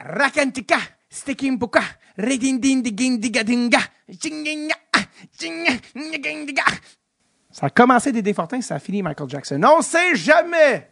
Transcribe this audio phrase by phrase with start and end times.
[0.00, 0.78] Rakantika,
[1.08, 1.82] Stekimpuka,
[2.16, 3.78] Redindindigindigadinga.
[7.50, 9.60] Ça a commencé des Fortin, ça a fini Michael Jackson.
[9.64, 10.88] On sait jamais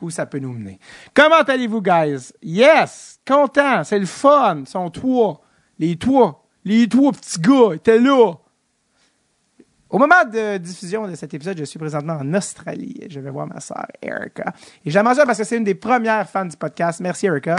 [0.00, 0.78] où ça peut nous mener.
[1.14, 2.32] Comment allez-vous, guys?
[2.42, 3.20] Yes!
[3.26, 4.64] Content, c'est le fun.
[4.66, 5.40] Sont trois.
[5.78, 6.44] Les trois.
[6.64, 8.32] Les trois petits gars étaient là.
[9.90, 13.06] Au moment de diffusion de cet épisode, je suis présentement en Australie.
[13.08, 14.52] Je vais voir ma sœur Erica.
[14.84, 17.00] Et j'aime ça parce que c'est une des premières fans du podcast.
[17.00, 17.56] Merci, Erica.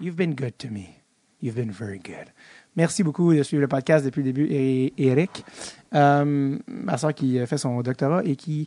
[0.00, 0.96] You've been good to me.
[1.42, 2.32] You've been very good.
[2.74, 4.48] Merci beaucoup de suivre le podcast depuis le début,
[4.96, 5.44] Eric.
[5.94, 8.66] Euh, ma soeur qui fait son doctorat et qui,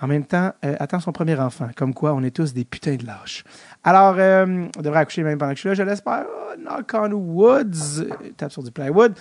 [0.00, 1.68] en même temps, euh, attend son premier enfant.
[1.76, 3.44] Comme quoi, on est tous des putains de lâches.
[3.84, 6.24] Alors, euh, on devrait accoucher même pendant que je suis là, je l'espère.
[6.26, 8.06] Oh, knock on woods.
[8.38, 9.14] Tape sur du plywood.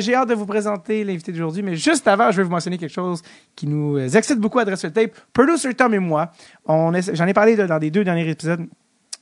[0.00, 2.94] J'ai hâte de vous présenter l'invité d'aujourd'hui, mais juste avant, je vais vous mentionner quelque
[2.94, 3.22] chose
[3.54, 5.12] qui nous excite beaucoup à Dress Tape.
[5.32, 6.32] Producer Tom et moi,
[6.66, 8.66] j'en ai parlé dans les deux derniers épisodes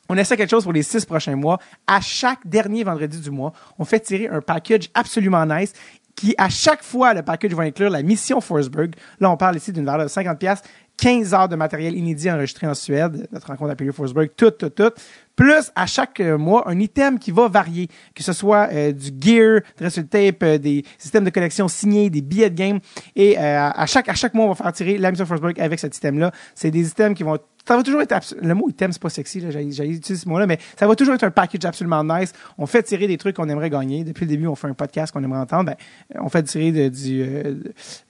[0.09, 1.59] on essaie quelque chose pour les six prochains mois.
[1.87, 5.73] À chaque dernier vendredi du mois, on fait tirer un package absolument nice
[6.15, 8.95] qui, à chaque fois, le package va inclure la mission Forsberg.
[9.21, 10.63] Là, on parle ici d'une valeur de 50 pièces
[10.96, 14.90] 15 heures de matériel inédit enregistré en Suède, notre rencontre à Forsberg, tout, tout, tout.
[15.37, 19.10] Plus, à chaque euh, mois, un item qui va varier, que ce soit euh, du
[19.20, 22.80] gear, dress tape, euh, des systèmes de collection signés, des billets de game.
[23.15, 25.96] Et à, chaque, à chaque mois, on va faire tirer la mission Forsberg avec cet
[25.96, 26.32] item-là.
[26.54, 29.40] C'est des items qui vont ça va toujours être le mot item c'est pas sexy
[29.40, 32.32] là j'ai utilisé ce mot là mais ça va toujours être un package absolument nice
[32.59, 35.12] on fait tirer des trucs qu'on aimerait gagner depuis le début on fait un podcast
[35.12, 35.76] qu'on aimerait entendre ben
[36.14, 37.54] on fait tirer du, euh,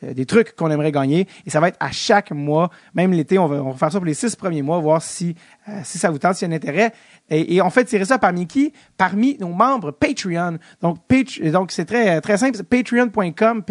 [0.02, 3.47] des trucs qu'on aimerait gagner et ça va être à chaque mois même l'été on
[3.47, 5.34] va, on va faire ça pour les six premiers mois voir si
[5.69, 6.92] euh, si ça vous tente s'il y a un intérêt
[7.28, 8.72] et, on fait tirer ça parmi qui?
[8.97, 10.98] Parmi nos membres Patreon donc
[11.53, 13.62] donc c'est très très simple patreon.com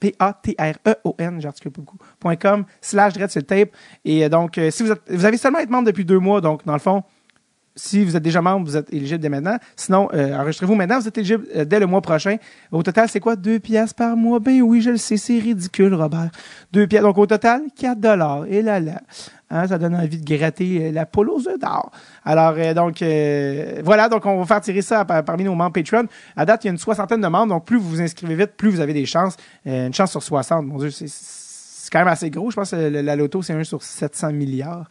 [0.00, 1.96] P-A-T-R-E-O-N, j'articule beaucoup,
[2.40, 3.70] .com, slash tape.
[4.04, 6.40] Et euh, donc, euh, si vous, êtes, vous avez seulement été membre depuis deux mois,
[6.40, 7.02] donc dans le fond,
[7.74, 9.58] si vous êtes déjà membre, vous êtes éligible dès maintenant.
[9.74, 12.36] Sinon, euh, enregistrez-vous maintenant, vous êtes éligible dès le mois prochain.
[12.72, 13.36] Au total, c'est quoi?
[13.36, 14.38] Deux pièces par mois?
[14.38, 16.30] Ben oui, je le sais, c'est ridicule, Robert.
[16.72, 17.02] Deux pièces.
[17.02, 18.46] Donc, au total, 4 dollars.
[18.46, 19.02] Et là, là.
[19.48, 21.92] Hein, ça donne envie de gratter la poule aux œufs d'or.
[22.24, 23.02] Alors, donc,
[23.84, 24.08] voilà.
[24.08, 26.06] Donc, on va faire tirer ça parmi nos membres Patreon.
[26.36, 27.54] À date, il y a une soixantaine de membres.
[27.54, 29.36] Donc, plus vous vous inscrivez vite, plus vous avez des chances.
[29.64, 30.66] une chance sur 60.
[30.66, 31.06] Mon Dieu, c'est
[31.92, 32.50] quand même assez gros.
[32.50, 34.88] Je pense que la loto, c'est un sur 700 milliards.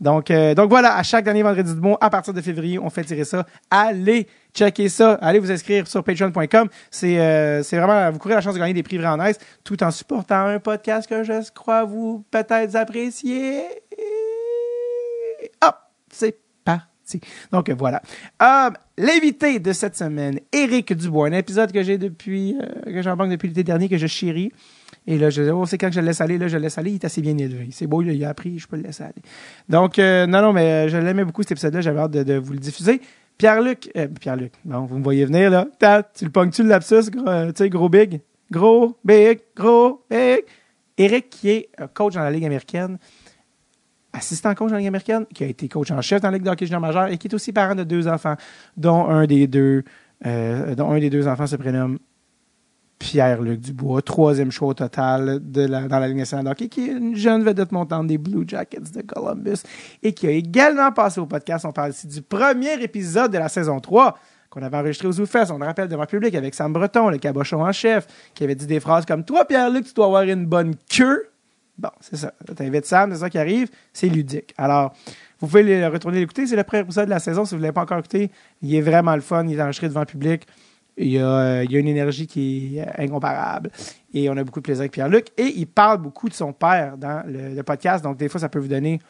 [0.00, 2.90] Donc, euh, donc voilà, à chaque dernier vendredi du mois, à partir de février, on
[2.90, 3.46] fait tirer ça.
[3.70, 5.14] Allez checker ça.
[5.14, 6.68] Allez vous inscrire sur patreon.com.
[6.90, 9.90] C'est euh, vraiment, vous courez la chance de gagner des prix vraiment nice, tout en
[9.90, 13.62] supportant un podcast que je crois vous peut-être apprécier.
[15.62, 15.76] Hop,
[16.10, 17.20] c'est parti.
[17.50, 18.02] Donc voilà.
[18.42, 23.16] Euh, L'invité de cette semaine, Éric Dubois, un épisode que j'ai depuis, euh, que j'en
[23.16, 24.52] depuis l'été dernier, que je chéris.
[25.06, 26.78] Et là, je dis, oh, c'est quand je le laisse aller, là, je le laisse
[26.78, 27.68] aller, il est assez bien élevé.
[27.72, 29.22] C'est beau, il a appris, je peux le laisser aller.
[29.68, 32.52] Donc, euh, non, non, mais euh, je l'aimais beaucoup cet épisode-là, j'avais hâte de, vous
[32.52, 33.00] le diffuser.
[33.36, 36.02] Pierre-Luc, euh, Pierre-Luc, bon, vous me voyez venir, là.
[36.14, 38.20] tu le pognes-tu le lapsus, gros, tu sais, gros big?
[38.50, 40.44] Gros, big, gros, big.
[40.96, 42.98] Eric, qui est coach dans la Ligue américaine,
[44.12, 46.44] assistant coach dans la Ligue américaine, qui a été coach en chef dans la Ligue
[46.44, 48.36] de hockey junior majeur et qui est aussi parent de deux enfants,
[48.76, 49.82] dont un des deux,
[50.22, 51.98] dont un des deux enfants se prénomme
[53.02, 56.92] Pierre-Luc Dubois, troisième choix au total de la, dans la Ligue nationale de qui est
[56.92, 59.58] une jeune vedette montante des Blue Jackets de Columbus
[60.04, 61.64] et qui a également passé au podcast.
[61.64, 64.16] On parle ici du premier épisode de la saison 3
[64.50, 67.18] qu'on avait enregistré aux Zoufest, on le rappelle devant le public, avec Sam Breton, le
[67.18, 70.46] cabochon en chef, qui avait dit des phrases comme «Toi, Pierre-Luc, tu dois avoir une
[70.46, 71.24] bonne queue.»
[71.78, 72.32] Bon, c'est ça.
[72.54, 73.68] T'invites Sam, c'est ça qui arrive.
[73.92, 74.54] C'est ludique.
[74.58, 74.94] Alors,
[75.40, 76.46] vous pouvez retourner l'écouter.
[76.46, 77.46] C'est le premier épisode de la saison.
[77.46, 78.30] Si vous ne l'avez pas encore écouté,
[78.60, 79.44] il est vraiment le fun.
[79.48, 80.46] Il est enregistré devant le public.
[80.98, 83.70] Il y, a, il y, a, une énergie qui est incomparable.
[84.12, 85.28] Et on a beaucoup de plaisir avec Pierre-Luc.
[85.38, 88.04] Et il parle beaucoup de son père dans le, podcast.
[88.04, 89.00] Donc, des fois, ça peut vous donner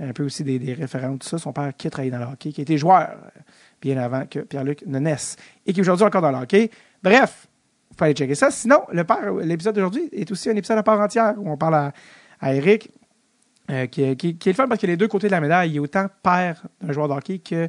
[0.00, 1.38] un peu aussi des, des références, tout ça.
[1.38, 3.40] Son père qui a travaillé dans le hockey, qui été joueur euh,
[3.80, 5.36] bien avant que Pierre-Luc ne naisse.
[5.66, 6.70] Et qui est aujourd'hui encore dans le hockey.
[7.02, 7.46] Bref,
[7.90, 8.50] vous pouvez aller checker ça.
[8.50, 8.80] Sinon,
[9.42, 11.92] l'épisode d'aujourd'hui est aussi un épisode à part entière où on parle
[12.40, 12.90] à, Eric,
[13.70, 15.70] euh, qui, qui, est le fun parce a les deux côtés de la médaille.
[15.70, 17.68] Il est autant père d'un joueur de hockey que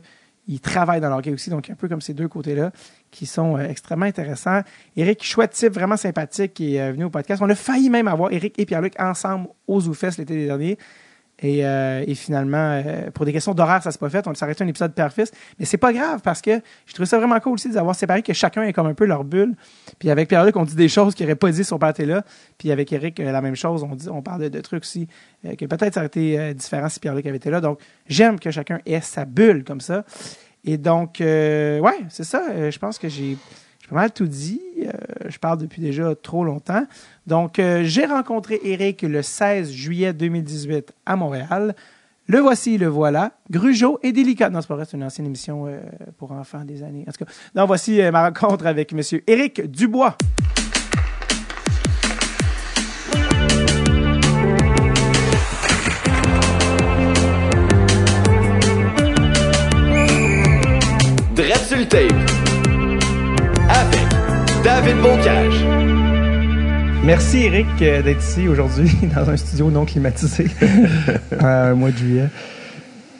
[0.52, 2.72] il travaille dans le aussi, donc un peu comme ces deux côtés-là
[3.09, 4.62] qui sont euh, extrêmement intéressants.
[4.98, 7.42] Eric, chouette type, vraiment sympathique, qui est euh, venu au podcast.
[7.42, 10.78] On a failli même avoir Eric et Pierre-Luc ensemble aux Zoufest l'été dernier.
[11.41, 14.28] Et, euh, et finalement, euh, pour des questions d'horaire, ça s'est pas fait.
[14.28, 15.32] On s'est arrêté un épisode père-fils.
[15.59, 18.34] Mais c'est pas grave parce que je trouve ça vraiment cool aussi d'avoir séparé que
[18.34, 19.55] chacun est comme un peu leur bulle.
[19.97, 22.23] Puis avec Pierre-Luc, on dit des choses qu'il n'aurait pas dit était là.
[22.58, 23.84] Puis avec Eric, euh, la même chose.
[23.84, 25.08] On, dit, on parle de, trucs aussi
[25.43, 27.61] que peut-être ça aurait été différent si Pierre-Luc avait été là.
[27.61, 30.05] Donc, j'aime que chacun ait sa bulle comme ça.
[30.64, 32.70] Et donc, ouais, c'est ça.
[32.70, 33.37] je pense que j'ai
[33.91, 34.61] pas mal tout dit?
[35.28, 36.85] je parle depuis déjà trop longtemps.
[37.28, 41.76] Donc, euh, j'ai rencontré Eric le 16 juillet 2018 à Montréal.
[42.28, 43.34] Le voici, le voilà.
[43.49, 44.49] Grugeot et délicat.
[44.49, 45.79] Non, c'est pas vrai, c'est une ancienne émission euh,
[46.17, 47.05] pour enfants des années.
[47.08, 49.02] En tout cas, non, voici euh, ma rencontre avec M.
[49.28, 50.17] Éric Dubois.
[61.35, 62.41] Dread sur le tape.
[63.73, 64.08] Avec
[64.64, 65.66] David Bocage.
[67.06, 71.97] Merci Eric euh, d'être ici aujourd'hui dans un studio non climatisé euh, un mois de
[71.97, 72.28] juillet.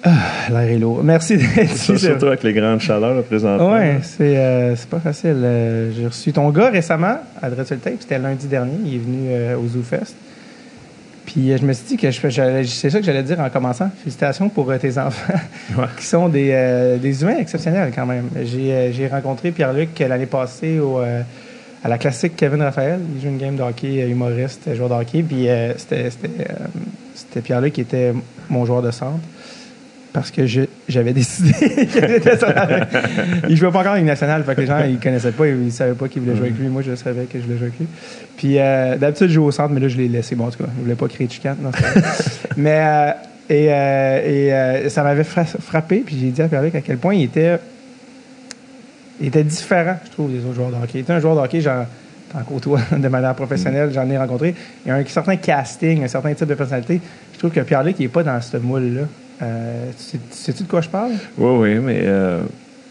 [0.04, 0.10] Ah,
[0.50, 1.04] L'air est lourd.
[1.04, 1.98] Merci d'être ici.
[1.98, 3.72] surtout avec les grandes chaleurs là, présentement.
[3.74, 5.38] Ouais, c'est euh, c'est pas facile.
[5.44, 7.96] Euh, J'ai reçu ton gars récemment à Dread sur le Tape.
[8.00, 8.74] C'était lundi dernier.
[8.86, 10.16] Il est venu euh, au Zoo Fest.
[11.32, 13.90] Puis euh, je me suis dit que c'est ça que j'allais dire en commençant.
[14.00, 15.34] Félicitations pour euh, tes enfants
[15.78, 15.86] Ouais.
[15.98, 18.30] qui sont des, euh, des humains exceptionnels quand même.
[18.44, 21.22] J'ai rencontré Pierre-Luc l'année passée au, euh,
[21.84, 23.00] à la classique Kevin Raphaël.
[23.16, 25.24] Il joue une game de hockey, humoriste, joueur de hockey.
[25.24, 28.14] Puis euh, c'était Pierre-Luc qui était
[28.50, 29.20] mon joueur de centre.
[30.14, 30.42] Parce que
[30.90, 32.86] j'avais décidé qu'il était sur la-
[33.48, 35.72] Il jouait pas encore en Ligue nationale, fait que les gens ils connaissaient pas, ils
[35.72, 36.68] savaient pas qu'il voulait jouer avec lui.
[36.68, 37.88] Moi, je savais que je voulais jouer avec lui.
[38.36, 40.36] Puis euh, d'habitude, je joue au centre, mais là, je l'ai laissé.
[40.36, 41.56] Bon, en tout cas, je voulais pas créer de chicane.
[41.64, 41.72] non,
[42.58, 43.12] mais euh,
[43.50, 47.14] et, euh, et ça m'avait fra- frappé, puis j'ai dit à Pierre-Luc à quel point
[47.16, 47.58] il était,
[49.20, 50.92] il était différent, je trouve, des autres joueurs de hockey.
[50.96, 51.86] Il était un joueur de hockey, j'en
[52.34, 54.56] t'en côtoie de manière professionnelle, j'en ai rencontré.
[54.86, 57.00] Il y a un certain casting, un certain type de personnalité.
[57.34, 59.02] Je trouve que Pierre-Luc, il est pas dans ce moule-là.
[59.42, 61.12] Euh, tu sais- sais-tu de quoi je parle?
[61.38, 62.42] Oui, oui, mais euh,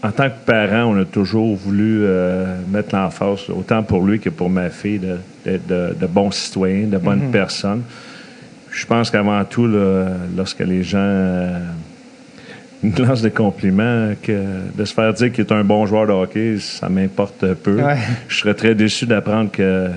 [0.02, 4.30] en tant que parent, on a toujours voulu euh, mettre l'emphase, autant pour lui que
[4.30, 7.30] pour ma fille, de- d'être de, de bons citoyens, de bonnes Mhm.
[7.30, 7.82] personnes.
[8.72, 10.06] Je pense qu'avant tout, là,
[10.36, 11.58] lorsque les gens euh,
[12.82, 14.42] nous lancent des compliments, que
[14.74, 17.82] de se faire dire qu'il est un bon joueur de hockey, ça m'importe peu.
[17.82, 17.96] Ouais.
[18.28, 19.88] Je serais très déçu d'apprendre que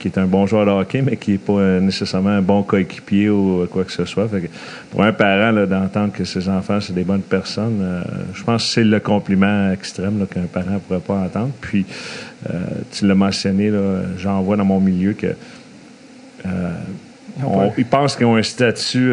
[0.00, 2.62] qu'il est un bon joueur de hockey, mais qui n'est pas euh, nécessairement un bon
[2.64, 4.26] coéquipier ou euh, quoi que ce soit.
[4.26, 4.46] Fait que
[4.90, 8.02] pour un parent, d'entendre que ses enfants, c'est des bonnes personnes, euh,
[8.34, 11.50] je pense que c'est le compliment extrême qu'un parent ne pourrait pas entendre.
[11.60, 11.84] Puis,
[12.48, 12.54] euh,
[12.90, 13.70] tu l'as mentionné,
[14.18, 15.28] j'en vois dans mon milieu que
[16.46, 16.70] euh,
[17.38, 19.12] Ils on- pensent qu'ils ont un statut.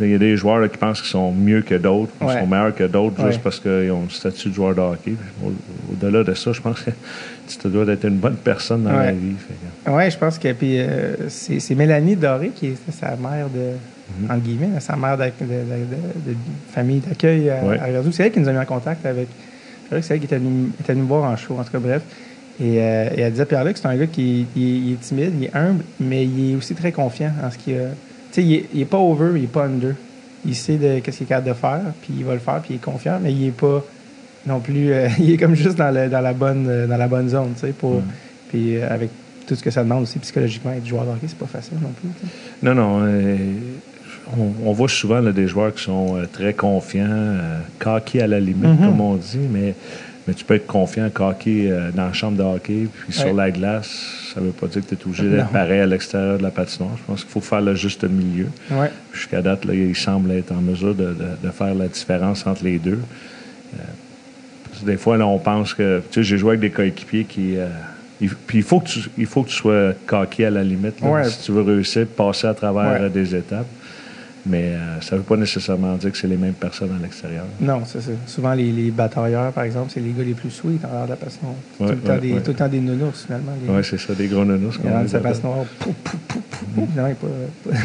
[0.00, 2.40] il y a des joueurs là, qui pensent qu'ils sont mieux que d'autres, qu'ils Ouais.
[2.40, 3.30] sont meilleurs que d'autres Ouais.
[3.30, 5.14] juste parce qu'ils ont le statut de joueur de hockey.
[5.42, 5.52] Au-
[5.92, 6.90] Au-delà de ça, je pense que
[7.46, 9.06] tu te dois d'être une bonne personne dans Ouais.
[9.06, 9.34] la vie.
[9.84, 13.72] Que- Oui, je pense que puis euh, c'est Mélanie Doré qui est sa mère de
[14.20, 14.30] Mhm.
[14.30, 16.36] entre guillemets, sa mère de, de- de- de
[16.72, 17.78] famille d'accueil à, Ouais.
[17.78, 17.86] à.
[18.12, 19.28] C'est elle qui nous a mis en contact avec.
[19.90, 22.02] C'est elle qui était venue, était venue me voir en show, en tout cas, bref.
[22.60, 25.32] Et, euh, et elle disait Pierre-Luc, c'est un gars qui il est, il est timide,
[25.38, 27.88] il est humble, mais il est aussi très confiant en ce qu'il a.
[28.32, 29.94] Tu sais, il, est- il est pas over, il est pas under.
[30.46, 32.74] Il sait de qu'est-ce qu'il est capable de faire, puis il va le faire, puis
[32.74, 33.82] il est confiant, mais il est pas
[34.46, 34.92] non plus.
[34.92, 37.52] euh, il est comme juste dans, le- dans la bonne euh, dans la bonne zone,
[37.54, 37.96] tu sais, pour.
[37.96, 38.02] Ouais.
[38.50, 39.10] Puis euh, avec
[39.46, 41.90] tout ce que ça demande aussi psychologiquement, être joueur de hockey, c'est pas facile non
[42.00, 42.08] plus.
[42.62, 43.06] Non, non.
[44.38, 47.34] on, on voit souvent là, des joueurs qui sont très confiants,
[47.78, 48.78] cocky à la limite, Mhm.
[48.78, 49.74] comme on dit, mais,
[50.26, 53.12] mais tu peux être confiant, euh, dans la chambre de hockey, puis Ouais.
[53.12, 53.90] sur la glace.
[54.34, 56.92] Ça veut pas dire que tu es obligé d'être pareil à l'extérieur de la patinoire.
[56.96, 58.46] Je pense qu'il faut faire le juste milieu.
[58.70, 58.90] Ouais.
[59.12, 62.64] Jusqu'à date, là, il semble être en mesure de, de- de faire la différence entre
[62.64, 62.98] les deux.
[63.74, 63.82] Euh,
[64.82, 66.00] des fois, là, on pense que.
[66.10, 67.56] Tu sais, j'ai joué avec des coéquipiers qui.
[67.56, 67.68] euh,
[68.20, 71.00] il, puis il faut, que tu, il faut que tu sois coquille à la limite
[71.00, 71.24] là, Ouais.
[71.24, 73.06] si tu veux réussir, passer à travers Ouais.
[73.06, 73.66] euh, des étapes.
[74.46, 77.44] Mais euh, ça ne veut pas nécessairement dire que c'est les mêmes personnes à l'extérieur.
[77.62, 78.10] Non, c'est ça.
[78.26, 81.10] Souvent, les, les batailleurs, par exemple, c'est les gars les plus sweet en l'air de
[81.10, 81.54] la patinoire.
[81.80, 83.52] Ouais, tout, le temps des, tout le temps des nounours, finalement.
[83.66, 85.32] Oui, c'est ça, des gros il comme on sa appelle.
[85.32, 86.88] patinoire, pouf, pouf, pouf, pouf.
[86.92, 87.14] Finalement,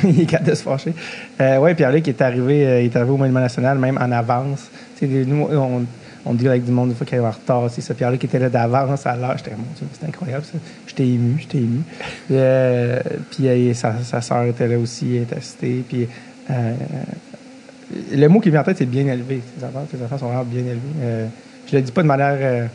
[0.03, 0.93] il est capable de se fâcher.
[1.39, 4.69] Euh, oui, Pierre-Luc est arrivé, euh, il est arrivé au Monument National, même en avance.
[5.01, 5.85] Nous, on,
[6.25, 7.69] on dit avec du monde des fois qu'il est en retard.
[7.69, 7.93] C'est ça.
[7.93, 9.35] Pierre-Luc était là d'avance à l'heure.
[9.37, 10.43] J'étais, mon Dieu, c'était incroyable.
[10.45, 10.57] ça.
[10.87, 11.79] J'étais ému, j'étais ému.
[12.27, 12.99] Puis, euh,
[13.31, 15.83] puis euh, sa, sa soeur était là aussi, elle était assistée.
[15.87, 16.07] Puis
[16.51, 16.73] euh,
[18.13, 19.41] le mot qui vient en tête, c'est bien élevé.
[19.57, 20.79] Tes enfants, tes enfants sont vraiment bien élevés.
[21.01, 21.27] Euh,
[21.71, 22.69] je le dis pas de manière.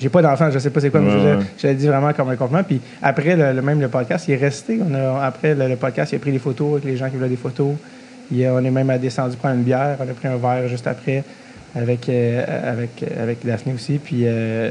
[0.00, 1.44] j'ai pas d'enfant, je sais pas c'est quoi, mais Ouais, je, le- ouais.
[1.58, 2.64] je le dis vraiment comme un compliment.
[2.64, 4.80] Puis après, le, le- même le podcast, il est resté.
[4.88, 7.16] On a, après le, le podcast, il a pris des photos avec les gens qui
[7.16, 7.74] voulaient des photos.
[8.32, 9.96] Il a- on est même descendu prendre une bière.
[10.00, 11.22] On a pris un verre juste après
[11.76, 12.90] avec, euh, avec,
[13.20, 13.98] avec Daphné aussi.
[14.02, 14.70] Puis euh, euh,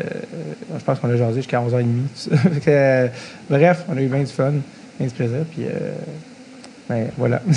[0.77, 1.83] je pense qu'on a jasé jusqu'à 11h30.
[1.83, 2.37] tout ça.
[2.37, 3.07] Fait que, euh,
[3.49, 4.53] bref, on a eu bien du fun,
[4.99, 5.39] bien du plaisir.
[5.51, 5.63] Puis
[6.89, 7.37] ben, voilà.
[7.47, 7.53] Tout.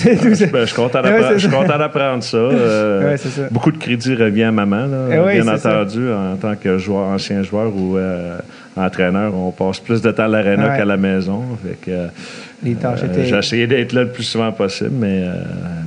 [0.53, 1.79] Ben, je suis content Ouais, ça.
[1.79, 2.37] d'apprendre ça.
[2.53, 3.43] Euh, Ouais, ça.
[3.51, 5.81] Beaucoup de crédit revient à maman, là, Eh bien ça.
[5.81, 8.39] entendu, en tant que joueur, ancien joueur ou euh,
[8.77, 9.35] entraîneur.
[9.35, 11.43] On passe plus de temps à l'aréna qu'à la maison.
[11.65, 12.07] Fait que,
[12.63, 15.25] Les tâches euh, étaient- J'ai essayé d'être là le plus souvent possible, mais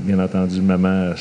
[0.04, 1.16] bien entendu, maman a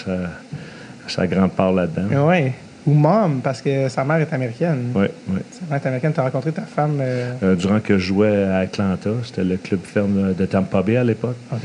[1.09, 2.29] sa, a sa grande part là-dedans.
[2.29, 2.53] Oui.
[2.87, 4.93] Ou mom, parce que sa mère est américaine.
[4.95, 5.41] Oui, oui.
[5.51, 6.13] Sa mère est américaine.
[6.15, 6.99] Tu as rencontré ta femme.
[7.01, 10.97] euh, Euh, durant que je jouais à Atlanta, c'était le club ferme de Tampa Bay
[10.97, 11.37] à l'époque.
[11.53, 11.59] OK.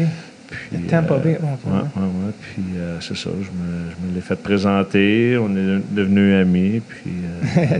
[0.50, 2.34] Puis, Le Tampa Bay, euh, ok, ouais, ouais, ouais.
[2.42, 2.64] Puis
[3.00, 5.38] c'est ça, je me, je me l'ai fait présenter.
[5.40, 6.82] On est devenus amis.
[6.88, 7.12] Puis.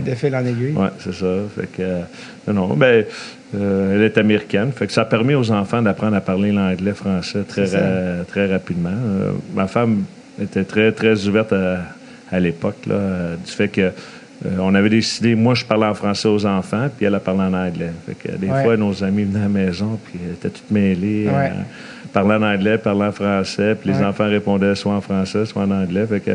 [0.04, 0.72] de fil en aiguille.
[0.76, 1.26] oui, c'est ça.
[1.54, 2.00] Fait que,
[2.50, 3.04] non, non, ben,
[3.54, 4.72] euh, elle est américaine.
[4.72, 8.46] Fait que ça a permis aux enfants d'apprendre à parler l'anglais, français très, ra- très
[8.50, 8.90] rapidement.
[8.90, 10.04] Euh, ma femme
[10.40, 11.80] était très, très ouverte à,
[12.30, 13.80] à l'époque, là, euh, du fait que
[14.46, 17.40] euh, on avait décidé, moi, je parlais en français aux enfants, puis elle a parlé
[17.42, 17.90] en anglais.
[18.06, 18.62] Fait que des Ouais.
[18.62, 21.50] fois, nos amis venaient à la maison, puis elles étaient toutes mêlées, Ouais.
[21.50, 21.62] euh,
[22.12, 24.04] parlaient en anglais, parlaient en français, puis les Ouais.
[24.04, 26.06] enfants répondaient soit en français, soit en anglais.
[26.06, 26.32] Fait que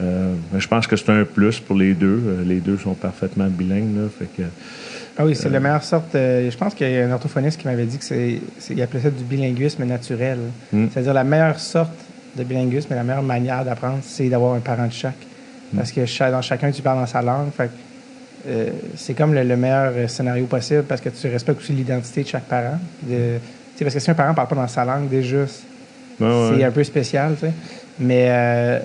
[0.00, 2.22] euh, je pense que c'est un plus pour les deux.
[2.46, 4.02] Les deux sont parfaitement bilingues, là.
[4.18, 4.48] Fait que
[5.18, 6.12] Ah oui, c'est la meilleure sorte.
[6.14, 8.40] je pense qu'il y a un orthophoniste qui m'avait dit que c'est,
[8.80, 10.38] appelait ça du bilinguisme naturel.
[10.72, 10.86] Mm.
[10.90, 11.92] C'est-à-dire la meilleure sorte
[12.36, 15.14] de bilinguisme et la meilleure manière d'apprendre, c'est d'avoir un parent de chaque.
[15.72, 15.76] Mm.
[15.76, 17.50] Parce que dans chacun, tu parles dans sa langue.
[17.56, 17.70] Fait
[18.48, 22.28] euh, c'est comme le, le meilleur scénario possible parce que tu respectes aussi l'identité de
[22.28, 22.78] chaque parent.
[23.02, 23.38] De,
[23.76, 25.62] sais, parce que si un parent ne parle pas dans sa langue, déjà, c'est
[26.20, 26.56] Ouais, ouais.
[26.58, 27.34] c'est un peu spécial.
[27.98, 28.78] Mais euh,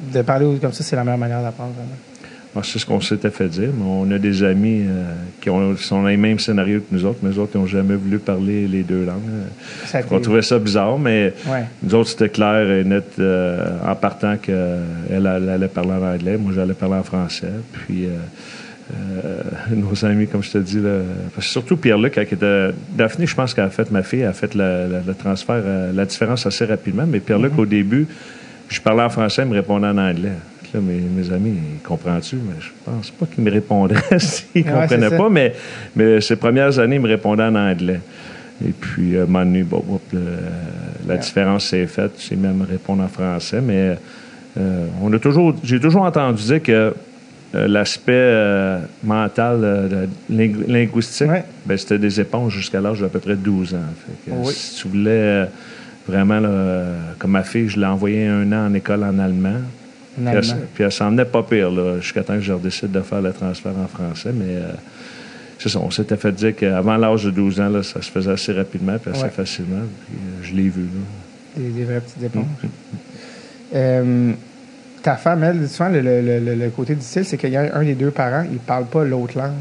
[0.00, 1.72] de parler comme ça, c'est la meilleure manière d'apprendre.
[1.72, 1.94] vraiment.
[2.54, 5.74] Moi, c'est ce qu'on s'était fait dire, mais on a des amis euh, qui, ont,
[5.74, 7.96] qui sont dans les mêmes scénarios que nous autres, mais eux autres, ils n'ont jamais
[7.96, 9.20] voulu parler les deux langues.
[9.86, 11.64] Ça On trouvait ça bizarre, mais Ouais.
[11.82, 16.36] nous autres, c'était clair et net euh, en partant qu'elle elle allait parler en anglais,
[16.38, 17.50] moi, j'allais parler en français.
[17.72, 18.10] Puis, euh,
[18.94, 19.42] euh,
[19.74, 20.98] nos amis, comme je te dis, là,
[21.34, 22.68] parce que surtout Pierre-Luc, il était.
[22.96, 25.92] Daphné, je pense qu'elle a fait, ma fille, a fait le, le- le transfert, euh,
[25.92, 28.06] la différence assez rapidement, mais Pierre-Luc, au début,
[28.68, 30.32] je parlais en français, il me répondait en anglais.
[30.74, 32.36] Là, mes, mes amis, ils comprennent-tu?
[32.36, 35.52] Mais je pense pas qu'ils me répondraient s'ils Ouais, comprenaient pas, mais,
[35.94, 38.00] mais ces premières années, ils me répondaient en anglais.
[38.66, 40.20] Et puis, à un moment donné, bon, hop, le-
[41.06, 42.12] la différence s'est faite.
[42.18, 43.96] J'ai même répondre en français, mais
[44.58, 46.72] euh, on a toujours, j'ai toujours entendu dire que
[47.54, 51.44] euh, l'aspect euh, mental, euh, ling- linguistique, Ouais.
[51.66, 53.78] ben, c'était des éponges jusqu'à l'âge d'à peu près 12 ans.
[54.24, 54.52] Fait que, Oui.
[54.52, 55.44] Si tu voulais euh,
[56.08, 59.60] vraiment, là, euh, comme ma fille, je l'ai envoyée un an en école en allemand.
[60.16, 60.54] Puis elle, allemand.
[60.74, 63.32] puis elle s'en venait pas pire, là, jusqu'à temps que je décide de faire le
[63.32, 64.30] transfert en français.
[64.34, 64.68] Mais euh,
[65.58, 68.30] c'est ça, on s'était fait dire qu'avant l'âge de 12 ans, là, ça se faisait
[68.32, 69.30] assez rapidement puis assez Ouais.
[69.30, 69.82] facilement.
[70.06, 70.82] Puis euh, je l'ai vu.
[70.82, 71.58] Là.
[71.62, 72.44] Des, des vraies petites éponges.
[73.74, 74.32] Euh,
[75.02, 77.84] ta femme, elle, souvent, le, le- le- le côté difficile, c'est qu'il y a un
[77.84, 79.52] des deux parents, il parle pas l'autre langue.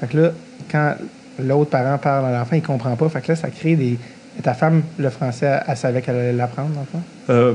[0.00, 0.30] Fait que là,
[0.70, 0.94] quand
[1.42, 3.08] l'autre parent parle à l'enfant, il comprend pas.
[3.08, 3.98] Fait que là, ça crée des.
[4.42, 7.02] Ta femme, le français, elle, elle savait qu'elle allait l'apprendre, dans le fond?
[7.30, 7.54] Euh,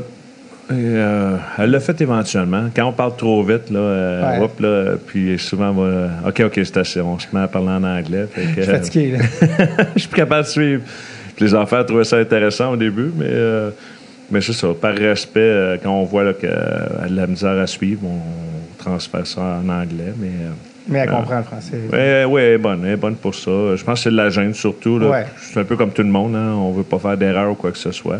[0.69, 2.65] et, euh, elle l'a fait éventuellement.
[2.75, 4.43] Quand on parle trop vite, là, euh, Ouais.
[4.45, 7.01] hop, là, puis souvent, on va, OK, OK, c'est assez.
[7.01, 8.25] On se met à parler en anglais.
[8.31, 9.19] Fait que, Je suis fatigué, là.
[9.95, 10.81] je suis plus capable de suivre.
[11.35, 13.71] Puis les enfants trouvaient ça intéressant au début, mais, euh,
[14.31, 14.67] mais c'est ça.
[14.79, 18.19] Par respect, euh, quand on voit qu'elle a de la misère à suivre, on
[18.81, 20.13] transfère ça en anglais.
[20.17, 20.49] Mais euh,
[20.87, 21.15] Mais elle Ah.
[21.17, 21.77] comprend le français.
[21.91, 22.83] ouais, elle est bonne.
[22.85, 23.51] Elle est bonne pour ça.
[23.75, 24.97] Je pense que c'est de la gêne surtout.
[24.99, 25.25] Ouais.
[25.41, 26.35] C'est un peu comme tout le monde.
[26.35, 26.53] Hein.
[26.57, 28.19] On veut pas faire d'erreur ou quoi que ce soit.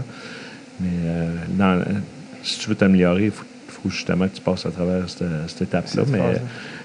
[0.79, 1.81] Mais euh, dans-
[2.43, 5.61] si tu veux t'améliorer, il faut, faut justement que tu passes à travers cette, cette
[5.63, 6.03] étape-là.
[6.05, 6.41] Cette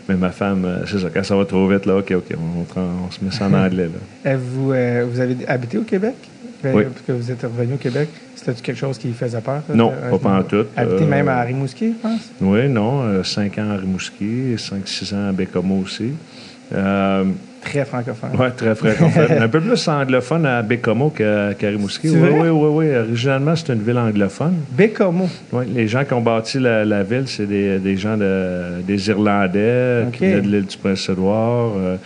[0.09, 1.09] Mais, ma femme, euh, c'est ça.
[1.12, 2.35] Quand ça va trop vite, là, OK, OK,
[2.77, 3.85] on, se met ça en anglais.
[3.85, 3.91] Là.
[4.33, 6.15] Euh, Vous, euh, vous avez habité au Québec?
[6.62, 6.85] Ben, Oui.
[6.85, 8.09] Parce que vous êtes revenu au Québec.
[8.35, 9.62] C'était quelque chose qui faisait peur?
[9.69, 9.75] ça?
[9.75, 10.69] Non, Euh, pas pantoute.
[10.77, 12.21] Habité Euh, même à Rimouski, je pense?
[12.41, 13.03] Oui, non.
[13.03, 16.12] euh, cinq ans à Rimouski, 5-6 ans à Bécomo aussi.
[17.68, 18.30] Très francophone.
[18.38, 19.38] oui, très francophone.
[19.42, 22.08] un peu plus anglophone à Bécomo qu'à Rimouski.
[22.10, 22.96] Oui, oui, oui, oui.
[22.96, 24.54] Originalement, c'est une ville anglophone.
[24.72, 25.28] Bécomo.
[25.52, 29.08] Oui, les gens qui ont bâti la, la ville, c'est des, des gens de, des
[29.08, 31.72] Irlandais qui venaient de l'île du Prince-Édouard.
[31.76, 31.96] euh,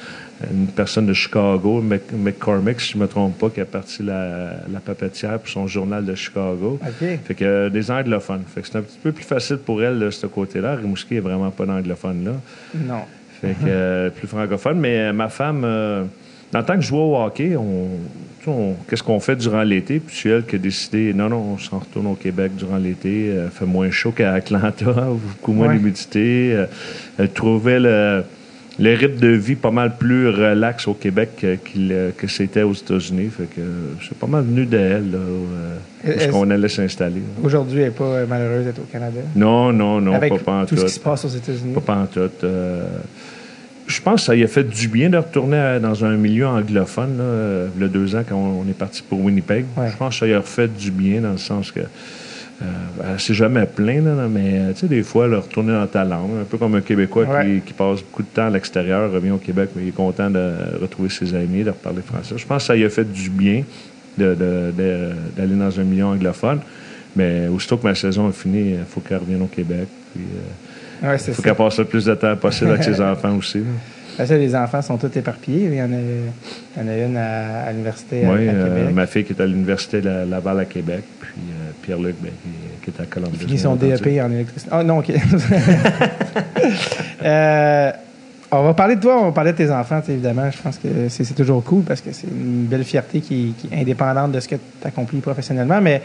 [0.53, 4.03] une personne de Chicago, Mc- McCormick, si je ne me trompe pas, qui a parti
[4.03, 6.81] la, la papetière pour son journal de Chicago.
[6.85, 7.09] OK.
[7.25, 8.43] Fait que euh, des anglophones.
[8.53, 10.75] Fait que c'est un petit peu plus facile pour elle de ce côté-là.
[10.75, 12.33] Rimouski est vraiment pas d'anglophone là.
[12.75, 13.03] Non.
[13.43, 14.79] Fait que euh, plus francophone.
[14.79, 16.05] Mais euh, ma femme, euh,
[16.53, 17.89] dans le temps que je jouais au hockey, on,
[18.51, 19.99] on- qu'est-ce qu'on fait durant l'été?
[20.01, 23.31] Puis c'est elle qui a décidé, non, non, on s'en retourne au Québec durant l'été.
[23.31, 24.85] Euh, fait moins chaud qu'à Atlanta,
[25.39, 25.77] beaucoup moins Ouais.
[25.79, 26.57] d'humidité.
[27.19, 28.23] Elle trouvait le,
[28.79, 33.29] le rythme de vie pas mal plus relax au Québec que, que c'était aux États-Unis.
[33.37, 33.61] Fait que
[34.09, 35.19] c'est pas mal venu d'elle, là,
[36.05, 37.23] Est-ce- qu'on allait s'installer.
[37.43, 39.21] Aujourd'hui, elle n'est pas malheureuse d'être au Canada?
[39.37, 40.69] Non, non, non, Avec pas pantoute.
[40.71, 41.75] tout ce qui se passe aux États-Unis?
[41.75, 42.45] Pas pantoute.
[42.45, 42.87] Euh,
[43.93, 46.47] je pense que ça lui a fait du bien de retourner à- dans un milieu
[46.47, 49.65] anglophone, là, euh, a deux ans, quand on est parti pour Winnipeg.
[49.77, 49.91] Ouais.
[49.91, 52.65] Je pense que ça lui a fait du bien dans le sens que euh,
[53.15, 56.31] elle s'est jamais plaint, là, mais euh, tu sais, des fois, retourner dans ta langue,
[56.41, 57.45] un peu comme un Québécois Ouais.
[57.57, 60.31] qui, qui passe beaucoup de temps à l'extérieur, revient au Québec, mais il est content
[60.31, 62.35] de retrouver ses amis, de reparler français.
[62.37, 63.65] Je pense que ça lui a fait du bien
[64.17, 66.61] de- de- de- d'aller dans un milieu anglophone.
[67.17, 69.87] Mais aussitôt que ma saison est finie, il faut qu'elle revienne au Québec.
[70.15, 70.41] Puis, euh,
[71.03, 73.59] Ouais, il faut qu'elle passe le plus de temps possible avec ses enfants aussi.
[73.59, 73.65] là.
[74.17, 75.69] Parce que les enfants sont tous éparpillés.
[75.69, 78.53] Il y en a, il y en a une à, à l'université à, Oui, à
[78.53, 78.95] euh, Québec.
[78.95, 81.03] ma fille qui est à l'Université de Laval à Québec.
[81.19, 82.31] Puis, euh, Pierre-Luc, ben,
[82.83, 83.39] qui, est à Columbus.
[83.39, 84.11] Fini son bien entendu.
[84.11, 84.71] DEP en électricité.
[84.71, 85.11] Ah non, OK.
[87.25, 87.93] Euh,
[88.51, 90.51] on va parler de toi, on va parler de tes enfants, évidemment.
[90.51, 93.69] Je pense que c'est c'est toujours cool parce que c'est une belle fierté qui, qui
[93.73, 95.81] est indépendante de ce que tu accomplis professionnellement.
[95.81, 96.03] Mais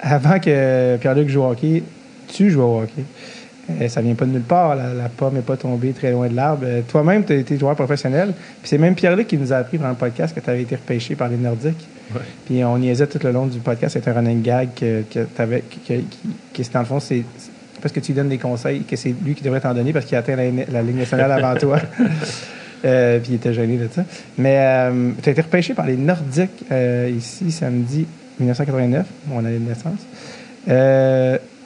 [0.00, 1.82] avant que Pierre-Luc joue au hockey,
[2.28, 3.04] tu joues au hockey.
[3.68, 4.76] Euh, ça vient pas de nulle part.
[4.76, 6.62] La, la pomme n'est pas tombée très loin de l'arbre.
[6.64, 8.32] Euh, Toi-même, tu as été joueur professionnel.
[8.60, 10.76] Puis c'est même Pierre-Luc qui nous a appris dans le podcast que tu avais été
[10.76, 11.86] repêché par les Nordiques.
[12.14, 12.20] Ouais.
[12.46, 13.94] Puis on niaisait tout le long du podcast.
[13.94, 17.24] C'était un running gag que, que dans le fond, c'est
[17.76, 19.92] c'est parce que tu lui donnes des conseils que c'est lui qui devrait t'en donner
[19.92, 21.78] parce qu'il a atteint la, la Ligue nationale avant toi.
[22.84, 24.02] Euh, puis il était gêné de ça.
[24.38, 28.06] Mais euh, tu as été repêché par les Nordiques euh, ici samedi
[28.38, 30.00] 1989, mon année de naissance.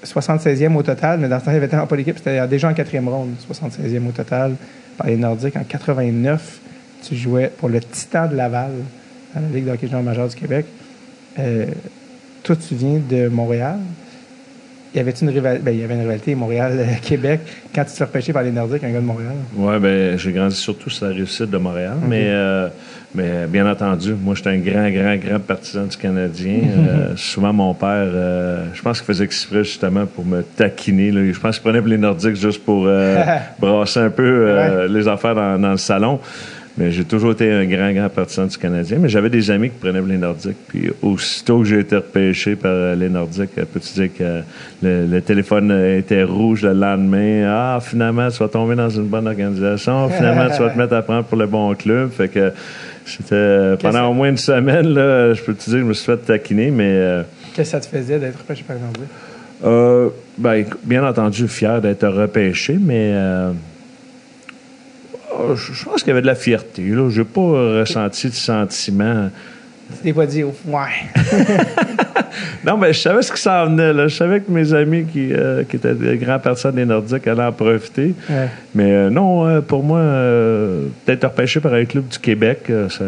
[0.02, 2.68] Euh, 76e au total, mais dans ce temps, il avait tellement pas d'équipe, c'était déjà
[2.68, 4.56] en quatrième ronde, 76e au total
[4.96, 5.56] par les Nordiques.
[5.56, 6.60] En 89,
[7.02, 8.72] tu jouais pour le Titan de Laval
[9.34, 10.66] dans la Ligue de hockey junior majeur du Québec.
[11.38, 11.66] Euh,
[12.42, 13.78] toi, tu viens de Montréal.
[14.92, 17.40] Il y avait une rivalité, ben, il y avait une rivalité Montréal-Québec
[17.74, 19.34] quand tu te fais repêcher par les Nordiques, un gars de Montréal?
[19.54, 21.96] Oui, ben, j'ai grandi surtout sur la réussite de Montréal.
[22.08, 22.68] Mais, euh,
[23.14, 26.60] mais bien entendu, moi, j'étais un grand, grand, grand partisan du Canadien.
[26.90, 31.10] Euh, souvent, mon père, euh, je pense qu'il faisait exprès justement pour me taquiner.
[31.10, 31.20] là.
[31.30, 33.22] Je pense qu'il prenait pour les Nordiques juste pour euh,
[33.60, 36.18] brasser un peu euh, les affaires dans, dans le salon.
[36.80, 38.96] Mais j'ai toujours été un grand, grand partisan du Canadien.
[38.98, 40.56] Mais j'avais des amis qui prenaient les Nordiques.
[40.66, 44.40] Puis aussitôt que j'ai été repêché par les Nordiques, euh, peux-tu dire que
[44.82, 47.44] le, le téléphone était rouge le lendemain?
[47.46, 50.08] Ah, finalement, tu vas tomber dans une bonne organisation.
[50.16, 52.10] Finalement, tu vas te mettre à prendre pour le bon club.
[52.12, 52.50] Fait que
[53.04, 55.92] c'était euh, pendant au moins une semaine, là, je peux te dire que je me
[55.92, 57.22] suis fait taquiner, mais euh,
[57.54, 59.02] Qu'est-ce que ça te faisait d'être repêché par les Nordiques?
[59.64, 60.08] euh,
[60.38, 63.50] ben, bien entendu, fier d'être repêché, mais euh,
[65.54, 66.82] je je pense qu'il y avait de la fierté.
[66.86, 67.40] Je n'ai pas
[67.80, 69.30] ressenti de sentiment.
[69.96, 70.52] Tu t'es pas dit, ouais.
[72.64, 73.92] Non, mais je savais ce qui s'en venait.
[73.92, 74.06] Là.
[74.06, 77.42] Je savais que mes amis qui, euh, qui étaient des grands personnes des Nordiques allaient
[77.42, 78.14] en profiter.
[78.28, 78.48] Ouais.
[78.74, 82.88] Mais euh, non, euh, pour moi, euh, peut-être repêché par un club du Québec, euh,
[82.88, 83.04] ça-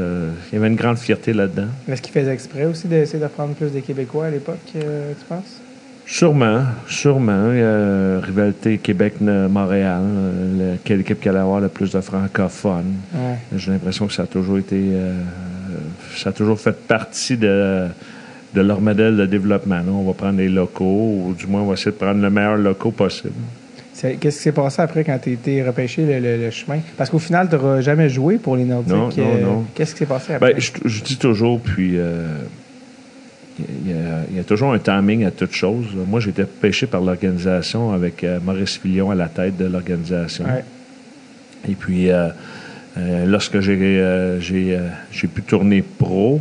[0.50, 1.68] il y avait une grande fierté là-dedans.
[1.88, 5.24] Est-ce qu'il faisait exprès aussi d'essayer de prendre plus des Québécois à l'époque, euh, tu
[5.26, 5.60] penses?
[6.06, 7.48] Sûrement, sûrement.
[7.50, 10.02] A rivalité Québec-Montréal.
[10.04, 12.94] euh, le- Quelle équipe qui allait avoir le plus de francophones?
[13.14, 13.36] Ouais.
[13.56, 14.76] J'ai l'impression que ça a toujours été.
[14.78, 15.22] euh,
[16.16, 17.86] ça a toujours fait partie de,
[18.54, 19.76] de leur modèle de développement.
[19.76, 19.84] là.
[19.90, 20.84] On va prendre les locaux,
[21.28, 23.34] ou du moins, on va essayer de prendre le meilleur locaux possible.
[23.94, 26.80] Qu'est-ce qui s'est passé après quand tu as été repêché le, le- le chemin?
[26.96, 28.92] Parce qu'au final, tu n'auras jamais joué pour les Nordiques.
[28.92, 29.64] Non, non, euh, non.
[29.74, 30.54] Qu'est-ce qui s'est passé après?
[30.54, 32.26] Ben, je, je dis toujours, puis euh,
[33.58, 35.86] il y, a- il y a toujours un timing à toute chose.
[36.08, 40.44] Moi, j'ai été pêché par l'organisation avec euh, Maurice Fillon à la tête de l'organisation.
[40.44, 40.64] Ouais.
[41.68, 42.28] Et puis, euh,
[42.98, 44.78] euh, lorsque j'ai j'ai,
[45.12, 46.40] j'ai pu tourner pro,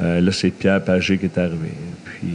[0.00, 1.72] là, c'est Pierre Pagé qui est arrivé.
[2.04, 2.34] Puis,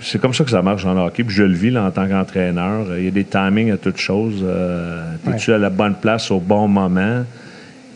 [0.00, 1.24] c'est comme ça que ça marche dans le hockey.
[1.24, 2.86] Puis je le vis là, en tant qu'entraîneur.
[2.98, 4.40] Il y a des timings à toutes choses.
[4.42, 7.24] Euh, Es-tu à la bonne place au bon moment?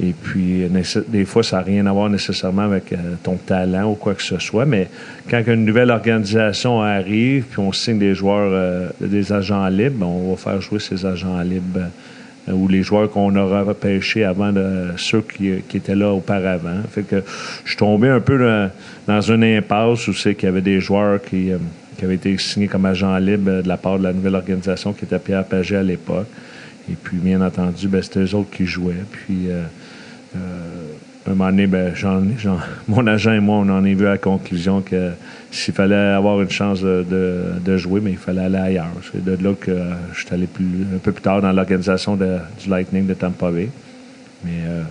[0.00, 0.64] Et puis,
[1.08, 4.22] des fois, ça n'a rien à voir nécessairement avec euh, ton talent ou quoi que
[4.22, 4.64] ce soit.
[4.64, 4.88] Mais
[5.28, 10.06] quand une nouvelle organisation arrive, puis on signe des joueurs, euh, des agents libres, ben,
[10.06, 11.80] on va faire jouer ces agents libres
[12.48, 14.54] euh, ou les joueurs qu'on aura repêchés avant
[14.96, 16.80] ceux qui, qui étaient là auparavant.
[16.92, 17.24] Fait que
[17.64, 18.70] je suis tombé un peu
[19.08, 21.50] dans, une impasse où c'est qu'il y avait des joueurs qui,
[21.96, 25.06] qui avaient été signés comme agents libres de la part de la nouvelle organisation qui
[25.06, 26.28] était Pierre Pagé à l'époque.
[26.90, 29.04] Et puis, bien entendu, ben, c'était eux autres qui jouaient.
[29.10, 29.48] Puis,
[31.26, 31.92] un moment donné, ben,
[32.88, 35.10] mon agent et moi, on en est vu à la conclusion que
[35.50, 38.86] s'il fallait avoir une chance de, de- de jouer, mais il fallait aller ailleurs.
[39.12, 42.16] C'est de là que euh, je suis allé plus, un peu plus tard dans l'organisation
[42.16, 43.68] du Lightning de Tampa Bay.
[44.44, 44.82] Mais euh,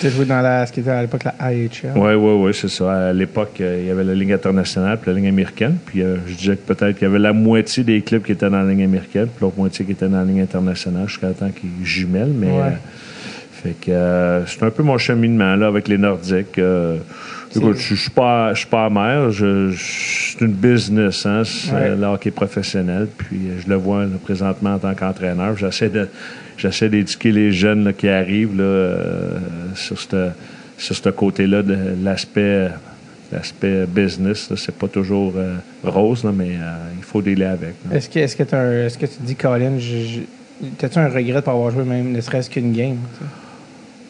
[0.00, 1.92] Tu as joué dans la, ce qui était à l'époque la AHL.
[1.96, 3.08] oui, oui, oui, c'est ça.
[3.08, 5.76] À l'époque, euh, il y avait la ligne internationale puis la ligne américaine.
[5.84, 8.48] Puis euh, je disais que peut-être qu'il y avait la moitié des clubs qui étaient
[8.48, 11.50] dans la ligne américaine, puis l'autre moitié qui était dans la ligne internationale jusqu'à temps
[11.50, 12.32] qu'ils jumellent.
[12.34, 12.52] Mais Ouais.
[12.62, 12.70] euh,
[13.62, 16.58] fait que euh, c'est un peu mon cheminement là avec les Nordiques.
[16.58, 16.98] Euh,
[17.54, 19.30] écoute, je suis pas, je suis pas amer.
[19.30, 21.96] Je, c'est une business, hein, c'est Ouais.
[21.96, 23.08] le hockey professionnel.
[23.16, 25.56] Puis euh, je le vois là, présentement en tant qu'entraîneur.
[25.56, 26.08] J'essaie de,
[26.56, 29.38] j'essaie d'éduquer les jeunes là, qui arrivent là, euh,
[29.74, 30.28] sur ce
[30.76, 32.68] sur ce côté-là de l'aspect
[33.32, 34.50] l'aspect business.
[34.56, 37.74] C'est pas toujours euh, rose, là, mais euh, il faut dealer avec.
[37.92, 38.42] Est-ce que, est-ce, que
[38.86, 40.20] est-ce que tu dis, Colin, je-
[40.62, 42.96] je- t'as-tu un regret de pas avoir joué même ne serait-ce qu'une game?
[43.18, 43.24] tu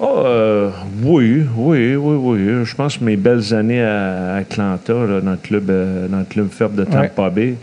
[0.00, 0.70] Ah, euh,
[1.02, 2.64] oui, oui, oui, oui.
[2.64, 6.24] Je pense que mes belles années à Atlanta, là, dans, le club, euh, dans le
[6.24, 7.56] club faible de Tampa Bay,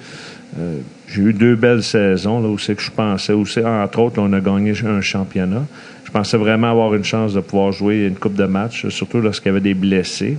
[0.60, 4.20] euh, j'ai eu deux belles saisons là, où c'est que je pensais, où entre autres,
[4.20, 5.66] là, on a gagné un championnat.
[6.04, 9.48] Je pensais vraiment avoir une chance de pouvoir jouer une coupe de matchs, surtout lorsqu'il
[9.48, 10.38] y avait des blessés.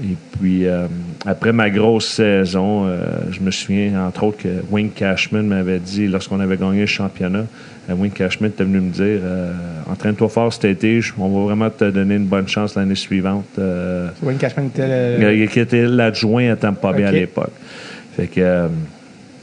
[0.00, 0.86] Et puis, euh,
[1.26, 3.00] après ma grosse saison, euh,
[3.32, 7.46] je me souviens, entre autres, que Wayne Cashman m'avait dit, lorsqu'on avait gagné le championnat,
[7.90, 9.20] euh, Wayne Cashman était venu me dire
[9.90, 13.58] Entraîne-toi fort cet été, on va vraiment te donner une bonne chance l'année suivante.
[14.22, 15.46] Wayne Cashman était le...
[15.46, 17.52] Qui était l'adjoint à Tampa Bay à l'époque.
[18.16, 18.68] Fait que.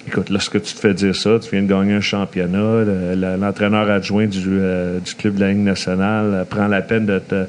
[0.07, 2.83] Écoute, lorsque tu te fais dire ça, tu viens de gagner un championnat,
[3.39, 7.45] l'entraîneur adjoint du, du, club de la Ligue nationale prend la peine de te,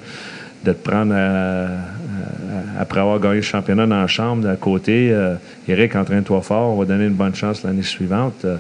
[0.65, 1.13] de te prendre
[2.79, 5.11] après avoir gagné le championnat dans la chambre d'à côté.
[5.11, 5.35] Euh,
[5.69, 8.45] Eric, entraîne-toi fort, on va donner une bonne chance l'année suivante.
[8.45, 8.57] Euh,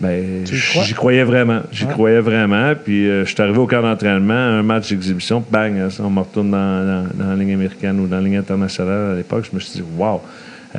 [0.00, 1.60] ben, j'y croyais vraiment.
[1.70, 2.72] J'y croyais vraiment.
[2.74, 6.50] Puis euh, je suis arrivé au camp d'entraînement, un match d'exhibition, bang, on me retourne
[6.50, 9.46] dans, la ligne américaine ou dans la ligne internationale à l'époque.
[9.48, 10.20] Je me suis dit, wow,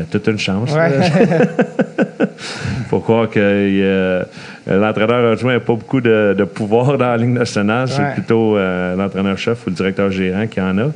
[0.09, 0.71] toute une chance.
[0.71, 2.25] Il
[2.89, 4.23] faut croire que euh,
[4.67, 7.87] l'entraîneur adjoint n'a pas beaucoup de, pouvoir dans la Ligue nationale.
[7.87, 10.91] C'est plutôt euh, l'entraîneur-chef ou le directeur gérant qui en a.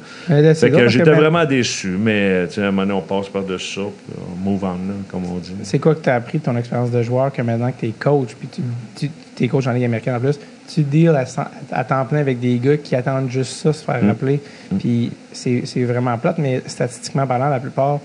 [0.87, 1.89] j'étais vraiment déçu.
[1.99, 4.77] Mais à un moment donné, on passe par-dessus ça, on move on,
[5.11, 5.53] comme on dit.
[5.63, 7.87] C'est quoi que tu as appris de ton expérience de joueur que maintenant que tu
[7.87, 8.47] es coach, puis
[8.95, 9.09] tu,
[9.43, 10.39] es coach en Ligue américaine en plus,
[10.73, 11.25] tu deals à,
[11.71, 14.07] à, temps plein avec des gars qui attendent juste ça, se faire mm.
[14.07, 14.39] rappeler.
[14.71, 14.77] Mm.
[14.77, 17.99] Puis c'est vraiment plate, mais statistiquement parlant, la plupart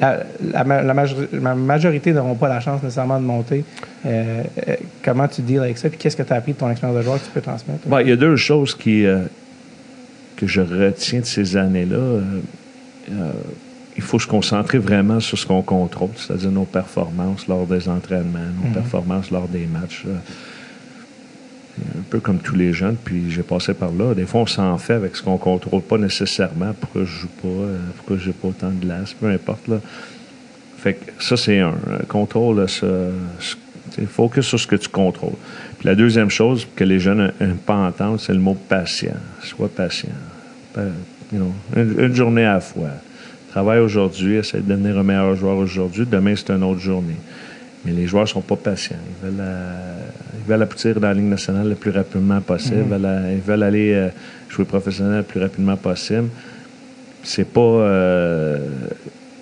[0.00, 3.64] la, majorité, n'auront pas la chance nécessairement de monter.
[4.06, 5.88] Euh, euh, comment tu deals avec ça?
[5.88, 7.80] Puis qu'est-ce que tu as appris de ton expérience de joueur que tu peux transmettre?
[8.00, 9.22] il y a deux choses qui, euh,
[10.36, 12.20] que je retiens de ces années-là.
[13.96, 18.38] il faut se concentrer vraiment sur ce qu'on contrôle, c'est-à-dire nos performances lors des entraînements,
[18.62, 18.74] nos mm-hmm.
[18.74, 20.04] performances lors des matchs
[21.98, 24.14] un peu comme tous les jeunes, puis j'ai passé par là.
[24.14, 26.72] Des fois, on s'en fait avec ce qu'on contrôle pas nécessairement.
[26.78, 27.48] Pourquoi je joue pas?
[27.48, 29.14] Euh, pourquoi je n'ai pas autant de glace?
[29.14, 29.68] Peu importe.
[29.68, 29.80] Là.
[30.78, 31.74] Fait que ça, c'est un.
[32.08, 32.86] Contrôle, ça,
[34.06, 35.36] focus sur ce que tu contrôles.
[35.78, 39.16] Puis la deuxième chose que les jeunes n'aiment pas entendre, c'est le mot patient.
[39.42, 40.10] Sois patient.
[41.76, 42.90] une, journée à la fois.
[43.50, 46.06] Travaille aujourd'hui, essaie de devenir un meilleur joueur aujourd'hui.
[46.06, 47.16] Demain, c'est une autre journée.
[47.84, 48.96] Mais les joueurs ne sont pas patients.
[49.08, 50.00] Ils veulent, euh,
[50.34, 52.84] ils veulent aboutir dans la Ligue nationale le plus rapidement possible.
[52.84, 53.32] Mhm.
[53.32, 54.08] Ils, veulent, aller euh,
[54.48, 56.28] jouer professionnel le plus rapidement possible.
[57.22, 57.60] C'est pas.
[57.60, 58.58] Euh,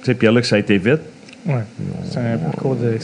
[0.00, 1.00] tu sais, Pierre-Luc, ça a été vite.
[1.46, 1.60] Oui.
[2.04, 2.98] C'est un parcours de,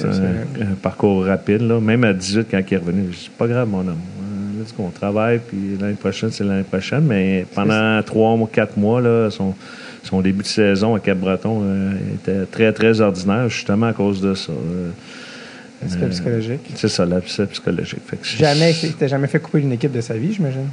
[0.63, 1.63] un, parcours rapide.
[1.63, 1.81] Là.
[1.81, 4.01] Même à 18, quand il est revenu, je pas grave, mon homme.
[4.77, 7.05] Go, on travaille, puis l'année prochaine, c'est l'année prochaine.
[7.05, 9.55] Mais pendant trois ou quatre mois, là, son,
[10.05, 11.63] son début de saison à Cap-Breton
[12.15, 14.53] était très, très ordinaire, justement à cause de ça.
[15.83, 16.61] L'aspect psychologique.
[16.75, 18.01] C'est ça, l'aspect psychologique.
[18.39, 20.69] jamais, tu jamais fait couper une équipe de sa vie, j'imagine?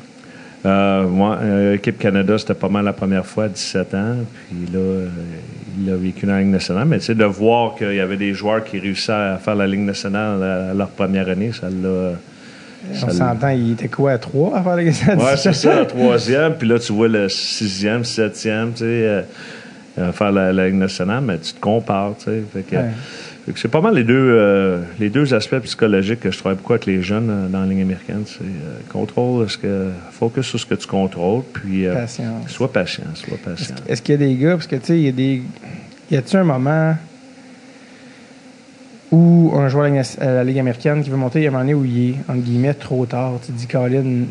[0.65, 1.39] Euh, moi,
[1.72, 4.15] l'équipe euh, Canada, c'était pas mal la première fois à 17 ans.
[4.48, 5.08] Puis là, euh,
[5.80, 6.88] il a vécu dans la Ligue nationale.
[6.88, 9.65] Mais tu sais, de voir qu'il y avait des joueurs qui réussissaient à faire la
[9.65, 12.13] Ligue nationale à leur première année, ça l'a.
[13.04, 15.17] On s'entend, il était quoi, à trois à faire la nationale?
[15.20, 16.56] Oui, c'est ça, la troisième.
[16.56, 19.26] Puis là, tu vois le sixième, septième, tu sais,
[20.13, 22.44] faire la, Ligue nationale, mais tu te compares, tu sais.
[22.54, 22.78] Fait que,
[23.56, 26.86] c'est pas mal les deux, euh, les deux aspects psychologiques que je travaille beaucoup avec
[26.86, 28.24] les jeunes euh, dans la ligne américaine.
[28.26, 31.86] C'est euh, contrôle, ce que, focus sur ce que tu contrôles, puis
[32.48, 33.76] sois patient, sois patient.
[33.88, 35.41] Est-ce, qu'il y a des gars, parce que tu sais, il y a des.
[36.10, 36.96] Y a-tu un moment
[39.12, 41.63] où un joueur à la Ligue américaine qui veut monter, il y a un moment
[41.63, 43.34] donné où il est, entre guillemets, trop tard.
[43.45, 44.26] Tu te dis, Colin,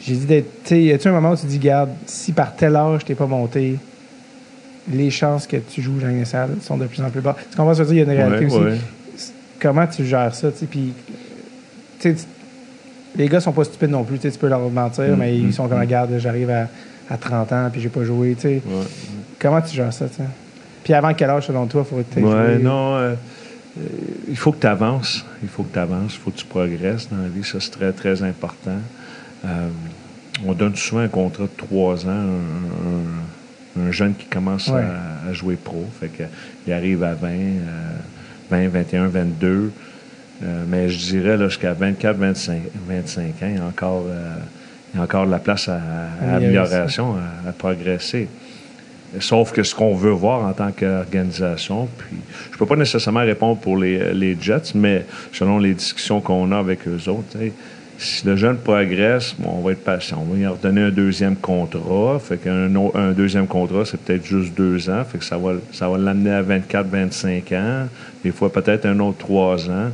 [0.00, 0.62] j'ai dit d'être.
[0.64, 3.04] Tu sais, y a-tu un moment où tu te dis, garde, si par tel âge
[3.04, 3.78] t'es pas monté,
[4.92, 7.36] les chances que tu joues dans salle sont de plus en plus bas.
[7.50, 8.12] Tu comprends ce que je veux dire?
[8.12, 8.80] Il y a une réalité aussi.
[9.60, 10.48] Comment tu gères ça?
[10.68, 10.92] Puis,
[13.16, 14.18] les gars sont pas stupides non plus.
[14.18, 15.82] Tu peux leur mentir, mm, mais ils mm, sont comme, mm.
[15.82, 16.68] regarde, j'arrive à,
[17.08, 18.36] à, 30 ans puis j'ai pas joué.
[19.38, 20.06] Comment tu gères ça?
[20.82, 22.96] Puis avant quel âge, selon toi, faut que tu ouais, non.
[22.96, 23.14] Euh,
[24.28, 25.24] il faut que tu avances.
[25.42, 26.14] Il faut que tu avances.
[26.14, 27.44] Il faut que tu progresses dans la vie.
[27.44, 28.78] Ça, c'est très, très important.
[29.44, 29.68] Euh,
[30.44, 33.24] on donne souvent un contrat de trois ans, un
[33.80, 35.84] un jeune qui commence à, jouer pro.
[36.00, 36.24] Fait que,
[36.66, 37.28] il arrive à 20,
[38.50, 39.72] 20 21, 22.
[40.68, 44.36] mais je dirais jusqu'à 24, 25, 25 ans, il y a encore, euh,
[44.92, 45.80] il y a encore de la place à,
[46.36, 48.28] amélioration, à, progresser.
[49.20, 52.16] Sauf que ce qu'on veut voir en tant qu'organisation, puis
[52.52, 56.86] je peux pas nécessairement répondre pour les, Jets, mais selon les discussions qu'on a avec
[56.88, 57.36] eux autres,
[57.96, 60.18] si le jeune progresse, bon, on va être patient.
[60.20, 62.18] On va lui redonner un deuxième contrat.
[62.18, 65.04] Fait qu'un un deuxième contrat, c'est peut-être juste deux ans.
[65.04, 67.88] Fait que ça va, ça va l'amener à 24, 25 ans.
[68.24, 69.90] Des fois, peut-être un autre trois ans.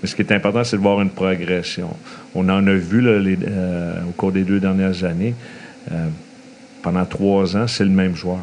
[0.00, 1.88] Mais ce qui est important, c'est de voir une progression.
[2.34, 5.34] On en a vu euh, au cours des deux dernières années.
[5.90, 6.06] Euh,
[6.82, 8.40] pendant trois ans, c'est le même joueur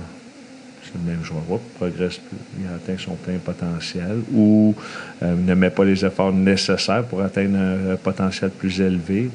[0.96, 4.76] le même joueur, ne progresse plus, il atteint son plein potentiel ou
[5.22, 9.30] euh, ne met pas les efforts nécessaires pour atteindre un, potentiel plus élevé.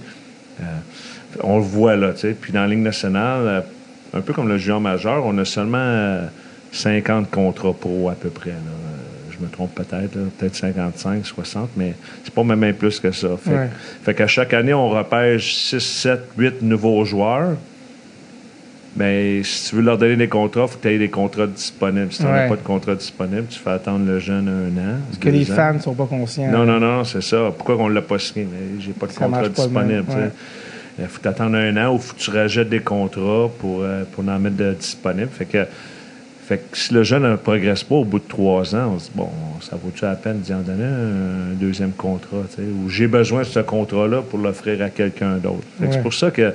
[0.60, 0.64] Euh,
[1.42, 2.36] on le voit là, tu sais.
[2.40, 3.64] Puis dans la Ligue nationale,
[4.12, 6.26] un peu comme le junior majeur, on a seulement euh,
[6.72, 8.50] 50 contrats pro à peu près.
[8.50, 8.56] là.
[8.56, 13.28] Euh, Je me trompe peut-être, peut-être 55, 60, mais c'est pas même plus que ça.
[13.42, 13.68] Fait, Ouais.
[14.04, 17.56] fait qu'à chaque année, on repêche 6, 7, 8 nouveaux joueurs.
[18.96, 21.46] Mais si tu veux leur donner des contrats, il faut que tu aies des contrats
[21.48, 22.12] disponibles.
[22.12, 22.48] Si tu n'as Ouais.
[22.48, 24.96] pas de contrat disponible, tu fais attendre le jeune un an.
[25.08, 25.54] Parce que les ans.
[25.56, 26.50] fans ne sont pas conscients.
[26.50, 27.52] Non, non, non, c'est ça.
[27.56, 28.46] Pourquoi on ne l'a pas signé?
[28.50, 30.04] Mais j'ai pas de Ça contrat disponible.
[30.10, 30.30] ouais.
[31.00, 34.22] Il faut t'attendre un an ou faut que tu rajettes des contrats pour, euh, pour
[34.28, 35.28] en mettre de disponibles.
[35.36, 35.66] Fait que,
[36.46, 39.06] fait que si le jeune ne progresse pas au bout de trois ans, on se
[39.06, 39.28] dit, bon,
[39.60, 42.42] ça vaut-tu la peine d'y en donner un deuxième contrat?
[42.60, 45.64] Ou j'ai besoin de ce contrat-là pour l'offrir à quelqu'un d'autre.
[45.80, 45.88] Ouais.
[45.90, 46.52] C'est pour ça que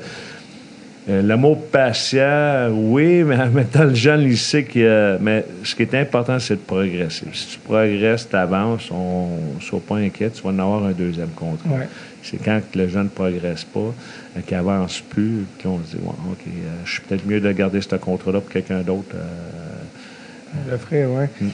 [1.08, 5.18] euh, l'amour patient, oui, mais en même temps, le jeune, il sait que.
[5.22, 7.26] Mais ce qui est important, c'est de progresser.
[7.34, 10.92] Si tu progresses, tu avances, on ne sois pas inquiet, tu vas en avoir un
[10.92, 11.70] deuxième contrat.
[11.70, 11.88] Ouais.
[12.22, 15.96] C'est quand le jeune ne progresse pas, euh, qu'il avance plus, puis là, on se
[15.96, 16.52] dit, ouais, OK, euh,
[16.84, 19.16] je suis peut-être mieux de garder ce contrat-là pour quelqu'un d'autre.
[19.16, 21.26] euh, Le ferait, oui.
[21.42, 21.50] Mm.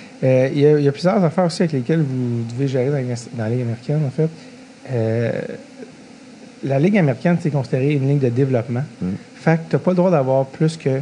[0.55, 3.15] il, y a, il y a plusieurs affaires aussi avec lesquelles vous devez gérer dans,
[3.37, 4.29] dans la Ligue américaine, en fait.
[4.91, 5.31] Euh,
[6.65, 8.83] la Ligue américaine, c'est considéré une ligue de développement.
[9.01, 9.05] Mm.
[9.35, 10.99] Fait que tu n'as pas le droit d'avoir plus que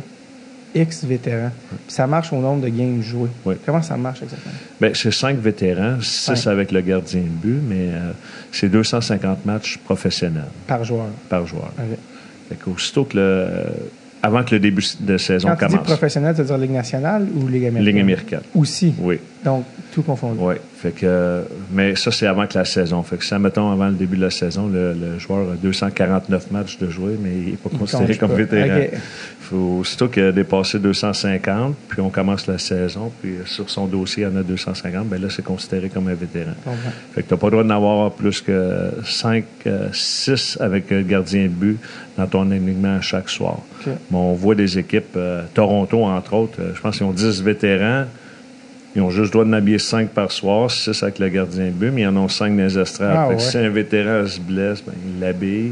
[0.76, 1.52] X vétérans.
[1.70, 3.30] Puis ça marche au nombre de games joués.
[3.46, 3.56] Oui.
[3.66, 4.54] Comment ça marche exactement?
[4.82, 6.52] Ben, c'est cinq vétérans, six Ouais.
[6.52, 8.12] avec le gardien de but, mais euh,
[8.52, 11.06] c'est 250 matchs professionnels Par joueur.
[11.30, 11.72] par joueur.
[11.78, 11.98] Ok.
[12.50, 13.64] Fait qu'aussitôt que le, euh,
[14.24, 15.88] avant que le début de saison Quand tu dis commence.
[15.88, 17.86] professionnel, tu veux dire Ligue nationale ou Ligue américaine?
[17.94, 18.42] Ligue américaine.
[18.56, 18.94] Aussi.
[19.00, 20.40] Oui, Donc, tout confondu.
[20.42, 20.56] oui.
[20.84, 23.02] Fait que, euh, mais ça, c'est avant que la saison.
[23.04, 26.52] Fait que ça, mettons, avant le début de la saison, le, le joueur a 249
[26.52, 28.78] matchs de jouer, mais il n'est pas considéré comme vétéran.
[28.78, 29.00] Ok.
[29.40, 33.88] Faut, aussitôt qu'il a dépassé 250, puis on commence la saison, puis euh, sur son
[33.88, 36.52] dossier, il y en a 250, ben là, c'est considéré comme un vétéran.
[37.16, 39.46] Fait que t'as pas le droit d'en avoir plus que 5,
[39.94, 41.78] 6 avec le gardien de but
[42.18, 43.60] dans ton alignement chaque soir.
[43.80, 43.94] OK.
[44.12, 47.42] Mais on voit des équipes, euh, Toronto entre autres, euh, je pense qu'ils ont 10
[47.42, 48.06] vétérans.
[48.96, 51.72] Ils ont juste le droit d'en habiller 5 par soir, 6 avec le gardien de
[51.72, 53.16] but, mais ils en ont 5 dans les estrades.
[53.16, 53.40] Ah, ouais.
[53.40, 55.72] si un vétéran se blesse, ben, il l'habille.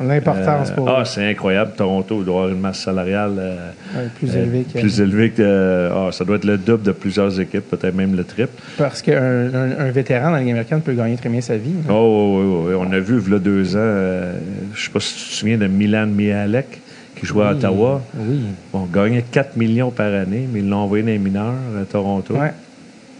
[0.00, 1.72] L'importance Euh, pour Ah, c'est incroyable.
[1.76, 4.78] Toronto doit avoir une masse salariale euh, Ouais, plus euh, élevée que.
[4.78, 5.90] plus élevée que.
[5.92, 8.52] ah, ça doit être le double de plusieurs équipes, peut-être même le triple.
[8.76, 9.16] Parce qu'un
[9.52, 11.72] un, un vétéran dans la Ligue américaine peut gagner très bien sa vie.
[11.88, 11.90] hein.
[11.92, 12.86] Oh, oui, oui, oui.
[12.88, 13.80] On a vu, il y a deux ans,
[14.72, 16.80] je ne sais pas si tu te souviens de Milan Mihalek,
[17.18, 18.02] qui jouait à Ottawa.
[18.18, 18.40] Oui.
[18.72, 22.34] On gagnait 4 millions par année, mais ils l'ont envoyé dans les mineurs à Toronto.
[22.34, 22.52] Ouais.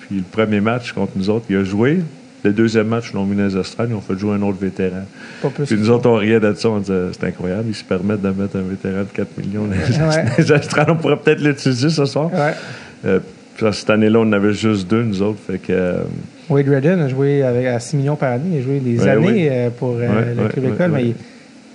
[0.00, 2.00] Puis le premier match contre nous autres, il a joué.
[2.44, 4.58] Le deuxième match, ils l'ont mis dans les estrades, ils ont fait jouer un autre
[4.60, 5.02] vétéran.
[5.42, 5.64] Pas plus.
[5.66, 8.28] Puis nous autres, on riait de ça, on disait, c'est incroyable, ils se permettent de
[8.30, 9.78] mettre un vétéran de 4 millions dans les,
[10.16, 10.24] Ouais.
[10.24, 10.88] dans les estrades.
[10.90, 12.32] On pourrait peut-être l'utiliser ce soir.
[12.32, 12.52] Ouais.
[13.04, 13.18] Euh,
[13.56, 15.40] puis cette année-là, on en avait juste deux, nous autres.
[15.44, 16.02] Fait que, euh,
[16.48, 18.50] Wade Redden a joué avec, à 6 millions par année.
[18.52, 19.48] Il a joué des Ouais, années oui.
[19.50, 21.14] euh, pour euh, le club école, mais il-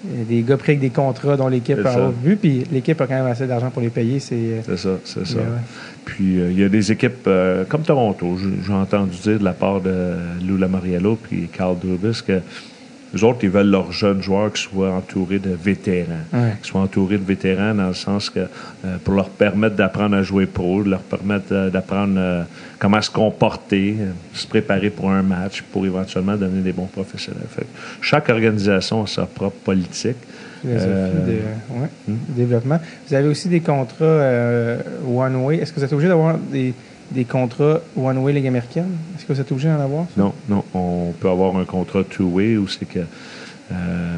[0.04, 3.26] des gars pris avec des contrats dont l'équipe a vu, puis l'équipe a quand même
[3.26, 4.20] assez d'argent pour les payer.
[4.20, 5.38] C'est euh, c'est ça, c'est ça.
[5.38, 5.62] Ouais, ouais.
[6.06, 9.54] Puis euh, il y a des équipes euh, comme Toronto, j'ai entendu dire de la
[9.54, 12.42] part de Lou Lamariello puis Carl Dubis que
[13.14, 16.26] les autres, ils veulent leurs jeunes joueurs qui soient entourés de vétérans.
[16.34, 16.54] Ouais.
[16.62, 20.24] Qui soient entourés de vétérans dans le sens que euh, pour leur permettre d'apprendre à
[20.24, 22.44] jouer pro, de leur permettre euh, d'apprendre euh,
[22.80, 27.44] comment se comporter, euh, se préparer pour un match, pour éventuellement devenir des bons professionnels.
[27.50, 27.68] Fait
[28.02, 30.18] chaque organisation a sa propre politique.
[30.62, 30.88] philosophie
[31.28, 32.16] de ouais, hmm?
[32.30, 32.80] développement.
[33.08, 35.58] Vous avez aussi des contrats one-way.
[35.58, 36.74] Est-ce que vous êtes obligé d'avoir des,
[37.12, 38.92] des contrats one-way Ligue américaine?
[39.16, 40.06] Est-ce que vous êtes obligé d'en avoir?
[40.16, 40.22] ça?
[40.22, 40.64] Non, non.
[40.74, 43.00] On peut avoir un contrat two-way où c'est que.
[43.72, 44.18] euh,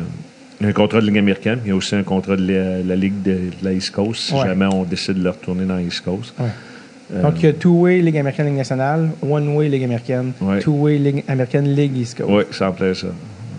[0.62, 2.38] il y a un contrat de Ligue américaine, mais il y a aussi un contrat
[2.38, 4.46] de la, la Ligue de, de la East Coast, si Ouais.
[4.48, 6.34] jamais on décide de le retourner dans l'East Coast.
[6.40, 6.46] Ouais.
[7.14, 10.60] Euh, Donc, il y a two-way Ligue américaine, Ligue nationale, one-way Ligue américaine, Ouais.
[10.60, 12.30] two-way Ligue américaine, Ligue East Coast.
[12.32, 13.08] oui, ça en plaît, ça.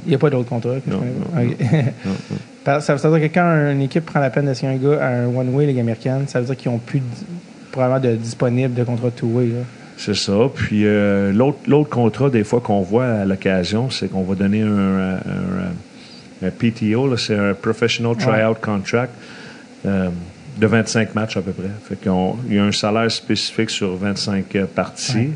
[0.07, 0.77] Il n'y a pas d'autres contrats.
[0.81, 1.01] que Non,
[2.81, 5.27] ça veut dire que quand une équipe prend la peine d'essayer un gars à un
[5.27, 7.05] one-way Ligue américaine, ça veut dire qu'ils n'ont plus de-
[7.77, 9.49] probablement de disponible de contrat two-way.
[9.99, 10.33] C'est ça.
[10.55, 14.63] Puis euh, l'autre l'autre contrat, des fois, qu'on voit à l'occasion, c'est qu'on va donner
[14.63, 19.13] un, un- un- un PTO, là, c'est un Professional Tryout Contract
[19.87, 20.09] euh,
[20.59, 21.71] de 25 matchs à peu près.
[21.89, 25.31] Fait qu'on- il y a un salaire spécifique sur 25 euh, parties.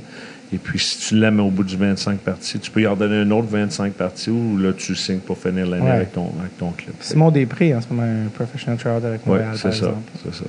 [0.52, 3.18] Et puis, si tu l'aimes au bout du 25 parties, tu peux y en donner
[3.18, 5.90] un autre 25 parties ou là, tu signes pour finir l'année Ouais.
[5.92, 6.96] avec, ton, avec ton club.
[7.00, 9.78] Simon Després, en ce moment, un professional tryout avec Montréal, c'est par ça.
[9.86, 10.10] exemple.
[10.24, 10.44] C'est ça.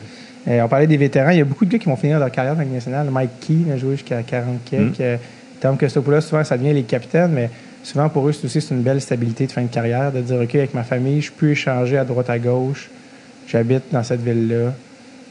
[0.48, 1.30] Euh, on parlait des vétérans.
[1.30, 3.08] Il y a beaucoup de gars qui vont finir leur carrière dans nationale.
[3.12, 5.00] Mike Key a joué jusqu'à 40 quelques.
[5.00, 5.02] Mm.
[5.02, 5.18] Euh,
[5.60, 7.50] Tom Costopoulos, souvent, ça devient les capitaines, mais
[7.84, 10.56] souvent, pour eux, c'est aussi une belle stabilité de fin de carrière, de dire, OK,
[10.56, 12.90] avec ma famille, je peux échanger à droite, à gauche.
[13.48, 14.74] J'habite dans cette ville-là.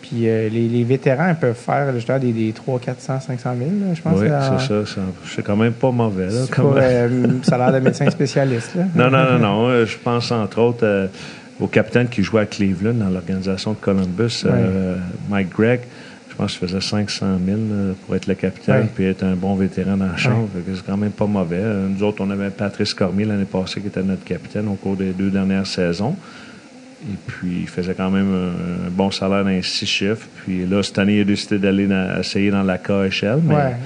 [0.02, 3.70] Puis euh, les, les vétérans, ils peuvent faire justement des, des 300, 400, 500 000,
[3.88, 4.18] là, je pense.
[4.20, 5.00] Oui, en- c'est ça.
[5.26, 6.26] C'est quand même pas mauvais.
[6.26, 7.08] Là, comme- pas euh,
[7.42, 8.76] salaire de médecin spécialiste.
[8.76, 8.84] Là.
[8.94, 9.84] Non, non, non, non.
[9.84, 11.06] Je pense entre autres, euh,
[11.60, 14.96] au capitaine qui jouait à Cleveland dans l'organisation de Columbus, euh,
[15.28, 15.80] Mike Gregg.
[16.30, 18.88] Je pense qu'il faisait 500 000 là, pour être le capitaine Ouais.
[18.94, 20.48] puis être un bon vétéran dans la chambre.
[20.74, 21.56] C'est quand même pas mauvais.
[21.60, 24.96] Euh, Nous autres, on avait Patrice Cormier l'année passée qui était notre capitaine au cours
[24.96, 26.16] des deux dernières saisons.
[27.02, 30.26] Et puis, il faisait quand même un, un bon salaire dans les six chiffres.
[30.44, 33.40] Puis là, cette année, il a décidé d'aller essayer dans la KHL.
[33.42, 33.76] Mais, Ouais,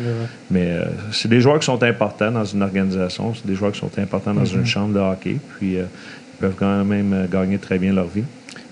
[0.50, 3.32] mais euh, c'est des joueurs qui sont importants dans une organisation.
[3.34, 5.36] C'est des joueurs qui sont importants dans une chambre de hockey.
[5.58, 5.84] Puis, euh,
[6.40, 8.24] peuvent quand même euh, gagner très bien leur vie.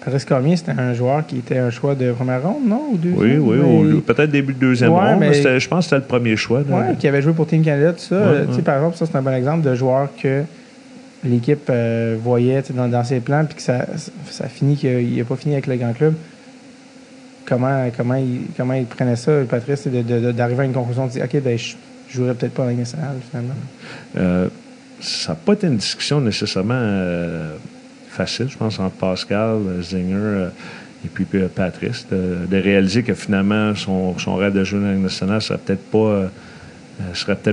[0.04, 2.88] Patrice Cormier, c'était un joueur qui était un choix de première ronde, non?
[2.92, 3.40] Ou deuxième?
[3.42, 3.58] Oui, oui.
[3.86, 5.20] Mais- au- Peut-être début de deuxième Ouais, ronde.
[5.20, 6.60] mais je pense que c'était le premier choix.
[6.60, 8.16] Ouais, qui avait joué pour Team Canada, tout ça.
[8.16, 8.62] Ouais, tu sais, ouais.
[8.62, 10.42] Par exemple, ça, c'est un bon exemple de joueur que
[11.24, 13.86] l'équipe euh, voyait dans, dans ses plans, puis que ça,
[14.28, 16.14] ça finit qu'il n'a pas fini avec le grand club.
[17.44, 21.06] Comment, comment, il, comment il prenait ça, Patrice, de- de- de- d'arriver à une conclusion,
[21.06, 21.74] de dire OK, ben, je
[22.08, 23.54] jouerais peut-être pas en Ligue nationale, finalement.
[24.16, 24.48] Euh,
[25.02, 27.56] ça n'a pas été une discussion nécessairement euh,
[28.08, 30.48] facile, je pense, entre Pascal, euh, Zinger euh,
[31.04, 35.42] et puis Patrice, de, réaliser que finalement, son, son rêve de jouer dans la nationale
[35.42, 36.30] serait peut-être pas,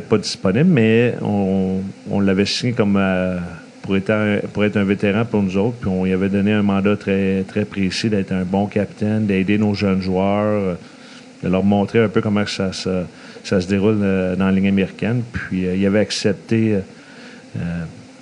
[0.07, 1.81] pas disponible, mais on,
[2.12, 3.01] on l'avait signé comme
[3.81, 6.53] pour, être un, pour être un vétéran pour nous autres, puis on lui avait donné
[6.53, 10.77] un mandat très, très précis d'être un bon capitaine, d'aider nos jeunes joueurs,
[11.41, 15.23] de leur montrer un peu comment ça, ça se déroule dans la ligne américaine.
[15.33, 16.75] Puis il avait accepté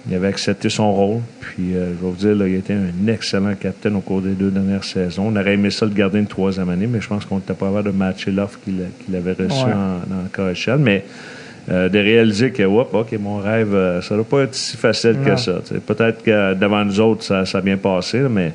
[0.10, 1.20] il avait accepté son rôle.
[1.42, 4.22] Puis euh, je vais vous dire, là, il a été un excellent capitaine au cours
[4.22, 5.28] des deux dernières saisons.
[5.28, 7.68] On aurait aimé ça le garder une troisième année, mais je pense qu'on n'était pas
[7.68, 9.74] capable de matcher l'offre qu'il avait reçue Ouais.
[9.74, 10.00] en,
[10.46, 10.78] le KHL.
[10.80, 11.04] Mais
[11.70, 15.18] euh, de réaliser que, OK, mon rêve, euh, ça ne doit pas être si facile
[15.22, 15.26] Non.
[15.34, 15.60] que ça.
[15.86, 18.54] Peut-être que devant nous autres, ça, ça a bien passé, là, mais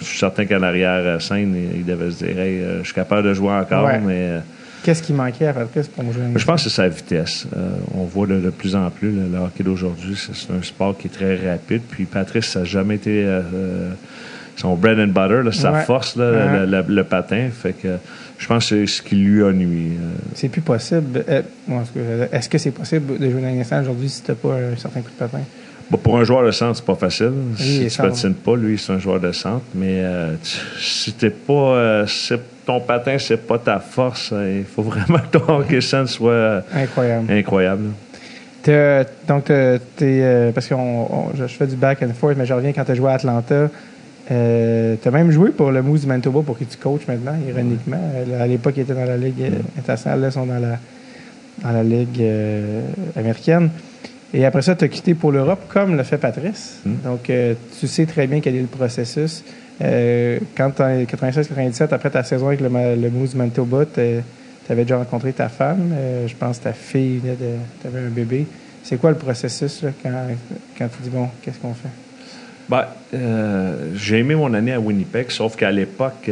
[0.00, 3.26] je suis certain qu'à l'arrière-scène, il, il devait se dire, hey, euh, je suis capable
[3.28, 4.00] de jouer encore, Ouais.
[4.06, 4.40] mais.
[4.82, 7.46] Qu'est-ce qui manquait à Patrice pour jouer je pense que c'est sa vitesse.
[7.56, 10.16] Euh, on voit de, de plus en plus le, le hockey d'aujourd'hui.
[10.16, 11.82] C'est un sport qui est très rapide.
[11.90, 13.90] Puis Patrice, ça n'a jamais été euh, euh,
[14.56, 15.82] son bread and butter, là, sa Ouais.
[15.84, 17.48] force, là, le, le- le patin.
[17.52, 17.88] Fait que
[18.38, 19.92] je pense que c'est ce qui lui a nuit.
[20.34, 21.24] C'est plus possible.
[22.32, 25.00] Est-ce que- c'est possible de jouer dans nationale aujourd'hui si tu n'as pas un certain
[25.00, 25.40] coup de patin?
[25.90, 27.32] bon, pour un joueur de centre, c'est pas facile.
[27.56, 29.64] si et tu ça, patines pas, lui, c'est un joueur de centre.
[29.74, 32.32] Mais euh, tu- si t'es pas, euh, si
[32.70, 37.32] ton patin, c'est pas ta force, il faut vraiment que ton hockey sense soit Incroyable.
[37.32, 37.82] incroyable.
[39.26, 40.74] donc, t'as- t'es, euh, parce que
[41.34, 43.68] je, fais du back and forth, mais je reviens quand tu as joué à Atlanta.
[44.30, 47.34] Euh, tu as même joué pour le Moose du Manitoba pour qui tu coaches maintenant,
[47.48, 47.98] ironiquement.
[48.40, 50.78] À l'époque, il était dans la Ligue internationale, là, ils sont dans la,
[51.64, 52.82] dans la Ligue euh,
[53.16, 53.70] américaine.
[54.32, 56.78] Et après ça, tu as quitté pour l'Europe, comme le fait Patrice.
[56.86, 56.92] Mm.
[57.02, 59.42] Donc, euh, tu sais très bien quel est le processus.
[59.82, 64.00] Euh, quand en 96-97, après ta saison avec le, le Moose du Manitoba, tu
[64.70, 65.92] avais déjà rencontré ta femme.
[65.94, 67.56] Euh, je pense que ta fille venait de.
[67.80, 68.46] Tu avais un bébé.
[68.82, 70.26] C'est quoi le processus quand,
[70.78, 71.88] tu dis, bon, qu'est-ce qu'on fait?
[72.68, 76.30] Ben, euh, j'ai aimé mon année à Winnipeg, sauf qu'à l'époque,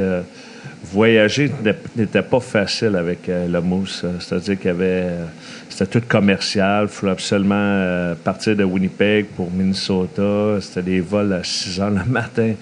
[0.85, 1.51] voyager
[1.97, 4.03] n'était- pas facile avec le Moose.
[4.05, 5.07] Euh, C'est-à-dire qu'il y avait.
[5.69, 6.85] c'était tout commercial.
[6.85, 10.59] Il fallait absolument partir de Winnipeg pour Minnesota.
[10.61, 12.53] C'était des vols à 6 heures le matin.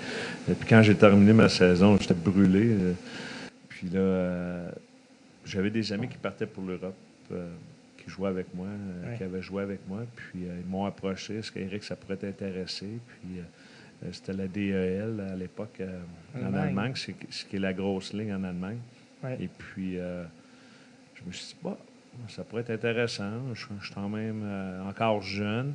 [0.48, 2.68] Et puis quand j'ai terminé ma saison, j'étais brûlé.
[2.70, 2.92] euh.
[3.68, 4.70] Puis là, euh,
[5.44, 6.94] j'avais des amis qui partaient pour l'Europe.
[7.32, 7.48] euh,
[7.98, 9.16] qui jouaient avec moi, euh, Ouais.
[9.16, 11.38] qui avaient joué avec moi, puis ils m'ont approché.
[11.38, 12.86] Est-ce qu'Éric, ça pourrait t'intéresser?
[13.08, 13.40] Puis
[14.12, 15.80] c'était la DEL à l'époque
[16.36, 16.62] en Allemagne.
[16.68, 18.78] Allemagne, c'est ce qui est la grosse ligne en Allemagne.
[19.24, 19.36] Ouais.
[19.40, 21.76] Et puis, je me suis dit, bah,
[22.28, 23.52] ça pourrait être intéressant.
[23.54, 24.44] Je, je suis quand même
[24.88, 25.74] encore jeune.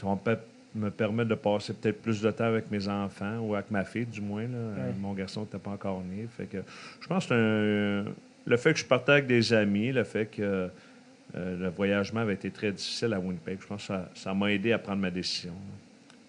[0.00, 3.84] Peut-être me permettre de passer peut-être plus de temps avec mes enfants ou avec ma
[3.84, 4.42] fille, du moins.
[4.44, 4.92] là.
[5.00, 6.26] Mon garçon n'était pas encore né.
[6.36, 6.58] Fait que,
[7.00, 8.12] je pense que un-
[8.46, 10.68] le fait que je partais avec des amis, le fait que
[11.36, 14.72] euh, le voyagement avait été très difficile à Winnipeg, je pense que ça- m'a aidé
[14.72, 15.52] à prendre ma décision.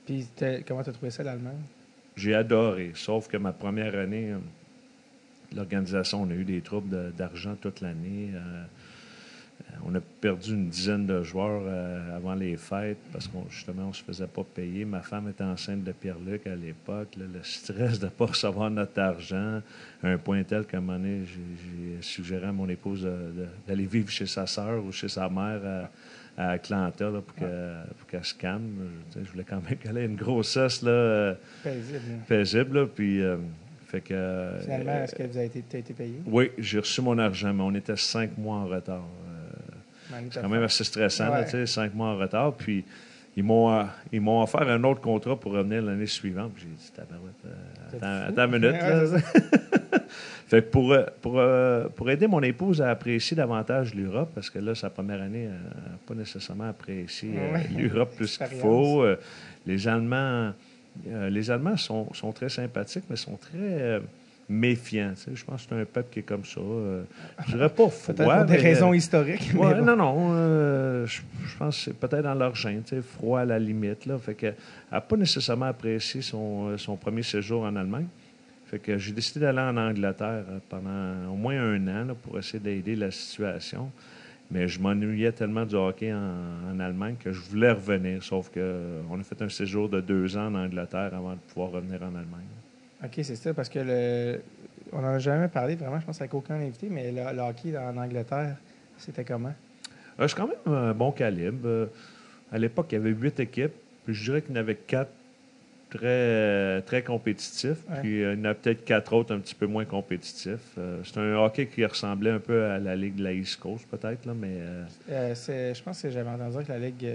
[0.05, 0.27] Puis,
[0.67, 1.57] comment tu as trouvé ça, l'Allemagne?
[2.15, 4.37] J'ai adoré, sauf que ma première année, euh,
[5.55, 8.29] l'organisation, on a eu des troubles d'argent toute l'année.
[8.33, 8.63] Euh,
[9.85, 13.89] on a perdu une dizaine de joueurs euh, avant les fêtes parce qu'on justement, on
[13.89, 14.85] ne se faisait pas payer.
[14.85, 17.09] Ma femme était enceinte de Pierre-Luc à l'époque.
[17.17, 19.61] le stress de ne pas recevoir notre argent,
[20.03, 23.07] à un point tel qu'à un moment donné, j'ai suggéré à mon épouse
[23.67, 25.61] d'aller vivre chez sa sœur ou chez sa mère
[26.37, 28.87] à, à Atlanta là, pour que- pour qu'elle se calme.
[29.15, 30.81] Je, voulais quand même qu'elle ait une grossesse.
[30.83, 31.99] Là, euh, Paisible.
[32.11, 32.19] hein.
[32.27, 32.79] paisible.
[32.79, 33.37] Là, puis, euh,
[33.87, 36.21] fait que, Finalement, est-ce que vous avez été, été payé?
[36.25, 39.03] oui, j'ai reçu mon argent, mais on était cinq mois en retard.
[40.31, 41.65] C'est quand même assez stressant, Ouais.
[41.65, 42.53] cinq mois en retard.
[42.53, 42.83] Puis
[43.37, 46.51] ils m'ont, euh, ils m'ont offert un autre contrat pour revenir l'année suivante.
[46.55, 47.35] Puis j'ai dit, tabarouette,
[48.03, 48.81] euh, attends, une minute.
[48.81, 49.99] Là.
[50.47, 54.49] Fait que pour, euh, pour, euh, pour aider mon épouse à apprécier davantage l'Europe, parce
[54.49, 57.69] que là, sa première année, elle n'a pas nécessairement apprécié Ouais.
[57.77, 59.05] l'Europe plus qu'il faut.
[59.65, 60.53] Les Allemands
[61.05, 64.01] les Allemands sont, sont très sympathiques, mais sont très
[64.51, 65.13] méfiants.
[65.15, 65.31] tu sais.
[65.33, 66.59] Je pense que c'est un peuple qui est comme ça.
[66.61, 67.03] euh,
[67.47, 68.13] je dirais pas froid.
[68.13, 69.51] Peut-être des mais, raisons euh, historiques.
[69.53, 69.85] mais Ouais, bon.
[69.85, 70.15] Non, non.
[70.33, 73.57] euh, je, je pense que c'est peut-être dans leur gène, tu sais, froid à la
[73.59, 74.05] limite.
[74.05, 74.55] Là, fait
[74.91, 78.07] n'a pas nécessairement apprécié son, son premier séjour en Allemagne.
[78.65, 82.59] Fait que j'ai décidé d'aller en Angleterre pendant au moins un an là, pour essayer
[82.59, 83.91] d'aider la situation.
[84.49, 86.17] Mais je m'ennuyais tellement du hockey en,
[86.73, 88.21] en Allemagne que je voulais revenir.
[88.21, 91.39] Sauf que euh, on a fait un séjour de deux ans en Angleterre avant de
[91.53, 92.47] pouvoir revenir en Allemagne.
[93.03, 94.41] OK, c'est ça, parce que le...
[94.93, 97.75] on n'en a jamais parlé vraiment, je pense, avec aucun invité, mais le, le hockey
[97.77, 98.57] en Angleterre,
[98.97, 99.53] c'était comment?
[100.19, 101.67] Euh, c'est quand même un bon calibre.
[101.67, 101.87] Euh,
[102.51, 103.73] à l'époque, il y avait huit équipes.
[104.05, 105.11] Puis je dirais qu'il y en avait quatre
[105.89, 107.83] très, très compétitifs.
[107.89, 108.01] Ouais.
[108.01, 110.75] Puis euh, il y en a peut-être quatre autres un petit peu moins compétitifs.
[110.77, 113.87] Euh, c'est un hockey qui ressemblait un peu à la Ligue de la East Coast,
[113.89, 114.59] peut-être, là, mais
[115.07, 117.07] je pense que j'avais entendu dire que la Ligue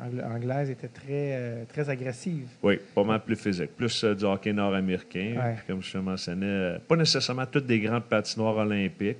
[0.00, 2.46] anglaise était très, euh, très agressive.
[2.62, 3.76] oui, pas mal plus physique.
[3.76, 5.34] Plus euh, du hockey nord-américain.
[5.36, 5.56] Ouais.
[5.66, 9.18] Comme je te mentionnais, euh, pas nécessairement toutes des grandes patinoires olympiques.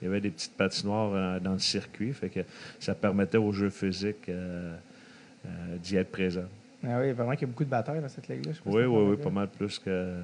[0.00, 2.12] Il y avait des petites patinoires dans le circuit.
[2.14, 2.40] Fait que
[2.78, 4.30] ça permettait aux jeux physiques
[5.82, 6.48] d'y être présents.
[6.82, 8.52] Ah oui, vraiment qu'il y a beaucoup de batteurs dans cette ligue-là.
[8.64, 10.14] Oui, oui, oui, pas mal plus que,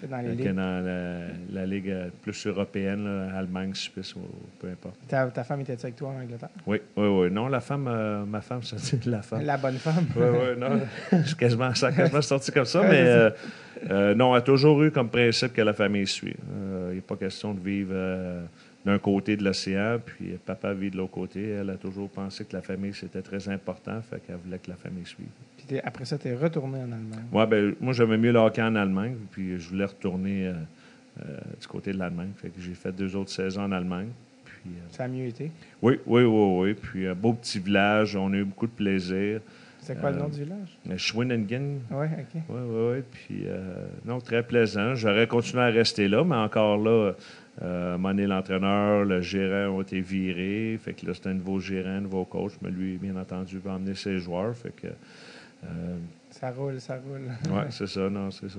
[0.00, 0.52] Que dans les que ligues.
[0.54, 1.18] dans la,
[1.60, 4.20] la ligue euh, plus européenne, là, Allemagne, Suisse, ou
[4.58, 4.96] peu importe.
[5.08, 6.50] Ta, ta femme était avec toi en Angleterre?
[6.66, 7.30] Oui, oui, oui.
[7.30, 9.42] Non, la femme, euh, ma femme, ça dit la femme.
[9.42, 10.06] La bonne femme?
[10.16, 10.80] Oui, oui, non.
[11.24, 13.30] C'est quasiment, ça a quasiment sorti comme ça, mais euh,
[13.90, 16.36] euh, non, elle a toujours eu comme principe que la famille suit.
[16.54, 18.44] Euh, Il n'est pas question de vivre euh,
[18.84, 21.50] d'un côté de l'océan, puis papa vit de l'autre côté.
[21.50, 24.76] Elle a toujours pensé que la famille, c'était très important, fait qu'elle voulait que la
[24.76, 25.26] famille suive.
[25.66, 27.24] Puis après ça, tu es retourné en Allemagne.
[27.32, 30.52] Moi, ben, moi j'aimais mieux le hockey en Allemagne, puis je voulais retourner euh,
[31.22, 32.30] euh, du côté de l'Allemagne.
[32.36, 34.08] Fait que j'ai fait deux autres saisons en Allemagne.
[34.44, 35.50] Puis, euh, Ça a mieux été?
[35.82, 36.74] oui, oui, oui, oui.
[36.74, 39.40] Puis un beau petit village, on a eu beaucoup de plaisir.
[39.80, 40.76] C'est quoi le nom du village?
[40.96, 42.34] Schwenningen, Oui, OK.
[42.34, 43.02] oui, oui, oui.
[43.12, 43.44] Puis,
[44.04, 44.96] non, très plaisant.
[44.96, 47.12] J'aurais continué à rester là, mais encore là,
[47.62, 50.78] euh, donné, l'entraîneur, le gérant ont été virés.
[50.82, 52.52] Fait que là, c'était un nouveau gérant, un nouveau coach.
[52.62, 54.54] Mais lui, bien entendu, va emmener ses joueurs.
[54.56, 54.88] Fait que,
[56.30, 57.28] Ça roule, ça roule.
[57.54, 58.58] ouais, c'est ça, non, c'est ça.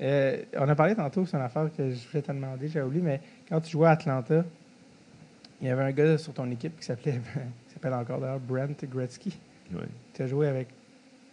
[0.00, 3.02] Euh, on a parlé tantôt, c'est une affaire que je voulais te demander, j'ai oublié,
[3.02, 4.44] mais quand tu jouais à Atlanta,
[5.60, 7.20] il y avait un gars sur ton équipe qui s'appelait,
[7.68, 9.38] qui s'appelle encore d'ailleurs Brent Gretzky.
[9.72, 9.80] Ouais.
[10.14, 10.68] Tu as joué avec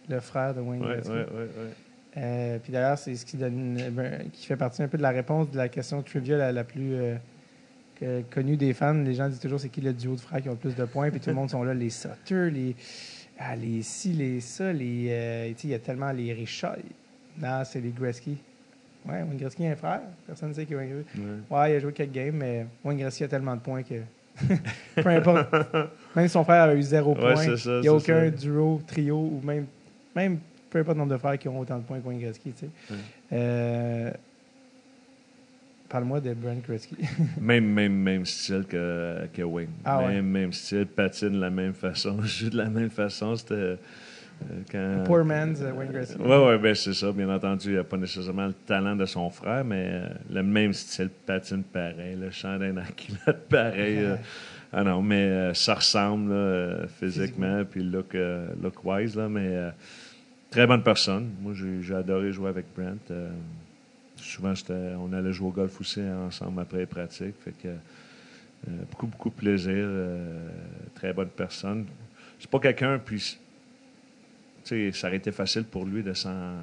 [0.08, 1.10] le frère de Wayne Gretzky.
[1.10, 1.70] ouais, ouais, ouais.
[2.16, 5.10] Euh, puis d'ailleurs, c'est ce qui donne, ben, qui fait partie un peu de la
[5.10, 7.16] réponse de la question trivia la, la plus euh,
[7.96, 8.94] que- connue des fans.
[8.94, 10.84] Les gens disent toujours c'est qui le duo de frères qui ont le plus de
[10.84, 12.74] points, puis tout le monde sont là, les Sutter, les,
[13.42, 16.76] ah, les ci, les ça, les, euh, il y a tellement les Richard.
[17.40, 18.36] Non, c'est les Gretzky.
[19.06, 20.00] Ouais, Wayne Gretzky a un frère.
[20.26, 21.18] Personne ne sait qui est Wayne Gretzky.
[21.18, 21.58] Ouais.
[21.58, 23.94] Ouais, il a joué quelques games, mais Wayne Gretzky a tellement de points que.
[24.94, 25.50] Peu importe.
[26.16, 28.30] Même si son frère a eu zéro Ouais, point, ça, il n'y a aucun ça.
[28.30, 29.66] duo, trio, ou même,
[30.14, 30.38] même
[30.68, 32.52] peu importe le nombre de frères qui ont autant de points que Wayne Gretzky.
[32.52, 32.70] Tu sais.
[32.90, 32.98] Ouais.
[33.32, 34.10] Euh,
[35.90, 36.96] Parle-moi de Brent Gretzky.
[37.40, 39.70] Même, même, même style que, que Wayne.
[39.84, 40.22] Ah même, ouais.
[40.22, 43.34] même style, patine de la même façon, joue de la même façon.
[43.34, 43.54] C'était.
[43.54, 43.76] euh,
[44.70, 45.02] quand...
[45.04, 46.16] Poor man's euh, Wayne Gretzky.
[46.20, 47.10] Oui, oui, ben c'est ça.
[47.12, 50.72] Bien entendu, il n'a pas nécessairement le talent de son frère, mais euh, le même
[50.72, 53.98] style patine pareil, le chandail dans pareil.
[53.98, 54.16] euh.
[54.72, 59.72] ah non, mais euh, ça ressemble là, physiquement, puis look, euh, look wise, là, mais
[60.50, 61.30] très bonne personne.
[61.42, 63.12] Moi, j'ai j'ai adoré jouer avec Brent.
[64.20, 64.54] Souvent,
[64.98, 67.34] on allait jouer au golf aussi ensemble après les pratiques.
[67.44, 69.74] Fait que, euh, beaucoup, beaucoup de plaisir.
[69.76, 70.48] euh,
[70.94, 71.86] très bonne personne.
[72.38, 73.38] C'est pas quelqu'un, puis
[74.64, 76.54] ça aurait été facile pour lui de s'en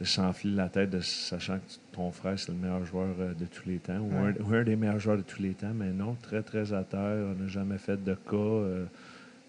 [0.00, 3.46] de s'enfler la tête de sachant que ton frère c'est le meilleur joueur euh, de
[3.46, 5.90] tous les temps ou, un, ou un des meilleurs joueurs de tous les temps mais
[5.90, 8.86] non très très à terre on n'a jamais fait de cas euh,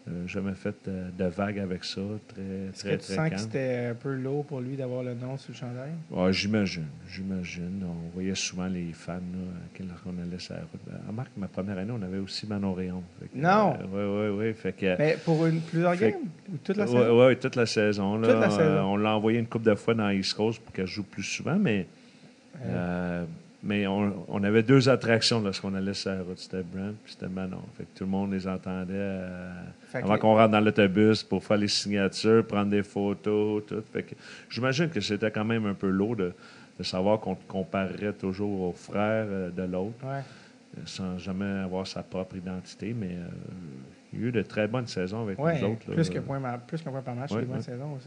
[0.07, 3.29] euh, jamais fait euh, de vagues avec ça très Est-ce que très tu très sens
[3.29, 6.31] que c'était un peu lourd pour lui d'avoir le nom sur le chandail?
[6.31, 11.31] J'imagine j'imagine on voyait souvent les fans là, lorsqu'on allait sur la route Ben, remarque
[11.37, 12.81] ma première année on avait aussi Manon que,
[13.35, 13.77] Non!
[13.95, 16.13] euh, ouais ouais ouais fait que Mais pour une, plusieurs games?
[16.53, 17.25] Ou toute la saison?
[17.25, 18.17] ouais, toute la saison.
[18.17, 18.61] Là, Toute la saison.
[18.61, 21.23] Euh, on l'a envoyé une couple de fois dans East Coast pour qu'elle joue plus
[21.23, 21.87] souvent, mais,
[22.63, 23.25] euh,
[23.68, 26.38] mais on, on avait deux attractions lorsqu'on allait sur la route.
[26.38, 27.61] C'était Brent puis c'était Manon.
[27.76, 29.49] Fait que tout le monde les entendait euh,
[29.95, 33.84] avant qu'on rentre dans l'autobus pour faire les signatures, prendre des photos, tout.
[33.91, 34.13] Fait que
[34.49, 36.32] j'imagine que c'était quand même un peu lourd de,
[36.78, 40.20] de savoir qu'on te comparerait toujours au frère euh, de l'autre ouais.
[40.78, 43.16] euh, sans jamais avoir sa propre identité, mais
[44.13, 45.91] il y a eu de très bonnes saisons avec Ouais, nous autres.
[45.91, 47.97] plus que point, plus qu'un point par match, Ouais, c'est des bonnes saisons.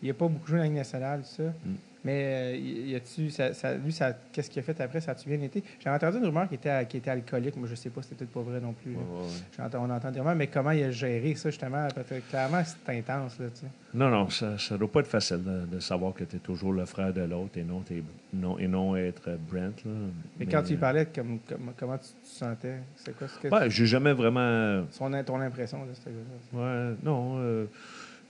[0.00, 1.42] Il n'a pas beaucoup joué dans la Ligue nationale, tout ça.
[1.42, 1.74] Mm.
[2.04, 5.00] Mais euh, y a-tu, ça, ça- lui, ça, qu'est-ce qu'il a fait après?
[5.00, 5.62] Ça a-tu bien été?
[5.78, 7.56] J'ai entendu une rumeur qu'il était, alcoolique.
[7.56, 8.92] Moi, je sais pas, c'était peut-être pas vrai non plus.
[8.92, 9.70] Ouais, ouais, ouais.
[9.78, 11.86] On entend des rumeurs, mais comment il a géré ça, justement?
[11.94, 13.66] Parce que clairement, c'est intense, là, tu sais.
[13.94, 16.72] Non, non, ça ne doit pas être facile de, de savoir que tu es toujours
[16.72, 19.84] le frère de l'autre et non, et non être Brent.
[19.84, 19.92] Là.
[20.40, 22.78] Mais, quand tu y parlais, comme, comme- comment tu te sentais?
[22.96, 24.84] C'est quoi ce que Ouais, j'ai jamais vraiment.
[24.90, 26.90] son, ton impression de ce gars-là?
[26.90, 27.36] Ouais, non.
[27.38, 27.66] euh,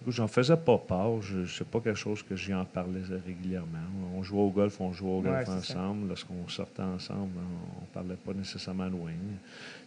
[0.08, 1.20] J'en faisais pas part.
[1.22, 3.78] Je sais pas quelque chose que j'y en parlais régulièrement.
[4.16, 6.08] On jouait au golf, on jouait au golf Ouais, c'est ensemble.
[6.08, 9.38] Lorsqu'on sortait ensemble, on, on parlait pas nécessairement de Wayne.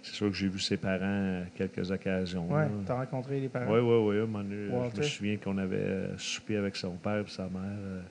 [0.02, 2.48] C'est sûr que j'ai vu ses parents à quelques occasions.
[2.52, 2.70] Ouais, là.
[2.86, 3.72] t'as rencontré les parents?
[3.72, 4.90] Oui, oui, oui.
[4.94, 8.02] Je me souviens qu'on avait euh, soupé avec son père et sa mère euh,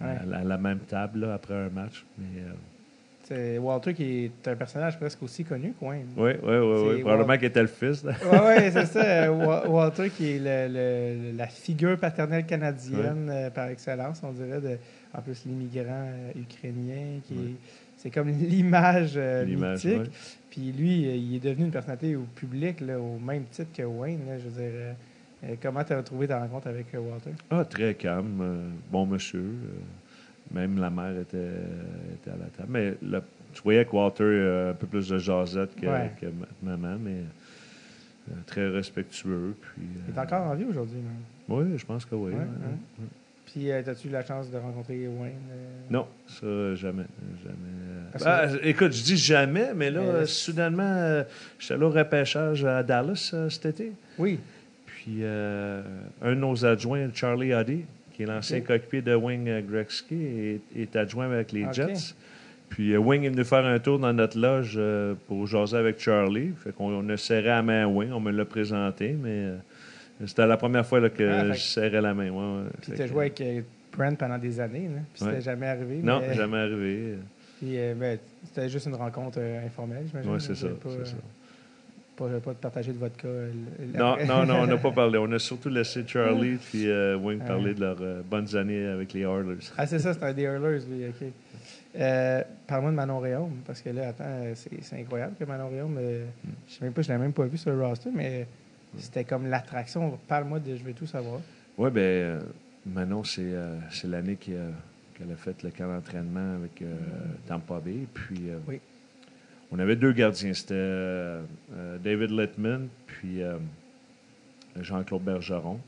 [0.00, 0.08] Ouais.
[0.08, 2.04] à, la, à la même table là, après un match.
[2.18, 2.73] Mais, euh, C'est
[3.58, 6.06] Walter qui est un personnage presque aussi connu que Wayne.
[6.16, 7.00] oui, oui, oui, oui.
[7.00, 8.04] Probablement qu'il était le fils.
[8.04, 9.32] Oui, ouais, c'est ça.
[9.32, 10.72] Wa- Walter, qui est le-
[11.32, 14.60] le- la figure paternelle canadienne euh, par excellence, on dirait.
[14.60, 14.76] De,
[15.16, 17.40] en plus, l'immigrant euh, ukrainien, qui Ouais.
[17.50, 17.56] est-
[17.96, 20.10] c'est comme l'image euh, mythique.
[20.50, 23.82] Puis lui, euh, il est devenu une personnalité au public, là, au même titre que
[23.82, 24.20] Wayne.
[24.28, 24.72] là, je veux dire,
[25.44, 27.30] euh, comment tu as trouvé ta rencontre avec Walter?
[27.50, 29.44] Ah, très calme, euh, bon monsieur.
[30.56, 31.38] Euh, même la mère était,
[32.14, 32.68] était à la table.
[32.68, 36.10] Mais le- tu voyais que Walter a un peu plus de jasette que, Ouais.
[36.20, 37.20] que ma- maman, mais
[38.30, 39.54] euh, très respectueux.
[39.60, 40.96] Puis, Il est euh, encore en vie aujourd'hui.
[40.98, 41.22] même.
[41.48, 42.32] Oui, je pense que oui.
[42.32, 42.38] Ouais.
[43.46, 45.34] Puis, euh, as-tu eu la chance de rencontrer Wayne?
[45.52, 45.66] euh?
[45.90, 47.04] Non, ça, jamais.
[47.44, 47.54] jamais.
[47.86, 48.18] euh.
[48.24, 51.22] Ah, écoute, je dis jamais, mais là, Mais- euh, soudainement, euh,
[51.60, 53.92] j'étais allé au repêchage à Dallas euh, cet été.
[54.18, 54.40] Oui.
[54.86, 55.82] Puis euh,
[56.22, 57.84] un de nos adjoints, Charlie Huddy,
[58.14, 58.66] qui est l'ancien Ok.
[58.68, 61.66] coéquipier de Wing euh, Gretzky, est, est adjoint avec les.
[61.72, 62.14] Jets.
[62.70, 65.98] Puis euh, Wing est venu faire un tour dans notre loge euh, pour jaser avec
[66.00, 66.52] Charlie.
[66.56, 69.56] Fait qu'on on a serré la main à Wing, on me l'a présenté, mais euh,
[70.26, 72.30] c'était la première fois là, que Ah, je serrais la main.
[72.30, 72.68] ouais, ouais.
[72.80, 73.60] Puis tu as joué avec euh,
[73.96, 75.00] Brent pendant des années, là.
[75.12, 75.30] Puis Ouais.
[75.32, 75.96] c'était jamais arrivé.
[76.02, 77.14] Non, mais- jamais arrivé.
[77.60, 80.32] Puis, ben, c'était juste une rencontre informelle, j'imagine.
[80.32, 80.66] Oui, c'est ça.
[82.16, 82.28] Pas.
[82.40, 85.18] Pas, partager de euh, l- Non, non, non, on n'a pas parlé.
[85.18, 89.12] On a surtout laissé Charlie puis euh, Wing parler de leurs euh, bonnes années avec
[89.12, 89.58] les Oilers.
[89.76, 91.06] ah, c'est ça, c'est un des Hurlers, lui.
[91.08, 91.28] OK.
[91.96, 95.96] Euh, Parle-moi de Manon Réaume, parce que là, attends, euh, c'est incroyable que Manon Réaume,
[96.00, 96.24] euh,
[96.68, 98.46] je sais même pas, je l'ai même pas vu sur le roster, mais
[98.98, 100.18] c'était comme l'attraction.
[100.26, 101.40] Parle-moi de Je veux tout savoir.
[101.78, 102.38] Oui, bien,
[102.86, 103.44] Manon, c'est
[104.04, 106.94] l'année qui a- qu'elle a fait le camp d'entraînement avec euh,
[107.46, 108.06] Tampa Bay.
[108.12, 108.80] Puis, Oui.
[109.74, 110.54] On avait deux gardiens.
[110.54, 111.42] C'était euh,
[111.76, 113.56] euh, David Littman, puis euh,
[114.80, 115.80] Jean-Claude Bergeron.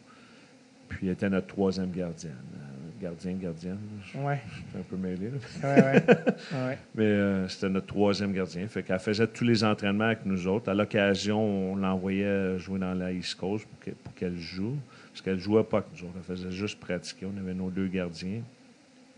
[0.89, 2.31] Puis, il était notre troisième gardien.
[2.31, 3.79] Euh, gardien, gardienne.
[4.13, 5.31] Je Ouais, suis un peu mêlé.
[5.31, 5.75] là.
[6.69, 6.79] ouais.
[6.95, 8.67] Mais euh, c'était notre troisième gardien.
[8.69, 10.71] Fait qu'elle faisait tous les entraînements avec nous autres.
[10.71, 11.41] À l'occasion,
[11.73, 14.77] on l'envoyait jouer dans la East Coast pour que- pour qu'elle joue.
[15.13, 16.15] Parce qu'elle jouait pas avec nous autres.
[16.19, 17.27] Elle faisait juste pratiquer.
[17.27, 18.43] On avait nos deux gardiens.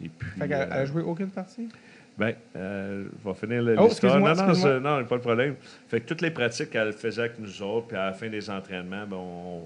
[0.02, 0.30] Et puis.
[0.38, 1.68] Fait qu'elle elle euh, a joué aucune partie?
[2.18, 4.16] Ben, euh, je vais finir le- Oh, l'histoire.
[4.18, 4.34] excuse-moi,
[4.74, 5.54] Non, non, non, pas de problème.
[5.88, 8.50] Fait que toutes les pratiques qu'elle faisait avec nous autres, puis à la fin des
[8.50, 9.62] entraînements, ben, on,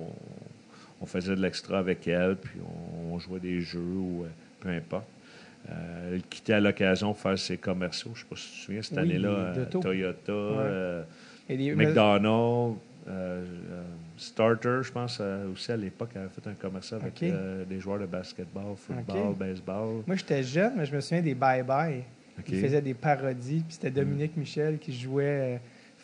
[1.01, 4.29] on faisait de l'extra avec elle, puis on, on jouait des jeux ou euh,
[4.61, 5.07] peu importe.
[5.71, 8.11] Euh, elle quittait à l'occasion pour faire ses commerciaux.
[8.15, 9.65] Je ne sais pas si tu te souviens, cette Oui, année-là, euh.
[9.67, 11.03] Toyota, euh,
[11.49, 12.79] Et les- McDonald's,
[13.09, 13.45] euh,
[14.17, 15.21] Starter, je pense
[15.53, 17.15] aussi à l'époque, elle avait fait un commercial avec
[17.69, 20.03] des joueurs de basketball, football, baseball.
[20.07, 22.05] Moi, j'étais jeune, mais je me souviens des Bye Bye.
[22.49, 25.25] Il faisait des parodies, puis c'était Dominique Michel qui jouait.
[25.25, 25.57] euh,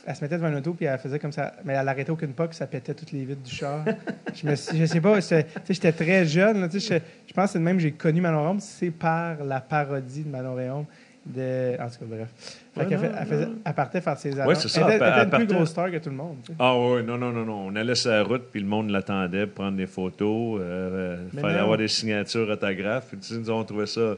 [0.06, 1.52] elle se mettait devant une auto, puis elle faisait comme ça.
[1.64, 3.84] Mais elle arrêtait aucune pas, puis ça pétait toutes les vitres du char.
[4.34, 6.60] je, me suis- je sais pas, c'est- tu sais, j'étais très jeune.
[6.60, 9.42] là, je, je pense que c'est de même que j'ai connu Manon Réaume, c'est par
[9.44, 10.84] la parodie de Manon Réaume.
[11.26, 11.74] De...
[11.78, 12.28] En tout cas, bref.
[12.74, 14.60] Fait Ouais, non, fait- elle, faisait, elle partait faire ses annonces.
[14.62, 16.36] c'est ça, Elle était, elle elle était une plus grosse star que tout le monde.
[16.42, 16.56] tu sais.
[16.58, 17.66] Ah oui, non, non, non, non.
[17.66, 20.58] On allait sur la route, puis le monde l'attendait pour prendre des photos.
[20.62, 21.62] euh, Il Mais fallait non.
[21.64, 23.08] avoir des signatures autographes.
[23.08, 24.14] Puis, tu sais, nous, on trouvait ça...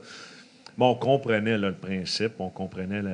[0.79, 3.11] Bon, on comprenait là, le principe, on comprenait le,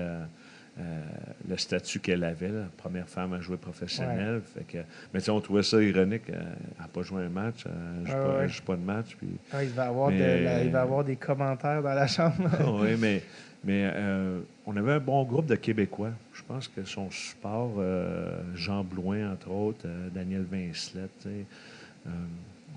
[0.78, 1.00] euh,
[1.48, 4.40] le statut qu'elle avait, la première femme à jouer professionnelle.
[4.54, 4.78] Fait que,
[5.12, 6.28] mais tu on trouvait ça ironique.
[6.30, 6.34] euh,
[6.76, 8.48] Elle n'a pas joué un match, elle ne joue, Ah ouais.
[8.48, 9.16] joue pas de match.
[9.16, 12.06] Puis, Ah, il, va avoir de Mais- la- il va avoir des commentaires dans la
[12.06, 12.34] chambre.
[12.82, 13.22] oui, mais,
[13.64, 16.12] mais euh, on avait un bon groupe de Québécois.
[16.34, 22.10] Je pense que son support, euh, Jean Blouin, entre autres, euh, Daniel Vincelette, euh,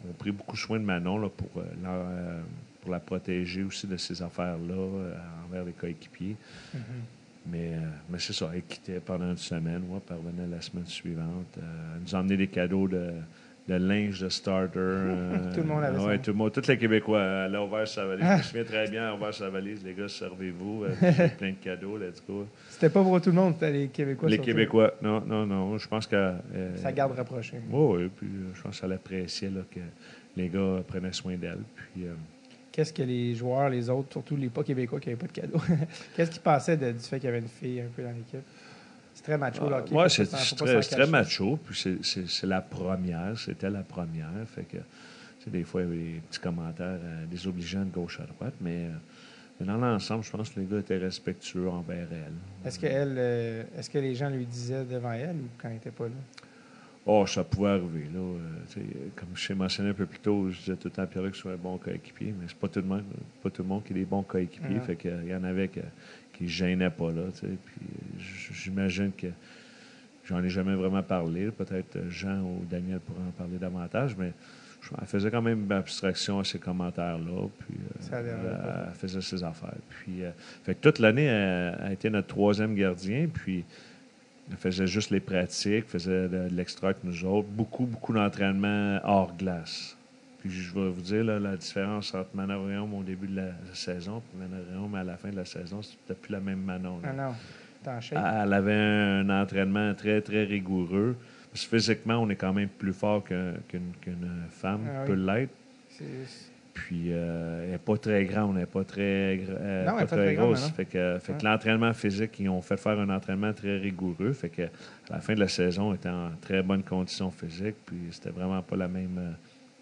[0.10, 2.40] ont pris beaucoup soin de Manon là, pour, euh, euh,
[2.82, 5.14] pour la protéger aussi de ces affaires-là euh,
[5.48, 6.36] envers les coéquipiers.
[6.74, 6.82] Mhm.
[7.52, 10.86] Mais, euh, mais c'est ça, elle quittait pendant une semaine, puis elle revenait la semaine
[10.86, 11.58] suivante.
[11.58, 11.62] Euh,
[11.96, 13.12] elle nous emmenait des cadeaux de,
[13.68, 14.78] de linge de starter.
[14.78, 16.24] euh, Tout le monde avait ouais, ça.
[16.24, 17.22] tout le monde, tous les Québécois.
[17.48, 18.26] Elle a ouvert sa valise.
[18.26, 19.84] Je me souviens très bien, elle a ouvert sa valise.
[19.84, 20.86] Les gars, servez-vous.
[21.38, 22.46] Plein de cadeaux, let's go.
[22.70, 24.30] C'était pas pour tout le monde, c'était les Québécois.
[24.30, 24.52] les surtout.
[24.52, 25.78] Québécois, non, non, non.
[25.78, 26.34] Je pense que.
[26.76, 27.58] Ça garde rapproché.
[27.72, 28.10] Oui, oui.
[28.16, 29.80] Puis je pense qu'elle appréciait là, que
[30.38, 31.62] les gars prenaient soin d'elle.
[31.76, 32.04] Puis.
[32.80, 35.60] Qu'est-ce que les joueurs, les autres, surtout les pas québécois qui n'avaient pas de cadeau,
[36.16, 38.40] qu'est-ce qu'ils pensaient de- du fait qu'il y avait une fille un peu dans l'équipe?
[39.14, 39.66] C'est très macho.
[39.66, 40.26] Ouais, faut c'est
[40.56, 41.58] très, très macho.
[41.66, 43.38] Puis c'est- la première.
[43.38, 44.30] C'était la première.
[44.48, 44.78] Fait que,
[45.50, 48.54] des fois, il y avait des petits commentaires euh, désobligeants de gauche à droite.
[48.62, 48.90] Mais, euh,
[49.60, 52.32] mais dans l'ensemble, je pense que les gars étaient respectueux envers elle.
[52.66, 55.74] Est-ce que, elle, euh, est-ce que les gens lui disaient devant elle ou quand elle
[55.74, 56.12] n'était pas là?
[57.12, 58.06] Oh, ça pouvait arriver.
[58.14, 58.38] Là, Euh,
[58.68, 58.82] sais,
[59.16, 61.24] comme je t'ai mentionné un peu plus tôt, je disais tout le temps à Pierre
[61.24, 63.04] que je sois un bon coéquipier, mais c'est pas tout le monde,
[63.42, 64.76] pas tout le monde qui est des bons coéquipiers.
[64.76, 64.82] Mhm.
[64.82, 65.80] Fait que, il y en avait que-
[66.34, 67.24] qui ne gênaient pas là.
[67.34, 68.22] Puis euh,
[68.54, 69.28] j'imagine que
[70.26, 71.50] j'en ai jamais vraiment parlé.
[71.50, 74.32] Peut-être euh, Jean ou Daniel pourraient en parler davantage, mais
[74.82, 77.48] je elle faisait quand même abstraction à ces commentaires-là.
[77.60, 77.76] Puis
[78.14, 79.74] euh, elle, faisait ses affaires.
[79.90, 80.30] Puis, euh,
[80.64, 83.28] fait que toute l'année, elle, elle a été notre troisième gardien.
[83.34, 83.66] Puis
[84.50, 87.48] elle faisait juste les pratiques, faisait de, de l'extra avec nous autres.
[87.50, 89.96] Beaucoup, beaucoup d'entraînement hors glace.
[90.40, 93.52] Puis je vais vous dire là, la différence entre Manon Réaume au début de la
[93.74, 97.00] saison et Manon Réaume à la fin de la saison, c'était plus la même Manon.
[97.04, 97.10] là.
[97.12, 97.34] Ah non.
[98.46, 101.16] Elle avait un entraînement très, très rigoureux.
[101.52, 105.08] Parce que physiquement, on est quand même plus fort qu'un- qu'une qu'une femme Ah oui.
[105.08, 105.52] peut l'être.
[106.74, 110.36] Puis euh, elle n'est pas très grande, elle n'est pas très, euh, Non, pas très
[110.36, 110.70] grande, grosse.
[110.72, 111.50] Fait que, fait que Ouais.
[111.52, 114.32] l'entraînement physique, ils ont fait faire un entraînement très rigoureux.
[114.34, 114.70] Fait que à
[115.16, 117.76] la fin de la saison, elle était en très bonne condition physique.
[117.86, 119.32] Puis c'était vraiment pas la même, euh,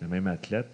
[0.02, 0.68] la même athlète.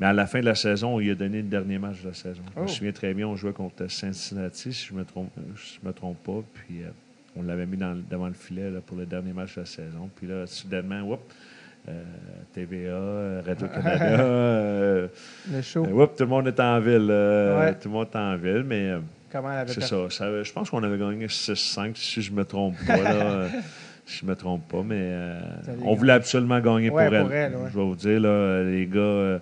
[0.00, 2.08] Mais à la fin de la saison, on lui a donné le dernier match de
[2.08, 2.42] la saison.
[2.56, 2.62] Je Oh.
[2.62, 6.20] me souviens très bien, on jouait contre Cincinnati, si je me trompe, je me trompe
[6.24, 6.42] pas.
[6.54, 6.88] Puis euh,
[7.36, 10.10] on l'avait mis dans devant le filet là, pour le dernier match de la saison.
[10.16, 11.16] Puis là, soudainement, euh,
[12.54, 15.08] TVA, euh, Radio-Canada, euh,
[15.52, 17.08] Le show, euh, tout le monde est en ville.
[17.10, 17.74] euh, Ouais.
[17.74, 18.98] Tout le monde est en ville, mais euh,
[19.30, 20.42] comment elle avait c'est ça, ça.
[20.42, 22.96] Je pense qu'on avait gagné 6-5, si je me trompe pas.
[22.96, 23.48] là, euh,
[24.06, 25.40] si je me trompe pas, mais euh,
[25.84, 27.22] on voulait absolument gagner Ouais, pour elle.
[27.22, 27.68] pour elle, ouais.
[27.72, 29.38] Je vais vous dire, là, les gars, euh,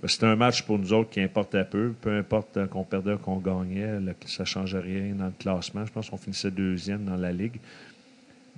[0.00, 1.92] ben, c'était un match pour nous autres qui importait peu.
[2.00, 5.32] Peu importe euh, qu'on perdait ou qu'on gagnait, là, ça ne changeait rien dans le
[5.38, 5.84] classement.
[5.84, 7.56] Je pense qu'on finissait deuxième dans la ligue.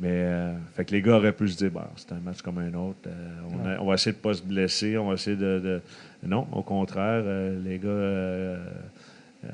[0.00, 2.56] Mais euh, fait que les gars auraient pu se dire, bon, c'est un match comme
[2.58, 3.00] un autre.
[3.06, 4.96] euh, on, a- on va essayer de ne pas se blesser.
[4.96, 5.58] On va essayer de.
[5.60, 5.82] de-
[6.26, 8.64] Non, au contraire, euh, les gars, euh,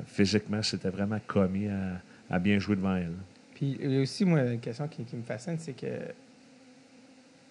[0.05, 1.99] physiquement, c'était vraiment commis à,
[2.33, 3.11] à bien jouer devant elle.
[3.55, 5.87] Puis il y a aussi, moi, une question qui, qui me fascine, c'est que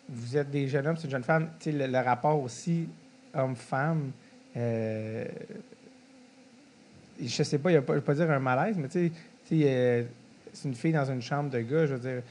[0.09, 1.51] vous êtes des jeunes hommes, c'est une jeune femme.
[1.61, 2.89] Tu sais, le, le rapport aussi
[3.35, 4.13] homme-femme,
[4.55, 5.27] je
[7.43, 9.13] sais pas, il y a pas, je vais pas dire un malaise, mais tu sais,
[9.49, 10.07] tu sais,
[10.53, 12.23] c'est une fille dans une chambre de gars, je veux dire,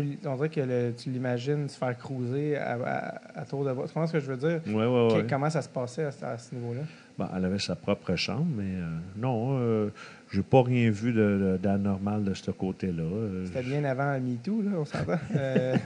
[0.00, 3.64] tu peux, on dirait que le- tu l'imagines se faire cruiser à, à, à tour
[3.64, 3.86] de bras.
[3.86, 4.60] Tu comprends ce que je veux dire?
[4.66, 5.26] Oui, oui, oui.
[5.28, 6.82] Comment ça se passait à, ce- à ce niveau-là?
[7.18, 8.84] Bon, elle avait sa propre chambre, mais euh,
[9.16, 9.88] non, euh,
[10.32, 13.02] j'ai pas rien vu de- de- d'anormal de, ce côté-là.
[13.02, 15.18] Euh, C'était bien avant MeToo, là, on s'entend.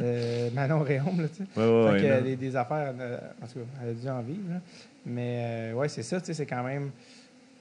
[0.00, 1.60] Euh, Manon Réaume, là, tu sais.
[1.60, 2.22] Ouais, que non.
[2.24, 2.94] des, des affaires,
[3.42, 4.48] en tout cas, elle a dû en vivre.
[4.48, 4.60] là.
[5.04, 6.90] Mais ouais, c'est ça, tu sais, c'est quand même,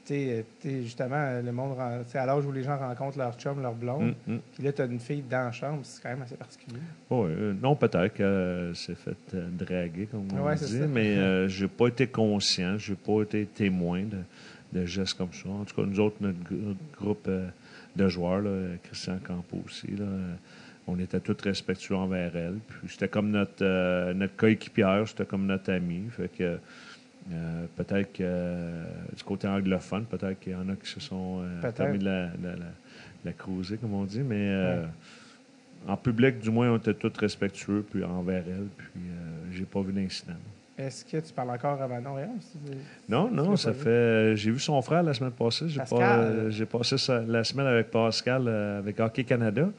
[0.08, 1.76] sais, euh, justement, euh, le monde,
[2.08, 4.40] sais, à l'âge où les gens rencontrent leur chum, leur blonde, Hum, hum.
[4.54, 6.80] puis là, tu as une fille dans la chambre, c'est quand même assez particulier.
[7.10, 11.18] Ouais, euh, non, peut-être qu'elle s'est fait euh, draguer, comme on Ouais, c'est dit, mais
[11.18, 15.50] euh, j'ai pas été conscient, j'ai pas été témoin de, de gestes comme ça.
[15.50, 17.48] En tout cas, nous autres, notre, gr- notre groupe euh,
[17.96, 18.52] de joueurs, là,
[18.84, 20.34] Christian Campo aussi, là, euh,
[20.90, 22.60] on était tous respectueux envers elle.
[22.68, 26.04] Puis c'était comme notre, euh, notre coéquipière, c'était comme notre ami.
[26.12, 26.58] Fait que
[27.32, 31.42] euh, peut-être que euh, du côté anglophone, peut-être qu'il y en a qui se sont
[31.42, 32.56] euh, permis de la, la,
[33.26, 34.86] la cruiser, comme on dit, mais euh,
[35.88, 39.02] en public, du moins, on était tous respectueux puis envers elle, puis
[39.52, 40.34] j'ai pas vu d'incident.
[40.78, 42.78] Est-ce que tu parles encore à Manon tu-
[43.10, 44.36] Non, non, ça fait.
[44.36, 45.68] J'ai vu son frère la semaine passée.
[45.68, 49.70] J'ai pas- J'ai passé ça- la semaine avec Pascal avec Hockey Canada.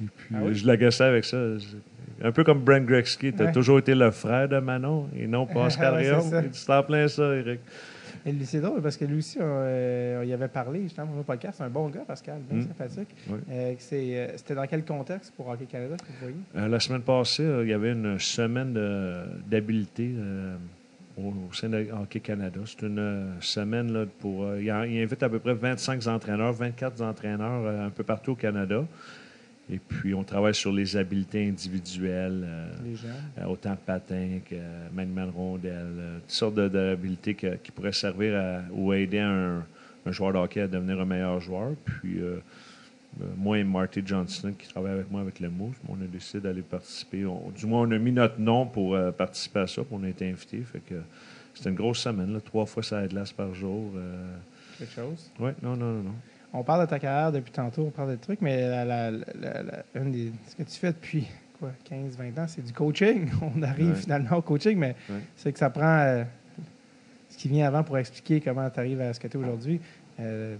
[0.00, 0.54] Et puis Ah oui?
[0.54, 1.36] je l'agaçais avec ça.
[2.22, 3.52] Un peu comme Brent Gretzky, tu as Ouais.
[3.52, 6.30] toujours été le frère de Manon et non Pascal Ouais, c'est Réaume.
[6.30, 6.42] ça.
[6.42, 7.60] Il dit, C'est en plein ça, Eric.
[8.44, 11.22] C'est drôle parce que lui aussi, on, euh, on y avait parlé justement dans le
[11.22, 11.54] podcast.
[11.56, 12.66] C'est un bon gars, Pascal, bien Mm.
[12.68, 13.08] sympathique.
[13.30, 13.38] Oui.
[13.50, 16.36] Euh, euh, c'était dans quel contexte pour Hockey Canada que vous voyez?
[16.56, 18.76] Euh, la semaine passée, euh, il y avait une semaine
[19.48, 20.54] d'habileté euh,
[21.16, 22.60] au, au sein de Hockey Canada.
[22.66, 24.44] C'est une euh, semaine là, pour.
[24.44, 28.36] euh, il, invite à peu près 25 entraîneurs, 24 entraîneurs euh, un peu partout au
[28.36, 28.84] Canada.
[29.72, 32.72] Et puis, on travaille sur les habiletés individuelles, euh,
[33.38, 34.56] euh, autant patin que
[34.92, 36.96] maniement de rondelle, euh, toutes sortes de-
[37.32, 39.64] que- qui pourraient servir à- ou aider un,
[40.06, 41.72] un joueur de hockey à devenir un meilleur joueur.
[41.84, 42.38] Puis, euh,
[43.36, 46.62] moi et Marty Johnson, qui travaille avec moi avec le Moose, on a décidé d'aller
[46.62, 47.24] participer.
[47.26, 50.02] On- du moins, on a mis notre nom pour euh, participer à ça, puis on
[50.02, 50.62] a été invités.
[50.62, 50.96] Fait que
[51.54, 53.92] c'était une grosse semaine, là, trois fois ça glace par jour.
[54.78, 55.30] Quelque chose?
[55.38, 56.14] ouais, non, non, non, non.
[56.52, 59.62] On parle de ta carrière depuis tantôt, on parle de trucs, mais la, la- la-
[59.62, 61.28] la- une des, ce que tu fais depuis
[61.58, 63.28] quoi, 15-20 ans, c'est du coaching.
[63.56, 63.94] On arrive Ouais.
[63.94, 65.20] finalement au coaching, mais Ouais.
[65.36, 65.84] c'est que ça prend.
[66.00, 66.24] euh,
[67.28, 69.80] ce qui vient avant pour expliquer comment tu arrives à ce que tu es aujourd'hui.
[70.18, 70.56] Euh,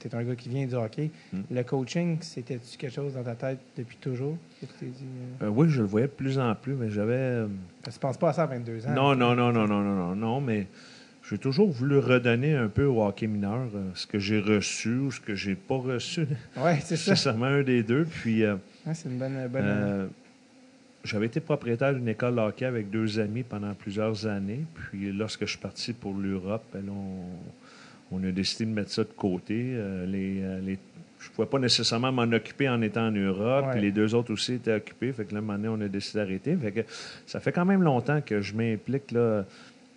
[0.00, 1.10] tu es un gars qui vient du hockey.
[1.32, 1.40] Mm.
[1.50, 4.36] Le coaching, c'était-tu quelque chose dans ta tête depuis toujours?
[4.60, 5.04] que tu t'es dit,
[5.42, 5.46] euh?
[5.46, 7.44] Euh, oui, je le voyais de plus en plus, mais j'avais.
[7.90, 8.90] tu penses pas à ça à 22 ans.
[8.92, 10.66] Non, non, non, non, non, non, non, non, mais
[11.30, 15.10] j'ai toujours voulu redonner un peu au hockey mineur euh, ce que j'ai reçu ou
[15.10, 16.26] ce que j'ai pas reçu.
[16.56, 17.12] Oui, c'est ça.
[17.12, 18.04] Nécessairement un des deux.
[18.04, 18.54] Puis euh,
[18.86, 19.48] Ouais, c'est une bonne.
[19.48, 20.06] bonne euh,
[21.04, 24.64] j'avais été propriétaire d'une école de hockey avec deux amis pendant plusieurs années.
[24.74, 29.04] Puis lorsque je suis parti pour l'Europe, ben on, on a décidé de mettre ça
[29.04, 29.54] de côté.
[30.06, 30.78] Les, les-
[31.20, 33.66] je ne pouvais pas nécessairement m'en occuper en étant en Europe.
[33.66, 33.72] Ouais.
[33.72, 35.12] Puis les deux autres aussi étaient occupés.
[35.12, 36.56] Fait que là, un moment donné, on a décidé d'arrêter.
[36.56, 36.80] Fait que
[37.26, 39.44] ça fait quand même longtemps que je m'implique là,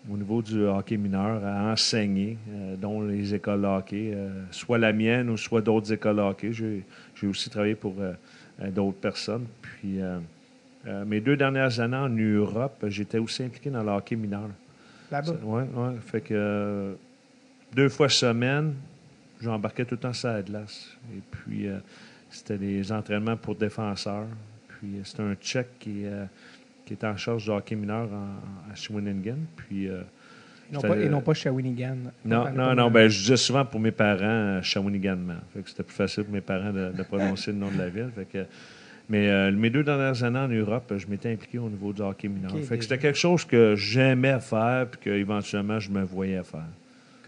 [0.10, 4.94] au niveau du hockey mineur à enseigner, euh, dont les écoles hockey, euh, soit la
[4.94, 6.52] mienne ou soit d'autres écoles hockey.
[6.54, 6.84] J'ai
[7.28, 8.14] aussi travaillé pour euh,
[8.62, 9.46] euh, d'autres personnes.
[9.62, 10.00] Puis
[11.06, 14.50] mes deux dernières années en Europe, j'étais aussi impliqué dans le hockey mineur.
[15.12, 15.34] Là-bas?
[15.44, 15.90] Oui, oui.
[16.08, 16.96] Fait que
[17.76, 18.74] deux fois semaine,
[19.40, 20.98] j'embarquais tout le temps sur la glace.
[21.16, 21.68] Et puis,
[22.32, 24.26] c'était des entraînements pour défenseurs.
[24.68, 26.06] Puis, c'était un Tchèque qui,
[26.92, 29.38] qui était en charge du hockey mineur en- à Shawinigan.
[29.56, 30.02] Puis, euh,
[30.70, 31.96] Et non, j'étais- pas, pas Shawinigan.
[32.26, 32.92] non, non, non.
[32.92, 35.40] Ben, je disais souvent pour mes parents euh, Shawinigan Man.
[35.66, 38.10] C'était plus facile pour mes parents de, de prononcer le nom de la ville.
[38.14, 38.46] Fait que,
[39.08, 42.28] mais euh, mes deux dernières années en Europe, je m'étais impliqué au niveau du hockey
[42.28, 42.52] mineur.
[42.66, 46.68] Fait que c'était quelque chose que j'aimais faire puis qu'éventuellement je me voyais faire.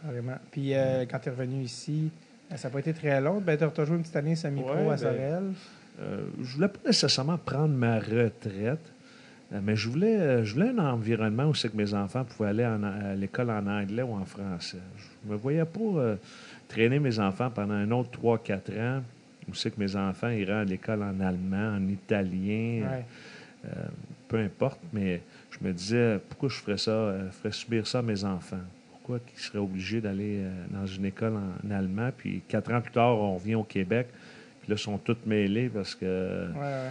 [0.03, 0.37] Carrément.
[0.51, 2.11] Puis euh, quand tu es revenu ici,
[2.53, 3.39] ça n'a pas été très long.
[3.39, 5.43] Ben, tu as une petite année semi-pro Ouais, à ben, Sorel.
[6.01, 8.91] Euh, je voulais pas nécessairement prendre ma retraite,
[9.61, 12.65] mais je voulais, euh, je voulais un environnement où c'est que mes enfants pouvaient aller
[12.65, 14.79] en- à l'école en anglais ou en français.
[15.25, 16.15] Je me voyais pas euh,
[16.67, 19.01] traîner mes enfants pendant un autre 3-4 ans
[19.49, 23.05] où c'est que mes enfants iraient à l'école en allemand, en italien, Ouais.
[23.67, 23.69] euh,
[24.27, 28.01] peu importe, mais je me disais, pourquoi je ferais ça, euh, ferais subir ça à
[28.01, 28.61] mes enfants?
[28.91, 32.79] Pourquoi qu'ils seraient obligés d'aller euh, dans une école en, en allemand, puis quatre ans
[32.81, 34.07] plus tard, on revient au Québec,
[34.61, 36.05] puis là, ils sont tous mêlés parce que...
[36.55, 36.89] Ouais, ouais.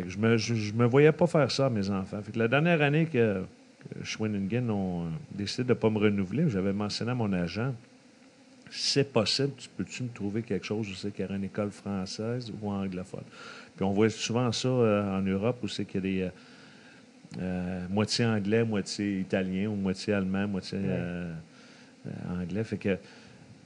[0.00, 2.22] Fait que je me, je, je me voyais pas faire ça à mes enfants.
[2.22, 3.42] Fait que la dernière année que,
[3.80, 7.74] que Shawinigan ont euh, décidé de ne pas me renouveler, j'avais mentionné à mon agent,
[8.70, 11.70] c'est possible, tu peux-tu me trouver quelque chose où c'est qu'il y aurait une école
[11.70, 13.24] française ou anglophone?
[13.76, 16.30] Puis on voit souvent ça euh, en Europe où c'est qu'il y a des...
[17.42, 21.32] euh, moitié anglais, moitié italien ou moitié allemand, moitié euh,
[22.40, 22.64] anglais.
[22.64, 22.96] Fait que,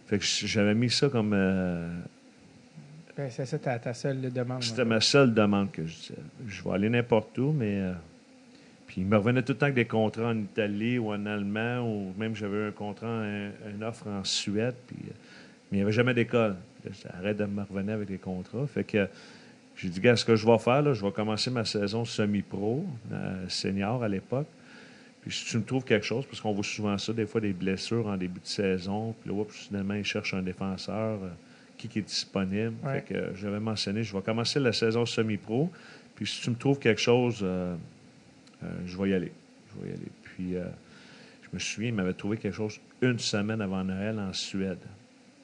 [0.06, 1.36] fait que j'avais mis ça comme...
[3.16, 4.62] Ben, c'est ça ta, ta seule demande.
[4.62, 6.14] c'était ma seule demande que je disais.
[6.48, 7.78] Je vais aller n'importe où, mais.
[7.80, 7.92] euh,
[8.86, 11.80] puis il me revenait tout le temps avec des contrats en Italie ou en Allemand,
[11.80, 15.12] ou même j'avais un contrat, un, une offre en Suède, puis, euh,
[15.70, 16.56] mais il n'y avait jamais d'école.
[16.84, 18.66] Là, J'arrête de me revenir avec des contrats.
[18.66, 19.08] Fait que
[19.76, 22.84] j'ai dit, gars, ce que je vais faire, là, je vais commencer ma saison semi-pro,
[23.12, 24.46] euh, senior à l'époque.
[25.22, 27.52] Puis si tu me trouves quelque chose, parce qu'on voit souvent ça, des fois des
[27.54, 31.18] blessures en début de saison, puis là, oups, soudainement, ils cherchent un défenseur,
[31.76, 32.74] qui, qui est disponible.
[32.82, 33.00] Ouais.
[33.00, 35.70] Fait que euh, j'avais mentionné, je vais commencer la saison semi-pro,
[36.14, 37.74] puis si tu me trouves quelque chose, euh,
[38.62, 39.32] euh, je vais y aller.
[39.68, 40.12] Je vais y aller.
[40.22, 40.64] Puis euh,
[41.42, 44.78] je me souviens, il m'avait trouvé quelque chose une semaine avant Noël en Suède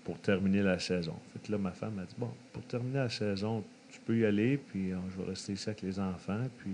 [0.04, 1.14] pour terminer la saison.
[1.32, 4.24] Fait que là, ma femme m'a dit, bon, pour terminer la saison, tu peux y
[4.24, 6.70] aller, puis je vais rester ici avec les enfants, puis...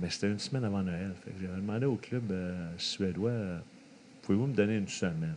[0.00, 1.12] mais c'était une semaine avant Noël.
[1.24, 2.32] Fait que j'avais demandé au club
[2.76, 3.32] suédois
[4.26, 5.36] pouvez-vous me donner une semaine?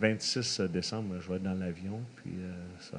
[0.00, 2.00] 26 décembre, je vais être dans l'avion.
[2.16, 2.98] Puis, euh, ça-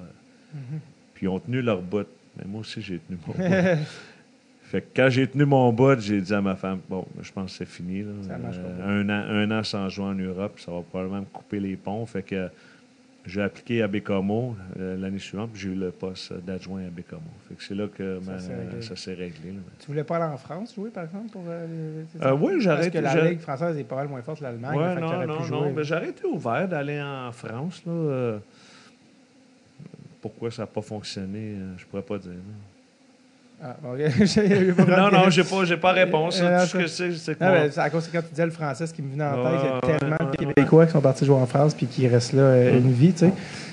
[0.54, 0.80] Mhm.
[1.14, 2.08] puis ils ont tenu leur bout.
[2.38, 3.84] Mais moi aussi, j'ai tenu mon bout.
[4.64, 7.52] Fait que quand j'ai tenu mon bout, j'ai dit à ma femme Bon, je pense
[7.52, 8.02] que c'est fini.
[8.02, 8.12] là.
[8.28, 8.64] Ça marche pas.
[8.68, 11.76] Euh, un, an, un an sans jouer en Europe, ça va probablement me couper les
[11.76, 12.06] ponts.
[12.06, 12.50] Fait que
[13.26, 17.22] j'ai appliqué à Bécomo euh, l'année suivante, puis j'ai eu le poste d'adjoint à.
[17.48, 18.82] Fait que c'est là que Ça ma- s'est réglé.
[18.82, 19.52] ça s'est réglé.
[19.52, 19.60] là.
[19.80, 21.66] Tu voulais pas aller en France jouer, par exemple, pour euh,
[22.16, 24.44] les- Euh, oui, Parce j'arrête- que la Ligue française est pas mal moins forte que
[24.44, 24.78] l'Allemagne.
[24.78, 25.58] Ouais, fait que non, t'aurais pu non, jouer.
[25.60, 25.74] non.
[25.74, 27.82] Ben, j'aurais été ouvert d'aller en France.
[27.86, 28.40] Là, euh,
[30.22, 32.32] pourquoi ça n'a pas fonctionné, euh, je pourrais pas dire.
[32.32, 32.38] là.
[33.66, 33.94] Ah, bon,
[34.88, 36.38] non, non, j'ai pas, j'ai pas réponse.
[36.44, 38.86] Euh, Tout ce que je c'est ben, c'est à cause quand tu disais le français,
[38.88, 40.54] ce qui me venait en tête, il y a Ouais, tellement ouais, de ouais.
[40.54, 43.20] Québécois qui sont partis jouer en France puis qui restent là euh, une vie, tu
[43.20, 43.32] sais.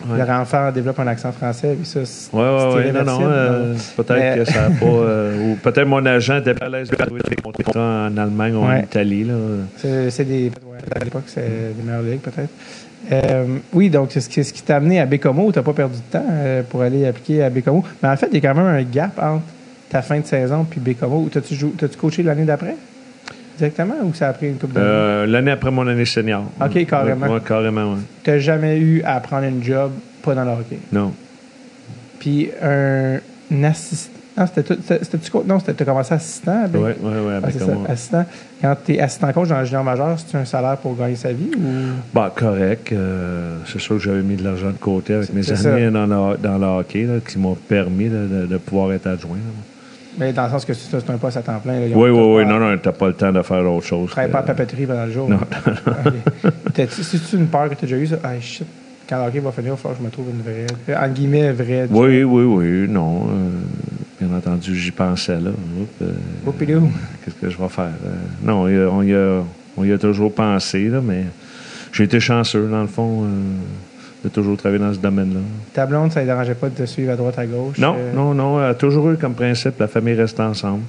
[0.08, 0.16] Ouais.
[0.16, 3.04] Leur enfant développe un accent français, puis ça, c'est Oui, oui, c'est oui.
[3.04, 3.18] Non, non.
[3.28, 4.86] euh, peut-être que ça n'a pas.
[4.86, 8.60] ou peut-être mon agent était pas à l'aise de trouver des contrats en Allemagne ou
[8.62, 8.82] en Ouais.
[8.84, 9.24] Italie.
[9.24, 9.34] Là.
[9.76, 10.50] C'est des.
[10.50, 11.40] ouais, à l'époque, c'est
[11.76, 12.50] des meilleures ligues, peut-être.
[13.72, 15.96] Oui, donc, c'est ce qui, ce qui t'a amené à Bécomo, tu n'as pas perdu
[15.96, 16.26] de temps
[16.68, 17.82] pour aller appliquer à Bécomo?
[18.00, 19.42] Mais en fait, il y a quand même un gap entre
[19.90, 21.28] ta fin de saison puis Bécomo.
[21.30, 22.76] T'as-tu jou- t'as-tu coaché l'année d'après?
[23.58, 24.86] Directement ou ça a pris une coupe d'années?
[24.88, 26.44] Euh, L'année après mon année senior.
[26.64, 27.26] Ok, carrément.
[27.28, 27.98] Oui, carrément, oui.
[28.24, 29.90] Tu n'as jamais eu à prendre une job
[30.22, 30.78] pas dans le hockey?
[30.92, 31.12] Non.
[32.18, 33.18] Puis un
[33.64, 34.14] assistant.
[34.38, 36.80] Non, c'était tout- c'était- c'était-tu co- non, c'était- t'as commencé assistant avec.
[36.80, 37.84] Oui, oui, oui, Ah, avec c'est ça, moi.
[37.90, 38.24] assistant.
[38.62, 41.32] Quand tu es assistant coach dans le junior majeur, c'est un salaire pour gagner sa
[41.32, 41.60] vie ou?
[42.14, 42.92] Bah, correct.
[42.92, 45.90] euh, c'est sûr que j'avais mis de l'argent de côté avec C'est- mes c'est années
[45.90, 49.36] dans le, dans le hockey là, qui m'ont permis là, de, de pouvoir être adjoint.
[49.36, 49.42] là.
[50.18, 51.80] Mais dans le sens que c'est c'est un poste à temps plein.
[51.80, 52.46] là, Oui, oui, oui.
[52.46, 54.06] Non, non, t'as pas le temps de faire autre chose.
[54.08, 55.28] Tu travailles pas à papeterie pendant le jour.
[55.28, 55.38] Non.
[56.74, 58.16] C'est-tu une peur que tu as déjà eue, ça?
[58.22, 58.66] Ah, shit.
[59.08, 60.66] Quand le hockey va finir, il va falloir que je me trouve une vraie.
[60.88, 61.86] euh, En guillemets, vraie.
[61.90, 62.86] Oui, oui, oui.
[62.88, 63.26] Non.
[63.28, 65.50] euh, bien entendu, j'y pensais là.
[65.50, 66.12] Oups, euh.
[67.24, 67.84] Qu'est-ce que je vais faire?
[68.04, 68.10] Euh,
[68.42, 69.42] non, il y a- on y, a,
[69.76, 71.24] on y a toujours pensé, là, mais
[71.92, 73.24] j'ai été chanceux, dans le fond,
[74.24, 75.40] de toujours travailler dans ce domaine-là.
[75.72, 77.78] Ta blonde, ça ne dérangeait pas de te suivre à droite, à gauche?
[77.78, 78.60] Non, euh, non, non.
[78.62, 80.82] Elle a toujours eu comme principe la famille reste ensemble.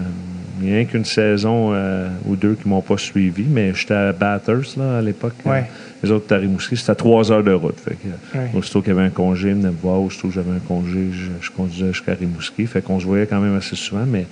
[0.60, 3.94] Il n'y a rien qu'une saison euh, ou deux qui m'ont pas suivi, mais j'étais
[3.94, 5.34] à Bathurst là, à l'époque.
[5.44, 5.64] Ouais.
[6.02, 7.78] Les autres, à Rimouski, c'était à trois heures de route.
[7.78, 8.50] Fait que, Ouais.
[8.56, 10.00] Aussitôt qu'il y avait un congé, ils venaient me voir.
[10.00, 12.66] Aussitôt que j'avais un congé, je, je conduisais jusqu'à Rimouski.
[12.66, 14.26] Fait qu'on se voyait quand même assez souvent, mais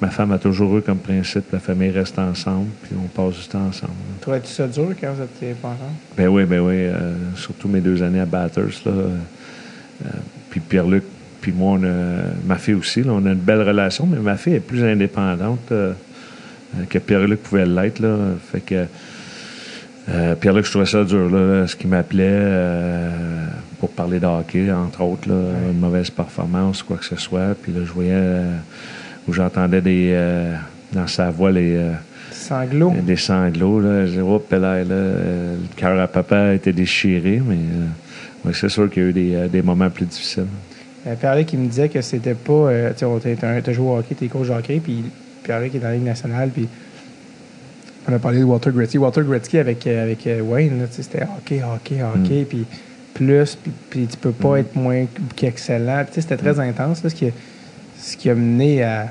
[0.00, 3.48] ma femme a toujours eu comme principe la famille reste ensemble, puis on passe du
[3.48, 3.92] temps ensemble.
[4.20, 5.92] Trouvais-tu ça dur quand vous étiez pas ensemble?
[6.16, 6.74] Ben oui, ben oui.
[6.76, 8.80] euh, surtout mes deux années à Batters.
[8.86, 10.08] Là, euh,
[10.50, 11.04] puis Pierre-Luc,
[11.40, 14.36] puis moi, on a- ma fille aussi, là, on a une belle relation, mais ma
[14.36, 15.92] fille est plus indépendante euh,
[16.88, 17.98] que Pierre-Luc pouvait l'être.
[18.00, 18.16] Là,
[18.52, 18.84] fait que
[20.40, 21.30] Pierre-Luc, je trouvais ça dur.
[21.30, 23.10] Là, ce qui m'appelait
[23.78, 25.34] pour parler de hockey, entre autres, là,
[25.70, 27.54] une mauvaise performance, quoi que ce soit.
[27.62, 28.42] Puis là, je voyais
[29.28, 30.54] où j'entendais des euh,
[30.92, 31.76] dans sa voix les.
[31.76, 31.92] euh,
[32.32, 32.92] Sanglots.
[33.02, 34.06] des sanglots, là.
[34.06, 38.68] Je dis, oh, là, le cœur à papa a été déchiré, mais euh, ouais, c'est
[38.68, 40.46] sûr qu'il y a eu des, des moments plus difficiles.
[41.18, 42.70] Pierre-Luc, qui me disait que c'était pas.
[42.96, 45.04] tu joué au hockey, t'es coach de hockey, puis
[45.42, 46.68] Pierre-Luc est dans la Ligue nationale, puis
[48.08, 48.98] on a parlé de Walter Gretzky.
[48.98, 52.64] Walter Gretzky avec, avec Wayne, tu c'était hockey, hockey, hockey, puis
[53.14, 53.58] plus,
[53.90, 55.04] puis, tu peux pas être moins
[55.36, 56.04] qu'excellent.
[56.06, 57.30] Tu sais, C'était très intense, là, ce, qui a,
[58.00, 59.08] ce qui a mené à,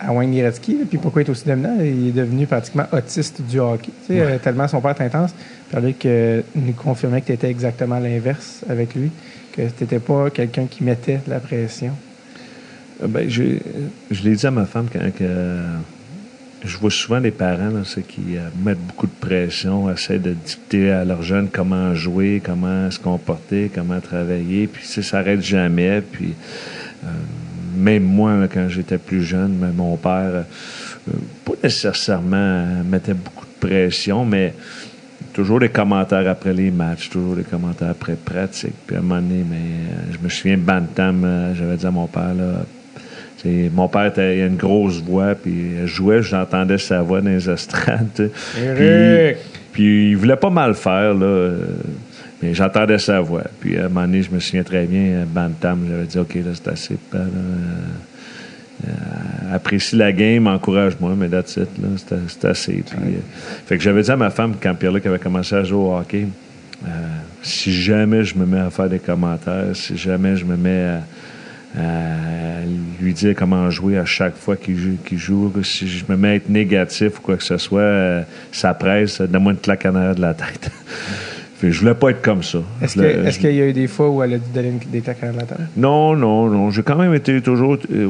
[0.00, 0.78] à Wayne Gretzky.
[0.88, 1.76] Puis pourquoi il est aussi dominant?
[1.80, 3.90] Il est devenu pratiquement autiste du hockey.
[4.06, 5.34] tu sais, euh, tellement son père est intense.
[5.70, 9.10] Pierre-Luc euh, nous confirmait que tu étais exactement l'inverse avec lui,
[9.52, 11.92] que tu n'étais pas quelqu'un qui mettait de la pression.
[13.02, 13.60] Euh, Ben, j'ai-
[14.10, 15.24] je l'ai dit à ma femme quand que,
[16.64, 20.32] je vois souvent des parents là, c'est qui euh, mettent beaucoup de pression, essaient de
[20.32, 26.00] dicter à leurs jeunes comment jouer, comment se comporter, comment travailler, puis ça s'arrête jamais.
[26.02, 26.34] Puis
[27.04, 27.08] euh,
[27.76, 30.44] même moi, quand j'étais plus jeune, mon père,
[31.08, 31.12] euh,
[31.44, 34.54] pas nécessairement mettait beaucoup de pression, mais
[35.32, 38.74] toujours des commentaires après les matchs, toujours des commentaires après pratique.
[38.86, 41.90] Puis à un moment donné, mais, euh, je me souviens, Bantam, euh, j'avais dit à
[41.90, 42.64] mon père, là,
[43.74, 47.30] mon père était, il a une grosse voix, puis il jouait, j'entendais sa voix dans
[47.30, 48.30] les estrades.
[48.54, 49.36] Puis,
[49.72, 51.50] puis il voulait pas mal faire, là,
[52.42, 53.44] mais j'entendais sa voix.
[53.60, 56.34] Puis à un moment donné, je me souviens très bien, euh, Bantam, j'avais dit, OK,
[56.34, 56.98] là, c'est assez.
[57.12, 57.28] là, euh,
[58.88, 61.88] euh, apprécie la game, encourage-moi, mais that's it, là,
[62.26, 62.72] c'était assez.
[62.72, 63.18] Puis, euh,
[63.66, 66.26] fait que j'avais dit à ma femme, quand Pierre-Luc avait commencé à jouer au hockey,
[66.84, 66.88] euh,
[67.42, 70.98] si jamais je me mets à faire des commentaires, si jamais je me mets
[71.76, 72.64] à, à
[73.00, 76.28] lui dire comment jouer à chaque fois qu'il joue, qu'il joue, si je me mets
[76.28, 79.94] à être négatif ou quoi que ce soit, euh, ça presse, donne-moi une claque en
[79.94, 80.70] arrière de la tête.
[81.62, 82.58] Que je voulais pas être comme ça.
[82.82, 85.22] Est-ce qu'il y a eu des fois où elle a dû donner une- des claques
[85.22, 85.58] à la tête?
[85.76, 86.70] non, non, non.
[86.70, 88.08] J'ai quand même été toujours, euh,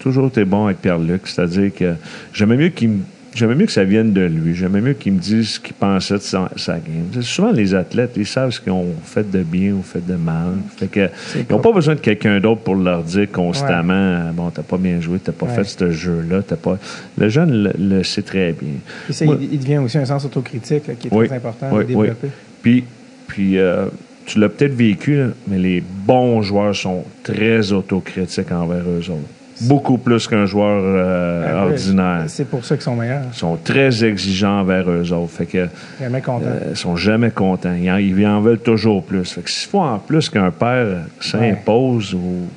[0.00, 1.22] toujours été bon avec Pierre-Luc.
[1.26, 1.94] C'est-à-dire que
[2.32, 2.98] j'aimais mieux qu'il me-
[3.36, 4.54] J'aimais mieux que ça vienne de lui.
[4.54, 7.20] J'aimais mieux qu'il me dise ce qu'il pensait de sa, sa game.
[7.20, 10.52] Souvent, les athlètes, ils savent ce qu'ils ont fait de bien ou fait de mal.
[10.76, 14.62] Fait que, ils n'ont pas besoin de quelqu'un d'autre pour leur dire constamment Bon, t'as
[14.62, 15.52] pas bien joué, t'as pas Ouais.
[15.52, 16.42] fait ce jeu-là.
[16.46, 16.78] t'as pas...
[17.18, 18.68] Le jeune le, le sait très bien.
[19.06, 21.36] Puis ça, Moi- il, il devient aussi un sens autocritique là, qui est Oui, très
[21.36, 22.28] important oui, de développer.
[22.64, 22.82] Puis,
[23.28, 23.86] puis euh,
[24.26, 29.28] tu l'as peut-être vécu, là, mais les bons joueurs sont très autocritiques envers eux autres.
[29.68, 32.24] Beaucoup plus qu'un joueur euh, ordinaire.
[32.26, 33.22] C'est pour ça qu'ils sont meilleurs.
[33.32, 35.30] Ils sont très exigeants envers eux autres.
[35.30, 35.68] Fait que,
[36.00, 36.46] Vraiment content.
[36.46, 37.72] euh, ils sont jamais contents.
[37.80, 39.30] Ils en, ils en veulent toujours plus.
[39.32, 40.86] Fait que s'il faut en plus qu'un père
[41.20, 42.48] s'impose ou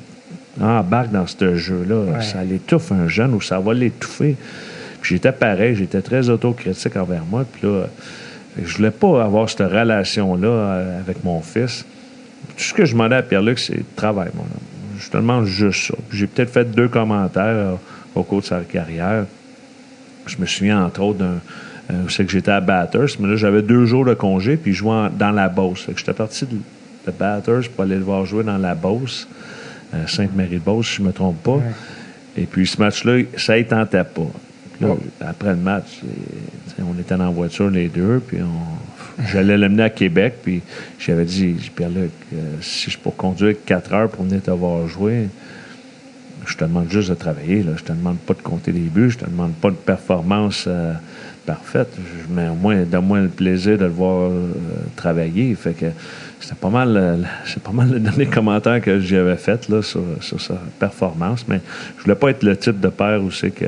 [0.60, 2.22] embarque dans ce jeu-là, Ouais.
[2.24, 4.36] ça l'étouffe un jeune ou ça va l'étouffer.
[5.02, 7.46] Puis j'étais pareil, j'étais très autocritique envers moi.
[7.52, 7.88] Puis là,
[8.66, 11.86] je voulais pas avoir cette relation-là euh, avec mon fils.
[12.56, 14.46] Tout ce que je demandais à Pierre-Luc, c'est travail, homme.
[15.00, 15.94] Je te demande juste ça.
[16.12, 17.76] J'ai peut-être fait deux commentaires euh,
[18.16, 19.26] au cours de sa carrière.
[20.26, 21.40] Je me souviens, entre autres, d'un.
[21.92, 24.80] euh, c'est que j'étais à Bathurst, mais là, j'avais deux jours de congé, puis je
[24.80, 25.84] jouais en- dans la Beauce.
[25.84, 29.28] Fait que j'étais parti de, de Bathurst pour aller le voir jouer dans la Beauce,
[29.94, 31.60] euh, Sainte-Marie-de-Beauce, si je ne me trompe pas.
[32.36, 34.22] Et puis, ce match-là, ça ne tentait pas.
[35.22, 36.02] Après le match,
[36.84, 40.62] on était la voiture, les deux, puis on- j'allais l'amener à Québec, puis
[41.00, 45.28] j'avais dit, Pierre-Luc, euh, si je peux conduire quatre heures pour venir te voir jouer,
[46.46, 47.62] je te demande juste de travailler.
[47.64, 47.72] Là.
[47.78, 49.10] Je te demande pas de compter des buts.
[49.12, 50.94] Je te demande pas de performance euh,
[51.46, 51.90] parfaite.
[51.98, 54.54] Je- Mais au moins, donne-moi le plaisir de le voir euh,
[54.96, 55.54] travailler.
[55.56, 55.88] Fait que
[56.40, 60.02] c'était pas mal, euh, c'est pas mal le dernier commentaire que j'avais fait là, sur,
[60.22, 61.44] sur sa performance.
[61.50, 61.60] Mais
[61.98, 63.66] je voulais pas être le type de père où c'est que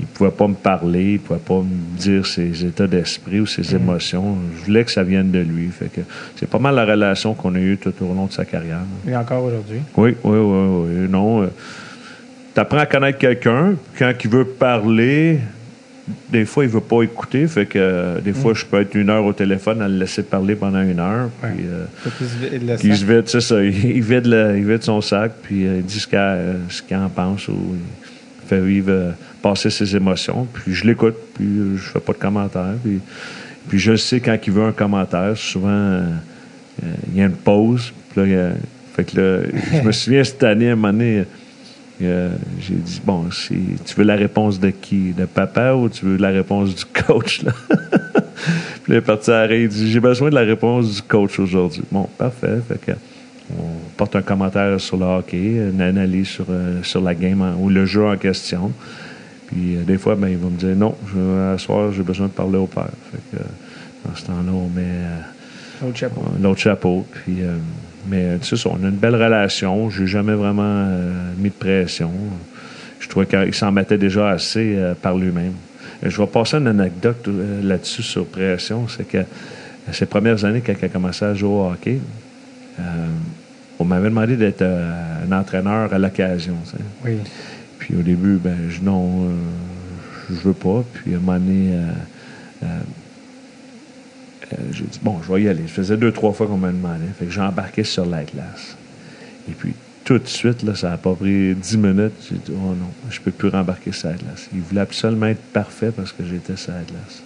[0.00, 3.74] il pouvait pas me parler, il pouvait pas me dire ses états d'esprit ou ses
[3.74, 4.36] émotions.
[4.58, 5.68] Je voulais que ça vienne de lui.
[5.68, 6.00] Fait que
[6.36, 8.80] c'est pas mal la relation qu'on a eue tout au long de sa carrière.
[9.06, 9.80] Et encore aujourd'hui?
[9.96, 11.08] Oui, oui, oui, oui.
[11.08, 11.48] Non.
[12.54, 15.38] tu apprends à connaître quelqu'un, quand il veut parler,
[16.32, 17.46] des fois, il veut pas écouter.
[17.46, 20.22] Fait que euh, des fois, je peux être une heure au téléphone à le laisser
[20.24, 21.30] parler pendant une heure.
[21.42, 21.50] Ouais.
[21.54, 21.84] Puis, euh,
[22.80, 23.08] se il se sac.
[23.08, 23.62] vide, ça.
[23.62, 26.54] Il, il vide le- il vide son sac, puis euh, il dit ce qu'il euh,
[26.68, 27.52] ce qu'il en pense ou
[28.42, 29.10] il fait vivre, euh,
[29.42, 30.46] passer ses émotions.
[30.52, 32.74] Puis je l'écoute, puis je fais pas de commentaires.
[32.82, 33.00] Puis,
[33.68, 35.36] puis je sais quand il veut un commentaire.
[35.36, 36.02] Souvent, euh,
[37.08, 37.92] il y a une pause.
[38.14, 38.50] Puis là,
[38.98, 41.24] je me souviens cette année, à un moment donné,
[42.00, 45.12] j'ai dit, bon, tu veux la réponse de qui?
[45.12, 47.42] De papa ou tu veux la réponse du coach?
[47.42, 47.52] Là?
[48.84, 51.82] puis il est parti à il dit, j'ai besoin de la réponse du coach aujourd'hui.
[51.90, 52.58] Bon, parfait.
[52.68, 52.96] Fait
[53.58, 53.64] on
[53.96, 57.68] porte un commentaire sur le hockey, une analyse sur, euh, sur la game en- ou
[57.68, 58.72] le jeu en question.
[59.50, 62.26] Puis euh, des fois, ben, il va me dire, non, je, à soir, j'ai besoin
[62.26, 62.88] de parler au père.
[63.10, 63.46] Fait que, euh,
[64.06, 64.82] dans ce temps-là, on met...
[64.84, 65.20] euh,
[65.82, 66.22] L'autre chapeau.
[66.40, 67.06] l'autre chapeau.
[67.10, 67.38] Puis,
[68.08, 69.88] mais tu sais, on a une belle relation.
[69.88, 70.86] Je n'ai jamais vraiment
[71.38, 72.10] mis de pression.
[72.98, 75.54] Je trouvais qu'il s'en mettait déjà assez par lui-même.
[76.02, 77.26] Je vais passer une anecdote
[77.62, 78.88] là-dessus sur pression.
[78.88, 79.24] C'est que
[79.90, 81.98] ces premières années, quand il a commencé à jouer au hockey,
[83.78, 86.56] on m'avait demandé d'être un entraîneur à l'occasion.
[87.06, 87.16] Oui.
[87.90, 89.32] Puis au début, ben, je non, euh,
[90.28, 90.84] je veux pas.
[90.92, 91.92] Puis à un moment donné, euh,
[92.62, 92.66] euh,
[94.70, 95.62] j'ai dit, bon, je vais y aller.
[95.66, 97.06] Je faisais deux, trois fois qu'on m'a demandé.
[97.18, 98.76] Fait que j'ai embarqué sur la glace.
[99.48, 99.74] Et puis,
[100.04, 102.12] tout de suite, là, ça n'a pas pris dix minutes.
[102.28, 104.48] J'ai dit, oh non, je peux plus rembarquer sur la glace.
[104.54, 107.22] Il voulait absolument être parfait parce que j'étais sur la glace.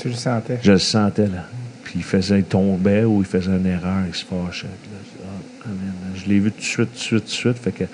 [0.00, 0.60] Tu le sentais?
[0.62, 1.46] Je le sentais, là.
[1.82, 4.68] Puis il faisait, il tombait ou il faisait une erreur, il se fâchait.
[4.80, 5.68] Puis là, je Ah.
[6.14, 7.58] Je l'ai vu tout de suite, tout de suite, tout de suite.
[7.58, 7.84] Fait que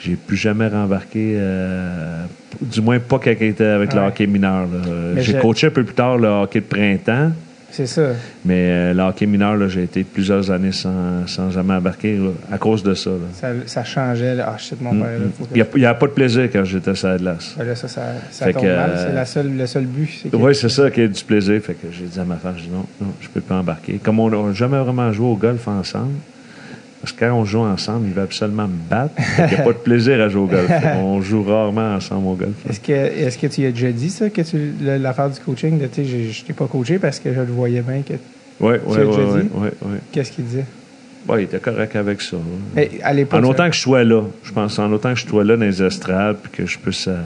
[0.00, 2.24] j'ai plus jamais rembarqué, euh,
[2.60, 4.66] du moins pas quand il était avec le hockey mineur.
[4.88, 7.32] Euh, J'ai je- coaché un peu plus tard le hockey de printemps,
[7.70, 8.10] C'est ça.
[8.44, 12.58] mais euh, le hockey mineur, j'ai été plusieurs années sans, sans jamais embarquer là, à
[12.58, 13.10] cause de ça.
[13.34, 14.36] Ça, ça changeait.
[14.40, 15.10] Ah, shit, mon Mm, père.
[15.10, 15.64] là, mm.
[15.74, 17.56] Il n'y a, pas de plaisir quand j'étais sur la glace.
[17.58, 18.90] Là, ça, ça, ça tombe mal.
[18.90, 20.26] euh, C'est la seule, le seul but.
[20.32, 21.60] Oui, c'est ça qui est du plaisir.
[21.60, 23.98] Fait que j'ai dit à ma femme, je dis non, non, je peux pas embarquer.
[24.02, 26.12] Comme on n'a jamais vraiment joué au golf ensemble,
[27.00, 29.14] parce que quand on joue ensemble, il va absolument me battre.
[29.36, 30.68] Qu'il n'y a pas de plaisir à jouer au golf.
[30.96, 32.54] On joue rarement ensemble au golf.
[32.68, 35.86] Est-ce que, est-ce que tu as déjà dit ça, que tu, l'affaire du coaching, de,
[35.86, 38.02] tu sais, je je t'ai pas coaché parce que je le voyais bien.
[38.02, 38.14] Que,
[38.60, 39.96] Oui, oui, oui, oui, oui, oui.
[40.10, 40.64] qu'est-ce qu'il disait?
[41.28, 42.36] Ouais, il était correct avec ça.
[42.74, 45.44] Mais à En autant que je sois là, je pense, en autant que je sois
[45.44, 47.16] là dans les estrades, puis que je puisse euh,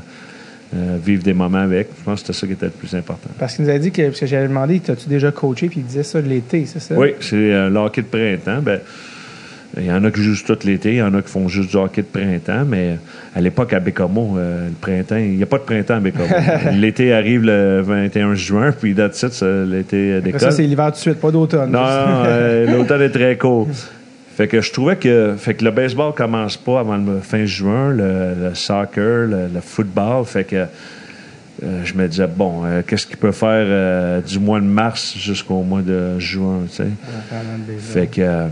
[0.75, 3.31] euh, vivre des moments avec, je pense que c'était ça qui était le plus important.
[3.39, 5.87] Parce qu'il nous a dit que, parce que j'avais demandé, t'as-tu déjà coaché, puis il
[5.87, 6.95] disait ça l'été, c'est ça?
[6.97, 8.61] Oui, c'est euh, le hockey de printemps.
[8.61, 8.81] Ben,
[9.77, 11.70] il y en a qui jouent tout l'été, il y en a qui font juste
[11.70, 12.99] du hockey de printemps, mais
[13.35, 16.29] à l'époque, à Bécomo, euh, le printemps, il n'y a pas de printemps à Bécomo.
[16.75, 20.41] L'été arrive le 21 juin, puis it, c'est l'été d'école.
[20.41, 21.70] ça, c'est l'hiver tout de suite, pas d'automne.
[21.70, 23.68] Non, non, euh, l'automne est très court.
[24.35, 27.91] Fait que je trouvais que, fait que le baseball commence pas avant le fin juin,
[27.91, 30.25] le, le soccer, le, le football.
[30.25, 30.66] Fait que
[31.62, 35.14] euh, je me disais, bon, euh, qu'est-ce qu'il peut faire euh, du mois de mars
[35.16, 36.89] jusqu'au mois de juin, tu sais?
[37.79, 38.49] Fait que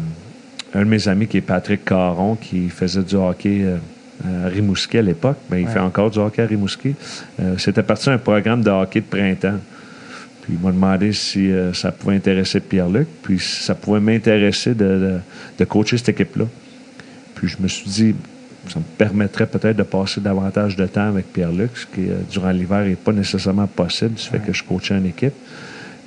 [0.75, 3.77] un de mes amis qui est Patrick Caron, qui faisait du hockey euh,
[4.47, 5.73] à Rimouski à l'époque, ben, il Ouais.
[5.73, 6.95] fait encore du hockey à Rimouski.
[7.41, 9.59] Euh, C'était parti un programme de hockey de printemps.
[10.43, 14.75] Puis il m'a demandé si euh, ça pouvait intéresser Pierre-Luc, puis si ça pouvait m'intéresser
[14.75, 15.19] de, de-
[15.59, 16.45] de coacher cette équipe-là.
[17.35, 18.15] Puis je me suis dit,
[18.69, 22.51] ça me permettrait peut-être de passer davantage de temps avec Pierre-Luc, ce qui, euh, durant
[22.51, 25.33] l'hiver, n'est pas nécessairement possible, du fait que je coachais une équipe.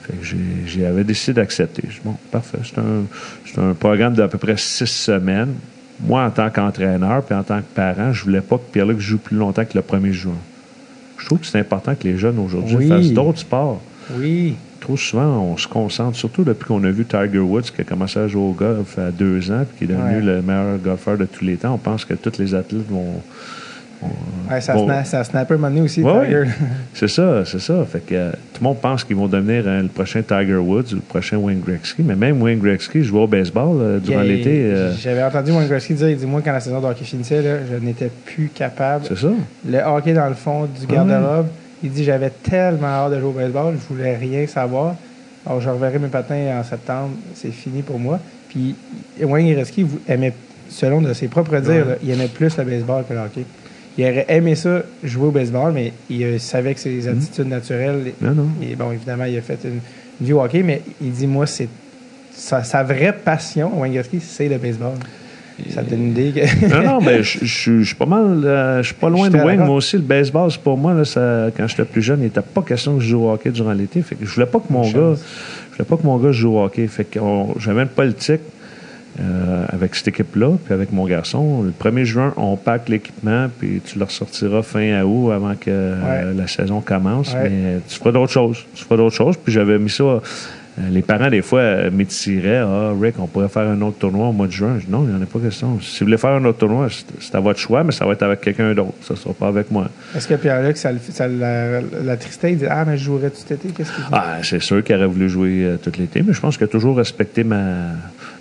[0.05, 0.37] Fait que j'ai-
[0.81, 1.83] j'avais décidé d'accepter.
[1.87, 2.57] Je dis, bon, parfait.
[2.63, 5.53] C'est un, un programme d'à peu près six semaines.
[6.05, 9.17] Moi, en tant qu'entraîneur puis en tant que parent, je voulais pas que Pierre-Luc joue
[9.19, 10.33] plus longtemps que le 1er juin.
[11.17, 12.89] Je trouve que c'est important que les jeunes aujourd'hui Oui.
[12.89, 13.81] fassent d'autres sports.
[14.17, 14.55] Oui.
[14.81, 18.19] Trop souvent, on se concentre, surtout depuis qu'on a vu Tiger Woods qui a commencé
[18.19, 20.21] à jouer au golf à deux ans puis qui est devenu Ouais.
[20.21, 21.75] le meilleur golfeur de tous les temps.
[21.75, 23.21] On pense que tous les athlètes vont.
[24.51, 26.43] Ouais, ça, vont- sna- ça snapper un aussi, Ouais, Tiger.
[26.93, 27.85] C'est ça, c'est ça.
[27.85, 30.91] Fait que euh, tout le monde pense qu'ils vont devenir euh, le prochain Tiger Woods
[30.91, 32.03] ou le prochain Wayne Gretzky.
[32.03, 34.65] Mais même Wayne Gretzky jouait au baseball euh, durant l'été.
[34.65, 37.41] euh, J'avais entendu Wayne Gretzky dire, il dit, moi, quand la saison de hockey finissait,
[37.41, 39.05] là, je n'étais plus capable.
[39.07, 39.29] c'est ça.
[39.67, 41.47] Le hockey dans le fond du garde-robe,
[41.81, 44.95] il dit, j'avais tellement hâte de jouer au baseball, je voulais rien savoir.
[45.45, 48.19] Alors, je reverrai mes patins en septembre, c'est fini pour moi.
[48.49, 48.75] Puis,
[49.21, 50.33] Wayne Gretzky aimait
[50.69, 53.45] selon de ses propres dires, là, il aimait plus le baseball que le hockey.
[53.97, 58.13] Il aurait aimé ça, jouer au baseball, mais il euh, savait que ses attitudes naturelles.
[58.21, 58.47] Non, non.
[58.61, 59.79] Et bon, évidemment, il a fait une,
[60.19, 61.67] une vie au hockey, mais il dit Moi, c'est
[62.33, 64.93] sa, sa vraie passion, Wayne Gretzky, c'est le baseball.
[65.69, 66.31] Ça te donne une idée.
[66.31, 68.41] que- Non, non, mais je- suis pas mal.
[68.43, 69.67] euh, Je suis pas loin de d'accord.
[69.67, 72.41] Moi aussi, le baseball, c'est pour moi, là, ça, quand j'étais plus jeune, il n'était
[72.41, 74.01] pas question que je joue au hockey durant l'été.
[74.01, 75.13] Fait que je voulais pas que mon gars.
[75.71, 76.87] Je voulais pas que mon gars joue au hockey.
[76.87, 77.19] Fait que
[77.59, 78.41] j'avais une politique
[79.19, 81.61] euh, avec cette équipe-là, puis avec mon garçon.
[81.63, 85.93] Le 1er juin, on pack l'équipement, puis tu le ressortiras fin août avant que
[86.35, 87.33] la saison commence.
[87.33, 87.49] Ouais.
[87.49, 88.65] Mais tu feras d'autres choses.
[88.75, 89.37] Tu feras d'autres choses.
[89.37, 90.03] Puis j'avais mis ça.
[90.03, 90.19] euh,
[90.89, 92.57] les parents, des fois, euh, m'étiraient.
[92.65, 94.77] Ah, Rick, on pourrait faire un autre tournoi au mois de juin.
[94.79, 95.79] Je dis, non, il n'y en a pas question.
[95.79, 96.87] Si vous voulez faire un autre tournoi,
[97.19, 98.93] c'est à votre choix, mais ça va être avec quelqu'un d'autre.
[99.01, 99.87] Ça ne sera pas avec moi.
[100.17, 100.91] Est-ce que Pierre-Luc, ça,
[101.27, 104.09] la, la tristait Il dit Ah, mais je jouerais tout cet été Qu'est-ce qu'il dit?
[104.11, 106.69] Ah, c'est sûr qu'il aurait voulu jouer euh, tout l'été, mais je pense qu'il a
[106.69, 107.89] toujours respecté ma,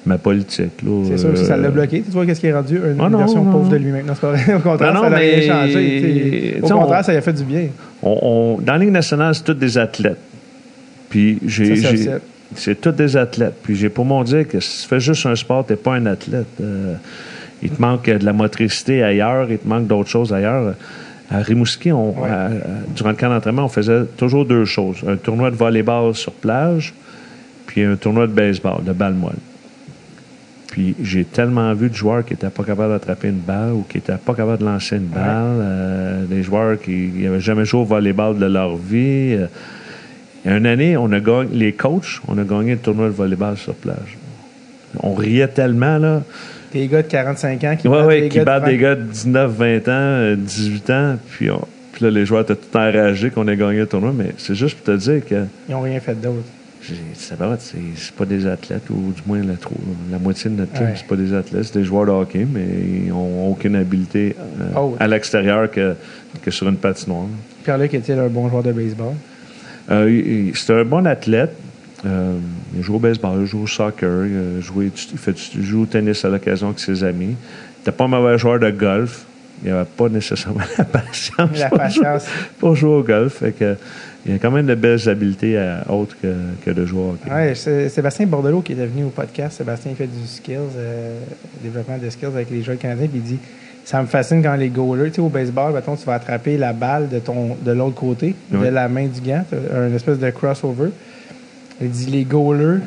[0.07, 0.83] ma politique.
[0.85, 1.05] là.
[1.09, 2.03] C'est sûr que ça l'a Euh, bloqué.
[2.03, 2.77] Tu vois qu'est-ce qui est rendu?
[2.77, 3.79] Une, Ah une non, version non, pauvre non.
[3.79, 4.55] de c'est pas vrai.
[4.55, 6.53] Au contraire, ça n'a rien changé.
[6.55, 6.63] tu.
[6.63, 7.67] Au tu contraire, on- ça lui a fait du bien.
[8.03, 10.19] on- on- dans la Ligue nationale, c'est tous des athlètes.
[11.09, 11.77] Puis j'ai.
[12.55, 13.55] C'est tous des athlètes.
[13.63, 16.05] Puis j'ai pour mon dire que si tu fais juste un sport, t'es pas un
[16.07, 16.47] athlète.
[16.61, 16.95] Euh,
[17.63, 20.75] il te manque de la motricité ailleurs, il te manque d'autres choses ailleurs.
[21.31, 22.29] À Rimouski, on, Ouais.
[22.29, 22.51] à- à-
[22.95, 24.97] durant le camp d'entraînement, on faisait toujours deux choses.
[25.09, 26.93] Un tournoi de volleyball sur plage,
[27.67, 29.33] puis un tournoi de baseball, de balle molle.
[30.73, 33.99] Puis j'ai tellement vu de joueurs qui n'étaient pas capables d'attraper une balle ou qui
[33.99, 35.61] n'étaient pas capables de lancer une balle.
[35.61, 39.35] euh, des joueurs qui n'avaient jamais joué au volleyball de leur vie.
[39.39, 39.47] euh.
[40.47, 43.57] Et une année, on a gagné, les coachs, on a gagné le tournoi de volleyball
[43.59, 44.17] sur plage.
[45.01, 46.23] On riait tellement, là.
[46.73, 48.69] Des gars de 45 ans qui Ouais, battent ouais, des qui gars de battent 20.
[48.71, 51.17] des gars de 19, 20 ans, euh, 18 ans.
[51.31, 54.13] Puis, on- puis là, les joueurs étaient tout enragés qu'on ait gagné le tournoi.
[54.17, 56.43] Mais c'est juste pour te dire que Ils n'ont rien fait d'autre.
[57.15, 59.41] C'est vrai, c'est c'est pas des athlètes, ou du moins
[60.11, 60.93] la, moitié de notre team, Ouais.
[60.97, 62.67] c'est pas des athlètes, c'est des joueurs de hockey, mais
[63.05, 64.97] ils n'ont aucune habileté euh, Oh.
[64.99, 65.95] à l'extérieur que,
[66.43, 67.27] que sur une patinoire.
[67.65, 69.15] Pierre-Luc était un bon joueur de baseball?
[69.91, 71.53] Euh, C'était un bon athlète.
[72.05, 72.37] Euh,
[72.77, 75.83] il joue au baseball, il joue au soccer, il, a joué, il, fait, il joue
[75.83, 77.27] au tennis à l'occasion avec ses amis.
[77.37, 79.25] Il n'était pas un mauvais joueur de golf.
[79.65, 82.25] Il n'avait pas nécessairement la patience, La pour, patience.
[82.25, 83.35] Jouer, pour jouer au golf.
[83.35, 83.77] Fait que,
[84.25, 86.33] il a quand même de belles habiletés euh, autres que,
[86.65, 87.31] que au hockey.
[87.31, 89.59] Ouais, c'est Sébastien Bordelot qui était venu au podcast.
[89.59, 91.19] Sébastien il fait du skills, euh,
[91.63, 93.09] développement de skills avec les joueurs canadiens.
[93.09, 93.39] Puis il dit
[93.85, 96.73] Ça me fascine quand les goalers, tu sais, au baseball, mettons, tu vas attraper la
[96.73, 99.45] balle de, ton, de l'autre côté, de la main du gant,
[99.75, 100.91] un espèce de crossover.
[101.81, 102.81] Il dit Les goalers,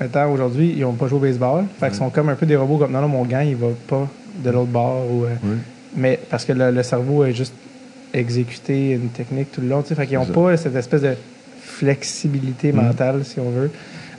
[0.00, 1.64] mettons, aujourd'hui, ils n'ont pas joué au baseball.
[1.78, 3.68] Fait qu'ils sont comme un peu des robots, comme non, non, mon gant, il va
[3.86, 4.08] pas
[4.42, 5.04] de l'autre bord.
[5.08, 5.28] Ou, euh.
[5.96, 7.54] Mais parce que le, le cerveau a juste
[8.12, 9.82] exécuté une technique tout le long.
[9.82, 11.14] Fait qu'ils n'ont pas cette espèce de
[11.62, 12.76] flexibilité Mm.
[12.76, 13.70] mentale, si on veut.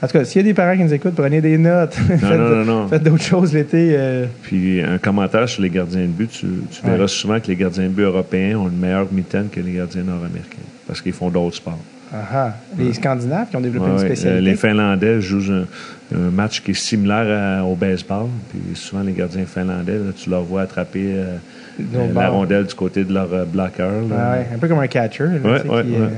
[0.02, 1.94] En tout cas, s'il y a des parents qui nous écoutent, prenez des notes.
[1.94, 2.88] faites, non, non, non.
[2.88, 3.94] faites d'autres choses l'été.
[3.96, 7.08] euh, Puis un commentaire sur les gardiens de but, tu, tu verras Ouais.
[7.08, 10.56] souvent que les gardiens de but européens ont une meilleure mitaine que les gardiens nord-américains
[10.88, 11.78] parce qu'ils font d'autres sports.
[12.12, 12.54] ah ah.
[12.76, 14.38] les Scandinaves qui ont développé Ouais, une spécialité.
[14.38, 18.26] Euh, les Finlandais jouent un, un match qui est similaire à- au baseball.
[18.50, 21.36] Puis souvent, les gardiens finlandais, là, tu leur vois attraper euh,
[21.78, 22.32] la bord.
[22.32, 23.90] rondelle du côté de leur euh, bloqueur.
[24.08, 24.16] là.
[24.18, 25.24] Ah ouais, un peu comme un catcher.
[25.24, 26.08] là, Ouais, ouais, qui, euh,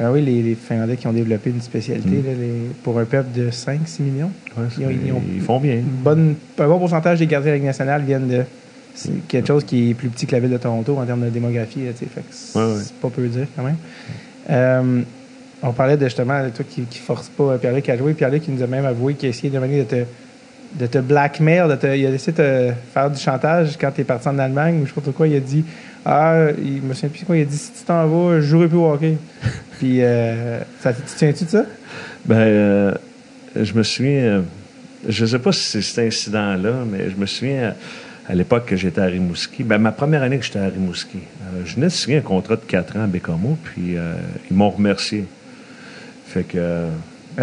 [0.00, 2.26] ah oui, les, les Finlandais qui ont développé une spécialité Mm.
[2.26, 4.30] là, les- pour un peuple de 5-6 millions.
[4.78, 5.78] Ils ont- ils ont- ils font bien.
[5.82, 8.42] Bonne, un bon pourcentage des gardiens de la Ligue nationale viennent de
[8.94, 11.28] c'est quelque chose qui est plus petit que la ville de Toronto en termes de
[11.30, 11.80] démographie.
[12.30, 13.76] c'est pas peu dire quand même.
[14.50, 15.02] Euh,
[15.62, 18.14] on parlait de justement de toi qui, qui force pas euh, Pierre-Luc à jouer.
[18.14, 19.96] Pierre-Luc qui nous a même avoué qu'il a essayé de venir de te,
[20.78, 24.02] de te blackmail, de te, il a essayé de te faire du chantage quand tu
[24.02, 25.28] es parti en Allemagne ou je sais pas quoi.
[25.28, 25.64] Il a dit
[26.04, 27.36] Ah, il me souviens plus quoi.
[27.36, 29.16] Il a dit si tu t'en vas, je jouerai plus au hockey.
[29.78, 31.64] Puis, euh, ça, tu te souviens-tu de ça?
[32.24, 32.94] Ben, euh,
[33.54, 34.40] je me souviens, euh,
[35.08, 37.74] je ne sais pas si c'est cet incident-là, mais je me souviens
[38.28, 39.62] à l'époque que j'étais à Rimouski.
[39.62, 42.56] Ben, ma première année que j'étais à Rimouski, euh, je venais de signer un contrat
[42.56, 44.14] de 4 ans à Bécamo, puis euh,
[44.50, 45.24] ils m'ont remercié.
[46.26, 46.58] Fait que.
[46.58, 46.88] Euh,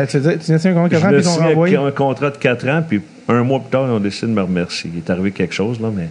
[0.08, 1.22] tu veux dire, tu de signer un contrat je de 4 ans venais puis de
[1.22, 1.78] ils t'ont signer renvoyé?
[1.78, 4.42] un contrat de 4 ans, puis un mois plus tard, ils ont décidé de me
[4.42, 4.90] remercier.
[4.94, 6.08] Il est arrivé quelque chose, là, mais.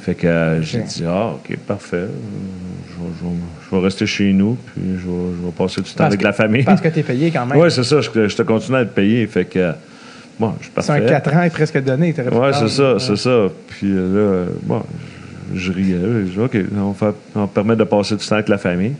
[0.00, 1.96] Fait que euh, j'ai dit, ah, OK, parfait.
[1.96, 2.08] Euh,
[3.70, 6.32] Je vais, rester chez nous, puis je vais, passer du temps Parce avec que- la
[6.32, 6.62] famille.
[6.62, 7.58] Parce que tu es payé quand même.
[7.58, 8.00] Oui, c'est ça.
[8.00, 9.26] Je, je te continue à te payer.
[9.26, 9.72] Fait que,
[10.38, 11.08] bon, je suis C'est un parfait.
[11.12, 12.12] 4 ans est presque donné.
[12.12, 12.54] prendre.
[12.54, 13.48] c'est ça, c'est ça.
[13.68, 14.82] Puis euh, là, euh, bon,
[15.54, 15.96] je, je riais.
[16.26, 18.94] Je dis, OK, on va, on va permettre de passer du temps avec la famille.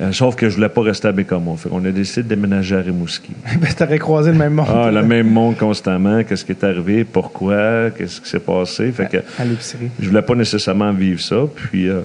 [0.00, 1.56] Euh, sauf que je voulais pas rester à Bécamo.
[1.56, 3.32] Fait qu'on a décidé de déménager à Rimouski.
[3.60, 4.66] Ben, t'aurais croisé le même monde.
[4.68, 6.24] Ah, le même monde constamment.
[6.24, 7.04] Qu'est-ce qui est arrivé?
[7.04, 7.90] Pourquoi?
[7.96, 8.90] Qu'est-ce qui s'est passé?
[8.90, 9.90] Fait que À l'épicerie.
[10.00, 11.36] je voulais pas nécessairement vivre ça.
[11.54, 12.00] Puis euh,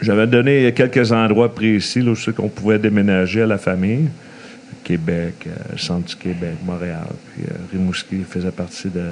[0.00, 4.08] j'avais donné quelques endroits précis là, où sais qu'on pouvait déménager à la famille.
[4.84, 7.06] Québec, euh, centre du Québec, Montréal.
[7.34, 9.02] Puis euh, Rimouski faisait partie de.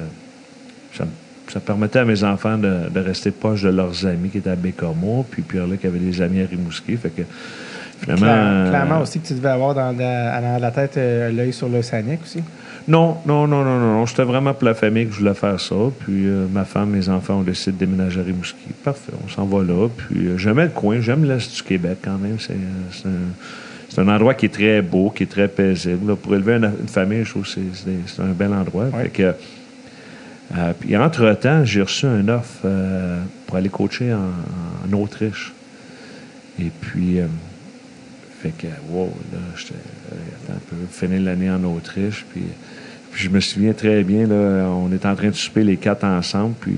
[0.94, 1.06] Ça,
[1.48, 4.56] ça permettait à mes enfants de, de rester proches de leurs amis qui étaient à
[4.56, 6.96] Bécomo, puis Pierre-Luc avait des amis à Rimouski.
[6.96, 7.22] Fait que
[8.00, 8.26] finalement.
[8.26, 11.52] Claire- euh, clairement aussi que tu devais avoir dans, la- dans la tête euh, l'œil
[11.52, 12.42] sur l'océanique aussi.
[12.88, 14.06] Non, non, non, non, non.
[14.06, 15.74] C'était vraiment pour la famille que je voulais faire ça.
[16.00, 18.56] Puis euh, ma femme, mes enfants ont décidé de déménager à Rimouski.
[18.82, 19.88] Parfait, on s'en va là.
[19.96, 22.38] Puis euh, j'aimais le coin, j'aime l'Est du Québec quand même.
[22.40, 23.08] C'est, euh,
[23.88, 26.08] c'est un, endroit qui est très beau, qui est très paisible.
[26.10, 26.16] là.
[26.16, 28.86] Pour élever une, une famille, je trouve que c'est, un bel endroit.
[28.86, 29.04] Ouais.
[29.04, 29.34] Fait que,
[30.56, 35.52] euh, puis entre-temps, j'ai reçu un offre euh, pour aller coacher en, Autriche.
[36.60, 37.26] Et puis, euh,
[38.42, 39.74] fait que, wow, là, j'étais,
[40.44, 42.26] attends un peu, finir l'année en Autriche.
[42.30, 42.42] Puis,
[43.14, 46.54] je me souviens très bien, là, on est en train de souper les quatre ensemble,
[46.60, 46.76] puis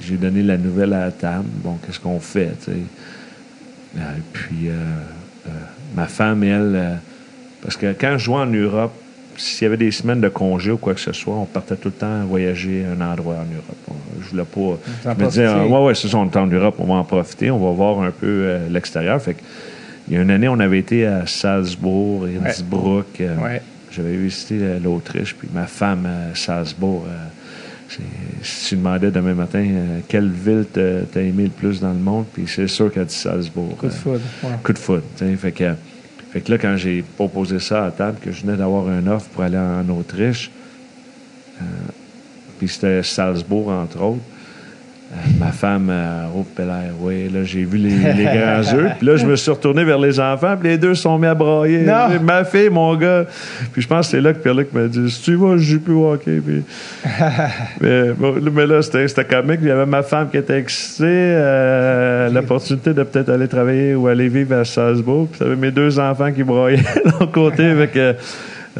[0.00, 1.48] j'ai, donné la nouvelle à la table.
[1.62, 4.00] Bon, qu'est-ce qu'on fait, tu sais?
[4.32, 4.68] Puis,
[5.94, 6.98] ma femme, elle,
[7.62, 8.92] parce que quand je jouais en Europe,
[9.36, 11.88] s'il y avait des semaines de congé ou quoi que ce soit, on partait tout
[11.88, 13.98] le temps voyager à un endroit en Europe.
[14.22, 14.78] Je voulais pas.
[15.16, 17.04] Je me disais, ah, ouais, ouais, c'est ça, on est en Europe, on va en
[17.04, 19.20] profiter, on va voir un peu euh, l'extérieur.
[19.20, 19.40] Fait que,
[20.08, 23.20] il y a une année, on avait été à Salzbourg, Innsbruck.
[23.20, 23.62] euh, Ouais.
[23.90, 27.04] J'avais visité euh, l'Autriche, puis ma femme à Salzbourg.
[27.08, 27.28] euh,
[28.42, 32.24] si tu demandais demain matin euh, quelle ville t'as aimé le plus dans le monde,
[32.32, 33.76] puis c'est sûr qu'elle dit Salzbourg.
[33.76, 34.20] Coup de Euh, foudre.
[34.42, 34.50] ouais.
[34.62, 35.36] coup de.
[35.36, 35.74] Fait que,
[36.34, 39.28] fait que là, quand j'ai proposé ça à table, que je venais d'avoir un offre
[39.28, 40.50] pour aller en Autriche,
[41.62, 41.64] euh,
[42.58, 44.20] puis c'était Salzbourg, entre autres,
[45.38, 46.44] ma femme, euh, oh,
[47.00, 48.90] oui, là, j'ai vu les, les grands yeux.
[48.98, 51.34] Puis là, je me suis retourné vers les enfants, puis les deux sont mis à
[51.34, 51.82] brailler.
[51.82, 52.20] Non.
[52.22, 53.24] Ma fille, mon gars.
[53.72, 55.80] Puis je pense que c'est là que Pierre-Luc m'a dit Si tu vas, je joue
[55.80, 56.40] plus au hockey.
[56.44, 56.62] Puis...
[57.80, 58.04] mais,
[58.52, 59.60] mais là, c'était comique.
[59.62, 61.04] Il y avait ma femme qui était excitée.
[61.06, 65.28] euh, L'opportunité de peut-être aller travailler ou aller vivre à Salzbourg.
[65.28, 67.72] Puis j'avais mes deux enfants qui braillaient de l'autre côté.
[67.92, 68.14] Que,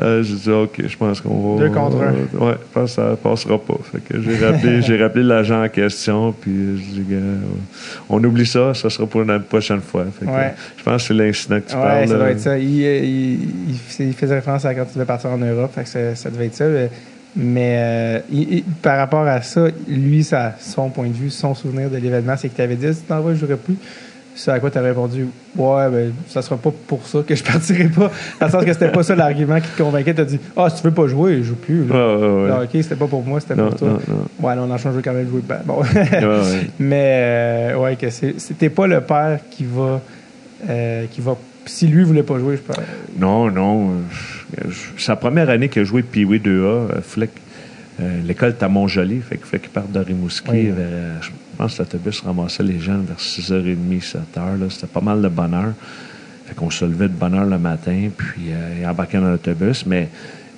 [0.01, 1.63] euh, j'ai dit, OK, je pense qu'on va.
[1.65, 2.13] Deux contre un.
[2.45, 3.79] Ouais, je pense que ça passera pas.
[3.93, 6.33] Fait que j'ai rappelé, j'ai rappelé l'agent en question.
[6.33, 7.17] Puis je dis, Gars,
[8.09, 8.75] on oublie ça.
[8.75, 10.05] Ça sera pour une prochaine fois.
[10.19, 10.55] Fait que, Ouais.
[10.77, 12.09] Je pense que c'est l'incident que tu Ouais, parles.
[12.09, 12.59] ça doit être ça.
[12.59, 13.35] Il, euh, il-
[13.71, 16.31] il- il faisait référence à quand tu devais partir en Europe, fait que ça, ça
[16.31, 16.67] devait être ça.
[16.67, 16.91] Mais,
[17.37, 21.55] mais, euh, il- il- par rapport à ça, lui, ça, son point de vue, son
[21.55, 23.77] souvenir de l'événement, c'est que tu avais dit si tu t'en vas, je jouerai plus.
[24.37, 27.45] Ce à quoi tu as répondu Ouais, ben, ça sera pas pour ça que je
[27.45, 28.11] partirai pas.
[28.41, 30.13] Dans le sens que c'était pas ça l'argument qui te convainquait.
[30.13, 31.87] Tu as dit Ah, si tu veux pas jouer, je joue plus.
[31.87, 31.95] là.
[31.95, 32.51] Ouais, ouais, ouais.
[32.53, 33.89] Ah, ok, c'était pas pour moi, c'était pour toi.
[33.91, 34.01] non.
[34.49, 35.43] Ouais, non, on a changé quand même de jouer.
[35.49, 35.83] Ben, bon.
[36.81, 40.01] Mais euh, ouais, que c'est- c'était pas le père qui va,
[40.69, 41.37] euh, qui va.
[41.67, 42.77] Si lui voulait pas jouer, je pense.
[43.19, 43.91] Non, non.
[44.99, 46.87] Sa première année qu'il a joué Pee-Wee 2A, euh,
[48.01, 50.67] euh, l'école était à Montjoli, fait qu'il fallait qu'il parte de Rimouski Oui.
[50.77, 51.21] vers,
[51.55, 54.59] je pense que l'autobus ramassait les jeunes vers 6h30, 7h.
[54.61, 54.67] là.
[54.69, 55.73] C'était pas mal de bonne heure.
[56.47, 59.87] Fait qu'on se levait de bonne heure le matin, puis euh, il embarquait dans l'autobus,
[59.87, 60.09] mais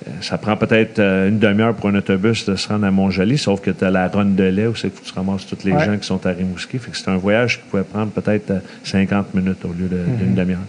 [0.07, 3.37] euh, ça prend peut-être euh, une demi-heure pour un autobus de se rendre à Montjoli,
[3.37, 5.71] sauf que tu as la ronde de lait où c'est que tu ramasses tous les
[5.71, 5.85] Ouais.
[5.85, 6.77] gens qui sont à Rimouski.
[6.79, 10.03] Fait que c'est un voyage qui pouvait prendre peut-être euh, 50 minutes au lieu de-
[10.17, 10.59] d'une demi-heure.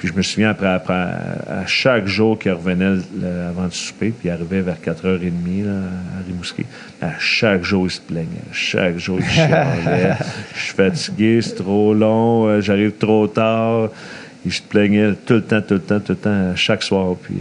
[0.00, 4.08] Puis je me souviens, après, après, à chaque jour qu'il revenait le- avant de souper,
[4.18, 5.72] puis il arrivait vers 4h30 là,
[6.18, 6.64] à Rimouski,
[7.02, 8.26] à chaque jour, il se plaignait.
[8.50, 10.14] Chaque jour, il chialait.
[10.54, 13.90] Je suis fatigué, c'est trop long, euh, j'arrive trop tard.
[14.46, 17.14] Il se plaignait tout le temps, tout le temps, tout le temps, chaque soir.
[17.22, 17.34] Puis,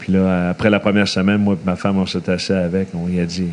[0.00, 3.06] puis là, après la première semaine, moi et ma femme, on s'est assis avec, on
[3.06, 3.46] lui a dit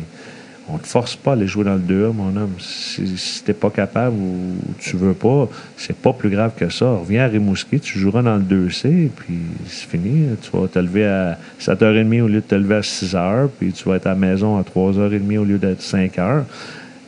[0.72, 2.54] on te force pas à aller jouer dans le 2A, mon homme.
[2.58, 6.90] Si, si t'es pas capable ou tu veux pas, c'est pas plus grave que ça.
[6.90, 10.26] Reviens à Rimouski, tu joueras dans le 2C, puis c'est fini.
[10.40, 13.88] Tu vas te lever à 7h30 au lieu de te lever à 6h, puis tu
[13.88, 16.44] vas être à la maison à 3h30 au lieu d'être 5h.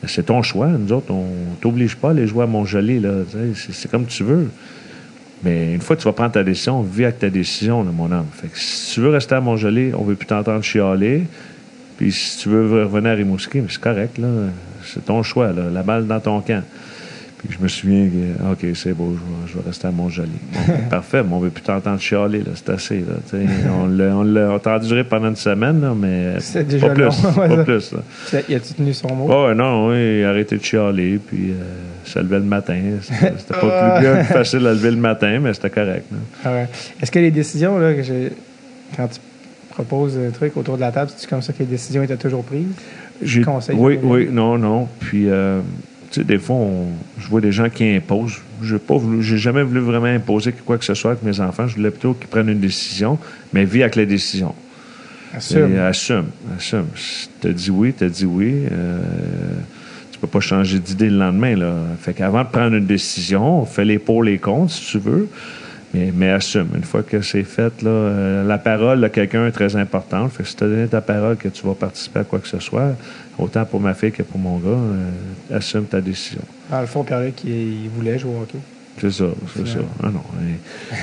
[0.07, 0.69] C'est ton choix.
[0.69, 1.27] Nous autres, on
[1.61, 3.03] t'oblige pas à aller jouer à Montjoli.
[3.55, 4.49] C'est comme tu veux.
[5.45, 8.27] Mais une fois que tu vas prendre ta décision, vis avec ta décision, mon homme.
[8.33, 11.25] Fait que si tu veux rester à Montjoli, on veut plus t'entendre chialer.
[12.03, 14.27] Puis si tu veux revenir à Rimouski, c'est correct, là.
[14.85, 15.63] C'est ton choix, là.
[15.73, 16.65] La balle dans ton camp.
[17.39, 20.29] Puis je me souviens que, OK, c'est beau, je vais, je vais rester à Montjoli.
[20.53, 22.51] Bon, parfait, mais on veut plus t'entendre chialer, là.
[22.57, 23.39] C'est assez, là.
[23.73, 23.87] On
[24.25, 27.05] l'a- enduré pendant une semaine, là, mais C'est déjà pas plus.
[27.05, 27.11] long,
[27.41, 27.63] ouais, pas ça.
[27.65, 28.41] plus, là.
[28.49, 29.29] Il a-tu tenu son mot?
[29.47, 31.55] Ouais, non, oui, il a arrêté de chialer, puis euh,
[32.05, 32.81] ça levait le matin.
[33.01, 33.31] C'était
[33.61, 36.07] pas plus, bien plus facile à lever le matin, mais c'était correct.
[36.45, 36.69] Ah ouais.
[37.01, 38.33] Est-ce que les décisions, là, que j'ai.
[38.97, 39.21] Quand tu
[39.73, 42.45] proposes un truc autour de la table, c'est comme ça que les décisions étaient toujours
[42.45, 42.67] prises?
[43.23, 43.43] J'ai-
[43.75, 44.89] Oui, oui, non, non.
[45.01, 45.61] Puis, euh,
[46.11, 46.89] tu sais, des fois, on-
[47.19, 48.41] je vois des gens qui imposent.
[48.63, 48.77] Je
[49.21, 51.67] j'ai jamais voulu vraiment imposer quoi que ce soit avec mes enfants.
[51.67, 53.19] Je voulais plutôt qu'ils prennent une décision,
[53.53, 54.55] mais vis avec la décision.
[55.35, 55.75] Assume.
[55.75, 56.27] Et assume,
[56.57, 56.87] assume.
[56.95, 58.55] Si t'as dit oui, t'as dit oui.
[58.71, 58.99] Euh,
[60.13, 61.75] tu peux pas changer d'idée le lendemain, là.
[62.01, 65.29] Fait qu'avant de prendre une décision, fais les pour, les contre, si tu veux.
[65.95, 66.69] Mais, mais assume.
[66.75, 70.33] Une fois que c'est fait, là, euh, la parole de quelqu'un est très importante.
[70.33, 72.49] Fait que si tu as donné ta parole que tu vas participer à quoi que
[72.49, 72.95] ce soit,
[73.39, 76.41] autant pour ma fille que pour mon gars, euh, assume ta décision.
[76.71, 78.59] Dans le fond, Pierre-Luc, il, il voulait jouer au hockey.
[79.01, 79.25] C'est ça,
[79.57, 79.79] c'est ça.
[80.03, 80.23] Ah non.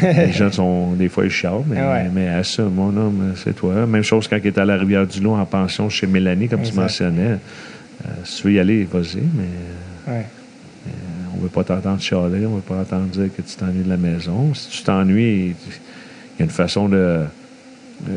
[0.03, 0.93] Les, les gens sont.
[0.93, 2.09] Des fois, ils chialent, mais, Ouais.
[2.13, 3.85] mais assume, mon homme, c'est toi.
[3.87, 7.37] Même chose quand il était à la Rivière-du-Loup en pension chez Mélanie, comme tu mentionnais.
[8.05, 10.11] Euh, si tu veux y aller, vas-y, mais.
[10.13, 10.25] Ouais.
[11.33, 13.83] On ne veut pas t'entendre chialer, on ne veut pas t'entendre dire que tu t'ennuies
[13.83, 14.53] de la maison.
[14.53, 17.21] Si tu t'ennuies, il y a une façon de.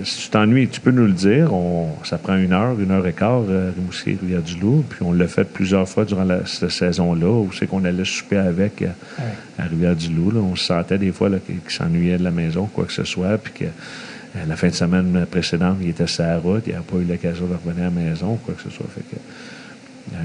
[0.04, 1.52] Si tu t'ennuies, tu peux nous le dire.
[1.52, 4.84] On- ça prend une heure, une heure et quart, euh, Rimouski, Rivière-du-Loup.
[4.88, 8.36] Puis on l'a fait plusieurs fois durant la- cette saison-là, où c'est qu'on allait souper
[8.36, 8.86] avec euh,
[9.58, 10.30] à Rivière-du-Loup.
[10.30, 10.40] là.
[10.40, 13.36] On se sentait des fois qu'il s'ennuyait de la maison, quoi que ce soit.
[13.38, 16.80] Puis que euh, la fin de semaine précédente, il était sur la route, il n'a
[16.80, 18.86] pas eu l'occasion de revenir à la maison, quoi que ce soit.
[18.94, 19.16] Fait que,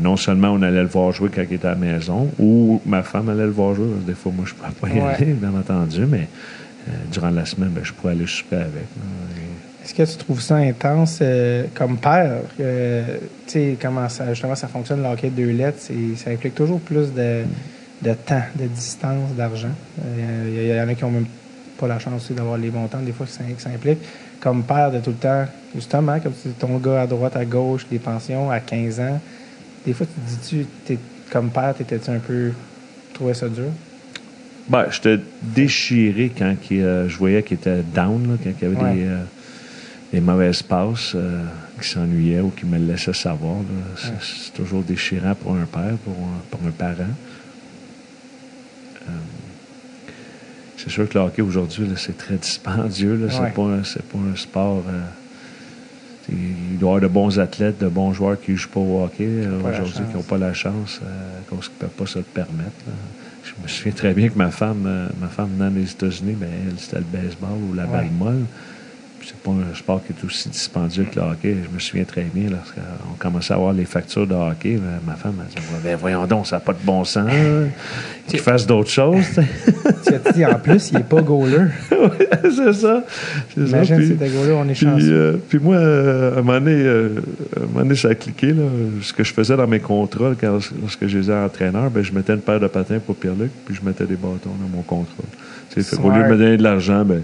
[0.02, 3.04] non seulement on allait le voir jouer quand il était à la maison, ou ma
[3.04, 3.88] femme allait le voir jouer.
[3.88, 5.14] parce que Des fois, moi, je ne pouvais pas y Ouais.
[5.16, 6.28] aller, bien entendu, mais
[6.88, 8.68] euh, durant la semaine, ben, je pouvais aller souper avec.
[8.74, 12.32] Et- Est-ce que tu trouves ça intense euh, comme père?
[12.60, 13.04] Euh,
[13.45, 16.56] tu sais, comment ça, justement ça fonctionne, le hockey de deux lettres, c'est- ça implique
[16.56, 17.44] toujours plus de,
[18.02, 19.70] de temps, de distance, d'argent.
[20.04, 21.26] Euh, Il y, y en a qui n'ont même
[21.80, 23.99] pas la chance aussi d'avoir les montants, des fois, que ça, que ça implique.
[24.41, 27.99] Comme père, de tout le temps, justement, comme ton gars à droite, à gauche, des
[27.99, 29.20] pensions à 15 ans,
[29.88, 30.99] des fois, tu te dis-tu,
[31.31, 32.51] comme père, t'étais-tu un peu.
[33.14, 33.72] trouvais ça dur?
[34.69, 38.84] Ben, j'étais déchiré quand euh, je voyais qu'il était down, là, quand il y avait
[38.84, 38.95] Ouais.
[38.95, 39.23] des, euh,
[40.11, 41.41] des mauvaises passes, euh,
[41.76, 43.55] qu'il s'ennuyait ou qu'il me laissait savoir.
[43.95, 44.14] C'est, Ouais.
[44.22, 47.14] c'est toujours déchirant pour un père, pour un, pour un parent.
[49.07, 49.11] Euh,
[50.76, 53.15] c'est sûr que le hockey aujourd'hui, c'est très dispendieux.
[53.15, 53.27] Là.
[53.27, 53.81] Ouais.
[53.85, 54.84] C'est, pas, pas un sport.
[56.30, 59.04] Il doit y avoir de bons athlètes, de bons joueurs qui ne jouent pas au
[59.04, 62.26] hockey euh, aujourd'hui, qui n'ont pas la chance, euh, qu'ils ne peuvent pas se le
[62.26, 62.84] permettre.
[62.86, 62.94] là.
[63.44, 66.49] Je me souviens très bien que ma femme, euh, ma femme venant des États-Unis, ben,
[66.68, 68.45] elle, c'était le baseball ou la balle molle.
[69.28, 71.58] C'est pas un sport qui est aussi dispendieux que le hockey.
[71.70, 75.36] Je me souviens très bien, lorsqu'on commençait à avoir les factures de hockey, ma femme
[75.41, 77.30] a dit ben, Voyons donc, ça n'a pas de bon sens.
[78.28, 79.26] Qu'il fasse d'autres choses.
[80.06, 81.68] tu as dit, en plus, il n'est pas goaler.
[82.44, 83.04] c'est ça.
[83.54, 83.78] C'est ça.
[83.78, 85.12] Imagine si c'était goaler, on est puis, chanceux.
[85.12, 87.10] euh, puis moi, euh, à un moment donné, euh,
[87.56, 88.48] à un moment donné, ça a cliqué.
[88.54, 88.64] Là,
[89.02, 92.41] ce que je faisais dans mes contrats, quand- lorsque j'étais entraîneur, ben, je mettais une
[92.41, 95.24] paire de patins pour Pierre-Luc, puis je mettais des bâtons dans mon contrat.
[95.76, 97.22] Qu'au lieu de me donner de l'argent ben,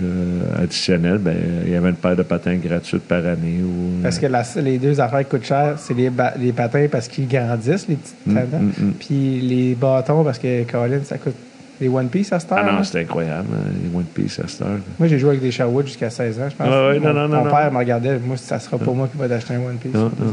[0.00, 1.36] je- additionnel, ben,
[1.66, 3.60] il y avait une paire de patins gratuite par année.
[3.62, 7.08] Ou, Parce que la- les deux affaires qui coûtent cher, c'est les, les patins parce
[7.08, 8.62] qu'ils grandissent, les petites Mm, tendons.
[8.64, 8.92] mm, mm.
[8.98, 11.34] Puis les bâtons parce que, Colin, ça coûte
[11.80, 12.64] des One Piece à cette heure.
[12.66, 14.78] Ah non, c'était incroyable, hein, les One Piece à cette heure.
[14.98, 16.68] Moi, j'ai joué avec des Sherwood jusqu'à 16 ans, je pense.
[16.70, 17.50] Ah mon, non, non, mon non.
[17.50, 18.18] père me regardait.
[18.18, 19.92] Moi, ça sera pas moi qui va t'acheter un One Piece.
[19.92, 20.32] Non, non, non,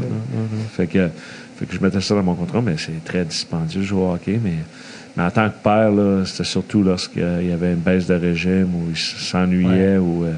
[0.52, 0.64] non.
[0.72, 1.08] Fait que,
[1.56, 4.12] fait que je mettais ça dans mon contrat, mais c'est très dispendieux de jouer au
[4.12, 4.38] hockey.
[4.42, 4.52] Mais,
[5.16, 5.90] mais en tant que père,
[6.26, 10.32] c'était surtout lorsqu'il y avait une baisse de régime ou il s'ennuyait ou euh,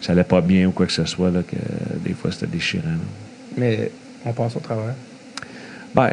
[0.00, 2.46] ça allait pas bien ou quoi que ce soit, là, que euh, des fois c'était
[2.46, 2.84] déchirant.
[2.88, 2.96] là.
[3.56, 3.90] Mais
[4.24, 4.94] on passe au travail.
[5.94, 6.10] Ben,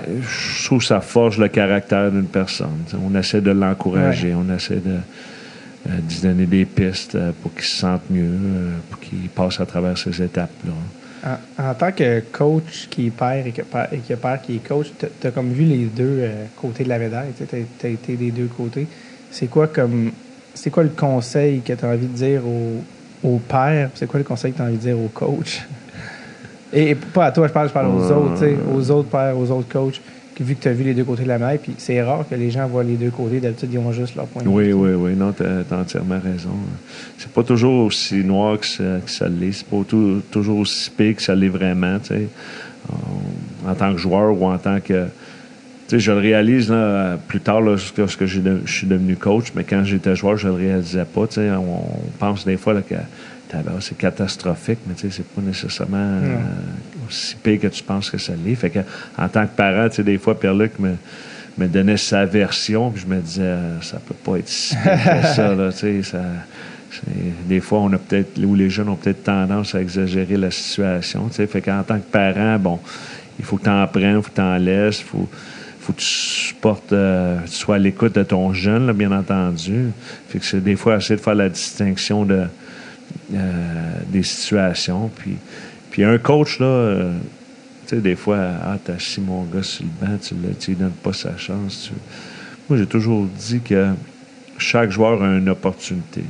[0.57, 2.83] je trouve que ça forge le caractère d'une personne.
[2.87, 4.97] T'sais, On essaie de l'encourager, on essaie de,
[5.87, 9.59] euh, d'y donner des pistes euh, pour qu'il se sente mieux, euh, pour qu'il passe
[9.59, 10.73] à travers ces étapes-là.
[11.27, 14.55] En, en tant que coach qui est père et, que père- et que père qui
[14.55, 17.31] est coach, tu as comme vu les deux euh, côtés de la médaille.
[17.35, 17.43] Tu
[17.85, 18.87] as, été des deux côtés.
[19.31, 20.11] C'est quoi comme
[20.53, 22.81] c'est quoi le conseil que tu as envie de dire au,
[23.23, 23.89] au père?
[23.95, 25.61] C'est quoi le conseil que tu as envie de dire au coach?
[26.73, 28.45] Et, et pas à toi, je parle, je parle aux autres,
[28.75, 30.01] aux autres pères, aux autres coachs,
[30.43, 32.35] vu que tu as vu les deux côtés de la médaille, puis c'est rare que
[32.35, 33.39] les gens voient les deux côtés.
[33.39, 34.73] D'habitude, ils ont juste leur point de Oui, vue.
[34.73, 35.15] oui, oui.
[35.15, 36.51] Non, tu as, entièrement raison.
[37.17, 39.51] C'est pas toujours aussi noir que ça, ça l'est.
[39.51, 42.27] C'est pas tout- toujours aussi pire que ça l'est vraiment, tu sais.
[43.65, 45.05] En, en tant que joueur ou en tant que...
[45.87, 49.63] Tu sais, je le réalise là, plus tard, là, lorsque je suis devenu coach, mais
[49.63, 51.27] quand j'étais joueur, je le réalisais pas.
[51.27, 52.95] Tu sais, on, on pense des fois là, que
[53.49, 56.37] tabarnak, c'est catastrophique, mais tu sais, c'est pas nécessairement euh,
[57.07, 58.55] aussi pire que tu penses que ça l'est.
[58.55, 58.79] Fait que,
[59.17, 60.95] en tant que parent, tu sais, des fois, Pierre-Luc me,
[61.57, 65.21] me donnait sa version, puis je me disais, euh, ça peut pas être si pire
[65.21, 66.21] que ça, là, tu sais, ça...
[67.47, 71.27] Des fois, on a peut-être, ou les jeunes ont peut-être tendance à exagérer la situation.
[71.27, 71.47] tu sais.
[71.47, 72.79] Fait qu'en tant que parent, bon,
[73.37, 75.29] il faut que tu en prennes, il faut que tu en laisses, il faut,
[75.81, 79.87] faut que tu supportes, euh, tu sois à l'écoute de ton jeune, là, bien entendu.
[80.29, 82.45] Fait que c'est des fois essayer de faire la distinction de,
[83.33, 85.11] euh, des situations.
[85.17, 85.37] Puis,
[85.97, 87.11] puis un coach, là, euh,
[87.87, 90.75] tu sais, des fois, ah, t'as assis mon gars sur le banc, tu ne lui
[90.75, 91.89] donnes pas sa chance.
[91.89, 91.99] tu-
[92.69, 93.87] Moi, j'ai toujours dit que
[94.59, 96.21] chaque joueur a une opportunité.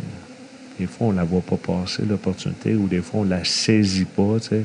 [0.79, 4.37] Des fois, on la voit pas passer, l'opportunité, ou des fois, on la saisit pas,
[4.41, 4.61] tu sais.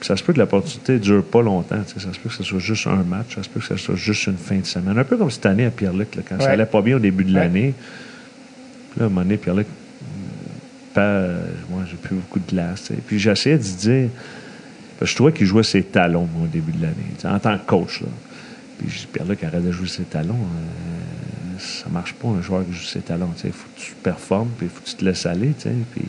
[0.00, 1.76] Puis ça se peut que l'opportunité ne dure pas longtemps.
[1.86, 3.94] Ça se peut que ce soit juste un match, ça se peut que ce soit
[3.94, 4.98] juste une fin de semaine.
[4.98, 6.50] Un peu comme cette année à Pierre-Luc, quand ça Ouais.
[6.54, 7.38] allait pas bien au début de Ouais.
[7.40, 7.72] l'année.
[8.90, 9.68] Puis là, à un moment donné, Pierre-Luc,
[10.94, 12.90] pas, euh, moi, j'ai plus beaucoup de glace.
[13.06, 14.08] Puis j'essayais de dire,
[15.00, 16.94] je trouvais qu'il jouait ses talons au début de l'année,
[17.24, 18.00] en tant que coach.
[18.02, 18.08] Là.
[18.78, 20.34] Puis je dis, Pierre-Luc, arrête de jouer ses talons.
[20.34, 23.30] euh, ça marche pas, un joueur qui joue ses talons.
[23.44, 25.52] Il faut que tu performes, puis il faut que tu te laisses aller.
[25.92, 26.04] Puis,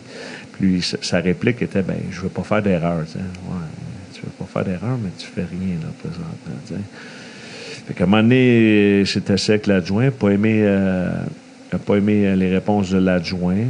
[0.54, 3.04] puis sa- réplique était, ben, je veux pas faire d'erreur.
[3.12, 6.60] tu veux pas faire d'erreur, mais tu fais rien, là, présentement.
[6.68, 6.80] tu sais.
[7.88, 11.12] Fait qu'à un moment donné, c'était sec l'adjoint, pas aimé, euh,
[11.86, 13.66] pas aimé euh, les réponses de l'adjoint.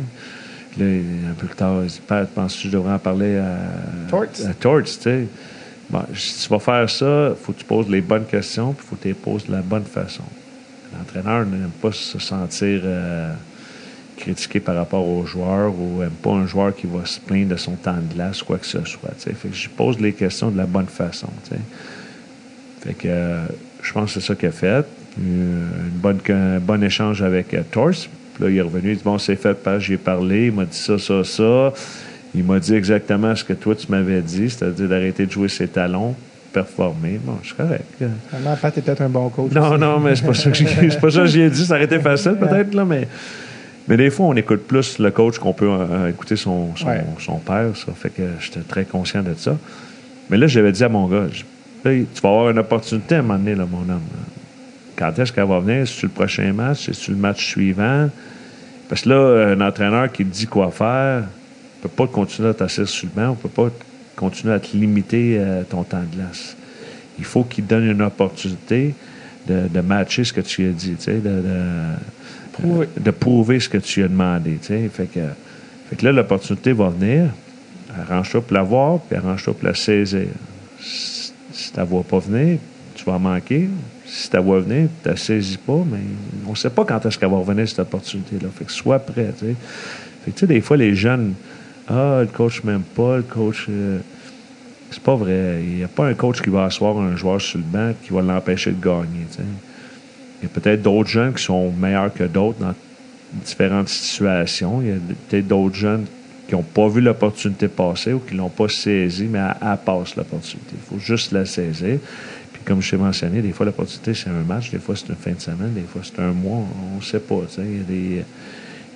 [0.74, 3.38] Puis Là, un peu plus tard, il dit Pat, penses-tu que je devrais en parler
[3.38, 4.26] à Torts.
[4.48, 5.28] à Torts, tu sais?
[5.90, 8.84] Bon, si tu vas faire ça, il faut que tu poses les bonnes questions, puis
[8.86, 10.24] il faut que tu les poses de la bonne façon.
[10.98, 13.34] L'entraîneur n'aime pas se sentir euh,
[14.18, 17.56] critiqué par rapport aux joueurs ou n'aime pas un joueur qui va se plaindre de
[17.58, 19.12] son temps de glace, quoi que ce soit.
[19.18, 19.34] tu sais?
[19.34, 21.30] Fait que je pose les questions de la bonne façon.
[22.82, 23.46] Fait que euh,
[23.82, 24.68] je pense que c'est ça qu'il a fait.
[24.68, 24.86] Euh,
[25.20, 28.10] une bonne, un bon échange avec euh, Torse.
[28.34, 30.66] Puis là, il est revenu, il dit Bon, c'est fait, Pat, j'ai parlé, il m'a
[30.66, 31.74] dit ça, ça, ça.
[32.36, 35.68] Il m'a dit exactement ce que toi, tu m'avais dit, c'est-à-dire d'arrêter de jouer ses
[35.68, 36.16] talons,
[36.52, 37.20] performer.
[37.24, 37.86] Bon, je suis correct.
[38.32, 39.52] Vraiment, Pat est peut-être un bon coach.
[39.52, 39.80] Non, aussi.
[39.80, 41.66] non, mais c'est pas ça que j'ai- c'est pas ça que j'ai dit.
[41.66, 43.08] Ça aurait été facile, peut-être, là, mais.
[43.88, 47.04] Mais des fois, on écoute plus le coach qu'on peut euh, écouter son, son, Ouais.
[47.20, 47.68] son père.
[47.76, 49.58] Ça fait que j'étais très conscient de ça.
[50.30, 51.26] Mais là, j'avais dit à mon gars,
[51.84, 54.00] Là, tu vas avoir une opportunité à un moment donné, là, mon homme.
[54.96, 55.88] Quand est-ce qu'elle va venir?
[55.88, 56.86] C'est-tu le prochain match?
[56.86, 58.10] C'est-tu le match suivant?
[58.90, 62.54] Parce que là, un entraîneur qui te dit quoi faire ne peut pas continuer à
[62.54, 63.70] t'asseoir sur le banc, on peut pas
[64.16, 66.56] continuer à te limiter euh, ton temps de glace.
[67.18, 68.94] Il faut qu'il te donne une opportunité
[69.48, 71.42] de, de matcher ce que tu as dit, de, de,
[72.54, 72.88] Prouver.
[73.00, 74.60] de prouver ce que tu as demandé.
[74.62, 75.20] Fait que,
[75.90, 77.30] fait que là, l'opportunité va venir.
[78.00, 80.28] Arrange-toi pour la voir, puis arrange-toi pour la saisir.
[80.80, 82.58] Si si tu ne la vois pas venir,
[82.96, 83.70] tu vas en manquer.
[84.16, 85.98] Si tu la vois venir, tu ne saisis pas, mais
[86.46, 88.48] on ne sait pas quand est-ce qu'elle va revenir, cette opportunité-là.
[88.56, 89.34] Fait que sois prêt.
[90.24, 91.34] Fait que, des fois, les jeunes,
[91.88, 93.66] ah, le coach m'aime pas, le coach.
[93.70, 93.98] euh,
[94.92, 95.62] c'est pas vrai.
[95.64, 98.14] Il n'y a pas un coach qui va asseoir un joueur sur le banc qui
[98.14, 99.26] va l'empêcher de gagner.
[99.40, 102.76] Il y a peut-être d'autres jeunes qui sont meilleurs que d'autres dans
[103.44, 104.80] différentes situations.
[104.84, 104.96] Il y a
[105.28, 106.06] peut-être d'autres jeunes
[106.48, 109.78] qui n'ont pas vu l'opportunité passer ou qui ne l'ont pas saisie, mais elle, elle
[109.84, 110.74] passe l'opportunité.
[110.74, 111.98] Il faut juste la saisir.
[112.66, 115.32] Comme je t'ai mentionné, des fois l'opportunité c'est un match, des fois c'est une fin
[115.32, 116.64] de semaine, des fois c'est un mois,
[116.94, 117.36] on ne sait pas.
[117.58, 118.24] Il y a des.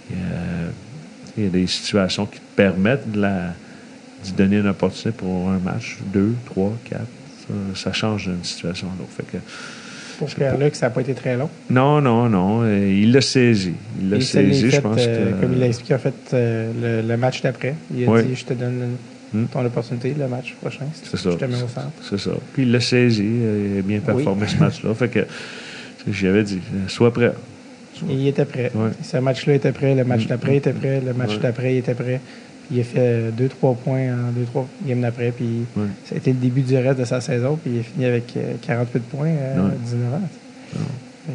[0.10, 0.72] il y a-
[1.40, 3.54] il y a des situations qui te permettent de la,
[4.24, 7.06] d'y donner une opportunité pour un match, deux, trois, quatre.
[7.48, 9.12] Ça, ça change d'une situation à l'autre.
[9.16, 9.38] Fait que,
[10.18, 11.48] Pour Pierre-Luc, ça n'a pas été très long.
[11.70, 12.62] non, non, non.
[12.64, 13.74] euh, il l'a saisi.
[14.02, 15.42] Il l'a saisi, je pense euh, que.
[15.42, 17.76] Comme il l'a expliqué, en fait, euh, le, le match d'après.
[17.96, 18.24] Il a Oui.
[18.24, 18.96] dit Je te donne.
[19.52, 20.86] Ton opportunité, le match prochain.
[21.04, 21.32] C'est ça.
[21.32, 21.92] Je te mets au centre.
[22.10, 22.32] C'est ça.
[22.54, 23.24] Puis il l'a saisi.
[23.26, 24.94] euh, Il a bien performé ce match-là.
[24.94, 25.20] Fait que,
[26.10, 27.34] j'avais dit, euh, sois prêt.
[28.10, 28.72] Il était prêt.
[28.76, 28.90] Ouais.
[29.04, 30.28] Ce match-là était prêt, le match Mm.
[30.28, 31.40] d'après était prêt, le match Ouais.
[31.42, 32.22] d'après était prêt.
[32.68, 35.32] Puis il a fait 2-3 points en 2-3 games d'après.
[35.32, 35.88] Puis Ouais.
[36.06, 37.58] ça a été le début du reste de sa saison.
[37.62, 39.72] Puis il a fini avec euh, 48 points à Ouais.
[39.84, 40.22] 19 ans.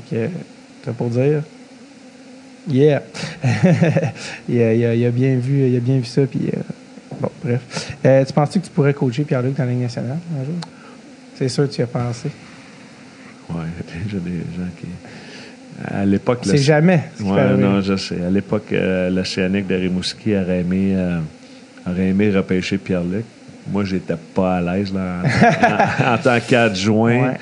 [0.08, 0.28] Fait que, euh,
[0.84, 1.42] t'as pour dire?
[2.70, 3.02] Yeah!
[4.48, 6.22] il, a, il a- il a bien vu, il a bien vu ça.
[6.26, 6.60] Puis, euh,
[7.22, 7.94] bon, bref.
[8.04, 10.54] Euh, tu penses-tu que tu pourrais coacher Pierre-Luc dans la Ligue nationale un jour?
[11.36, 12.28] C'est sûr que tu y as pensé.
[13.50, 13.56] Ouais,
[14.10, 14.86] j'ai des gens qui.
[15.86, 17.04] À l'époque, C'est jamais.
[17.18, 18.22] ce Ouais, non, je sais.
[18.24, 21.18] À l'époque, euh, l'Océanique de Rimouski aurait aimé, euh,
[21.88, 23.24] aurait aimé repêcher Pierre-Luc.
[23.70, 27.22] Moi, j'étais pas à l'aise en, en tant qu'adjoint.
[27.30, 27.36] Ouais.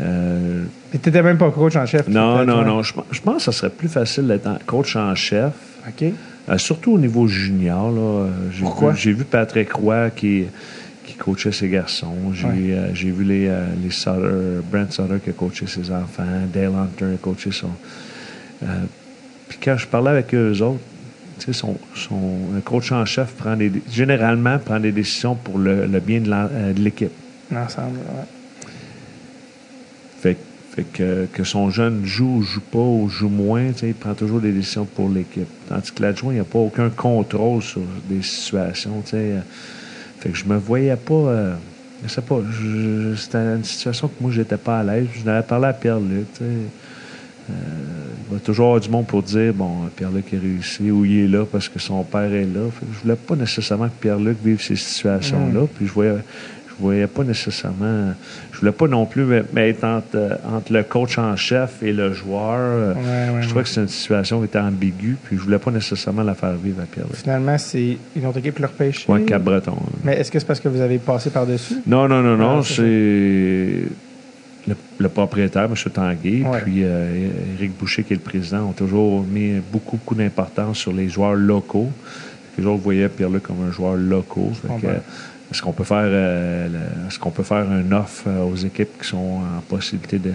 [0.00, 2.08] Euh, Puis t'étais même pas coach en chef.
[2.08, 2.82] non, non, non.
[2.82, 5.52] Je, pense- je pense que ça serait plus facile d'être coach en chef.
[5.86, 6.12] OK.
[6.48, 7.90] Euh, surtout au niveau junior.
[7.92, 8.92] Là, Euh, j'ai, Pourquoi?
[8.92, 10.44] Vu, j'ai vu Patrick Roy qui,
[11.04, 12.14] qui coachait ses garçons.
[12.32, 12.52] J'ai, Ouais.
[12.72, 16.22] euh, j'ai vu les, euh, les Sutter, Brent Sutter qui a coaché ses enfants.
[16.52, 17.70] Dale Hunter a coaché son.
[19.48, 20.80] Puis quand je parlais avec eux autres,
[21.52, 26.00] son, son, un coach en chef prend des, généralement prend des décisions pour le, le
[26.00, 26.30] bien de,
[26.80, 27.10] l'équipe.
[27.54, 28.24] Ensemble, ouais.
[30.74, 34.40] Fait, que, que son jeune joue ou joue pas ou joue moins, il prend toujours
[34.40, 35.48] des décisions pour l'équipe.
[35.68, 39.02] Tandis que l'adjoint, il n'y a pas aucun contrôle sur des situations.
[39.04, 39.16] tu sais.
[39.16, 39.40] Euh,
[40.20, 41.14] Fait que je me voyais pas.
[41.14, 41.54] euh,
[42.04, 42.40] je sais pas.
[43.16, 45.06] C'était une situation que moi, j'étais pas à l'aise.
[45.18, 46.26] Je n'avais parlé à Pierre-Luc.
[46.40, 46.66] Euh,
[47.50, 51.28] il va toujours avoir du monde pour dire bon, Pierre-Luc est réussi ou il est
[51.28, 52.60] là parce que son père est là.
[52.70, 55.66] Fait que je voulais pas nécessairement que Pierre-Luc vive ces situations-là.
[55.74, 56.14] Puis je voyais,
[56.80, 58.12] voyais pas nécessairement.
[58.52, 62.12] Je voulais pas non plus mettre entre, euh, entre le coach en chef et le
[62.12, 62.94] joueur.
[62.96, 63.46] Ouais, ouais, je ouais.
[63.46, 65.16] trouvais que c'était une situation qui était ambiguë.
[65.24, 67.16] Puis je voulais pas nécessairement la faire vivre à Pierre-Luc.
[67.16, 69.08] Finalement, c'est une autre équipe qui leur pêche.
[69.08, 69.72] Ouais, Cap-Breton.
[69.78, 69.92] hein.
[70.04, 71.76] Mais est-ce que c'est parce que vous avez passé par-dessus?
[71.86, 72.58] Non, non, non, non.
[72.58, 72.82] Ah, c'est c'est.
[74.68, 75.74] le, le propriétaire, M.
[75.92, 77.28] Tanguay, puis euh,
[77.58, 81.34] Éric Boucher, qui est le président, ont toujours mis beaucoup, beaucoup d'importance sur les joueurs
[81.34, 81.90] locaux.
[82.56, 85.00] Toujours voyaient Pierre-Luc comme un joueur local.
[85.50, 86.68] Est-ce qu'on peut faire euh,
[87.08, 90.32] est-ce qu'on peut faire un offre euh, aux équipes qui sont en possibilité de,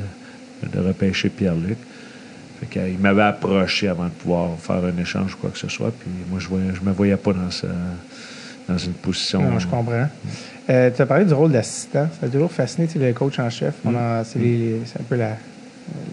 [0.73, 1.77] de repêcher Pierre-Luc?
[2.59, 5.57] Fait que, euh, il m'avait approché avant de pouvoir faire un échange ou quoi que
[5.57, 5.91] ce soit.
[5.91, 7.65] Puis moi, je ne me voyais pas dans, ce-
[8.67, 9.41] dans une position.
[9.41, 10.07] Non, je comprends.
[10.69, 12.09] Euh, tu as parlé du rôle d'assistant.
[12.19, 13.75] Ça a toujours fasciné, tu sais, le coach en chef.
[13.85, 14.39] On en- c'est,
[14.99, 15.37] un peu la,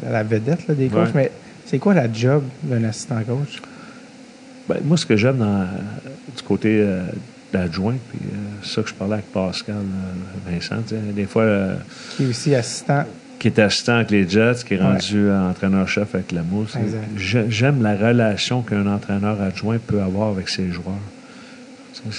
[0.08, 1.06] la, vedette là, des coachs.
[1.06, 1.12] Ouais.
[1.14, 1.30] Mais
[1.66, 3.60] c'est quoi la job d'un assistant coach?
[4.68, 5.66] Ben, moi, ce que j'aime dans-
[6.36, 7.02] du côté euh,
[7.52, 10.82] d'adjoint, puis euh, c'est ça que je parlais avec Pascal euh, Vincent,
[11.14, 11.76] des fois, euh,
[12.16, 13.04] Qui est aussi assistant.
[13.38, 16.76] qui est assistant avec les Jets, qui est rendu entraîneur-chef avec la Mousse.
[17.16, 20.94] J'aime la relation qu'un entraîneur adjoint peut avoir avec ses joueurs.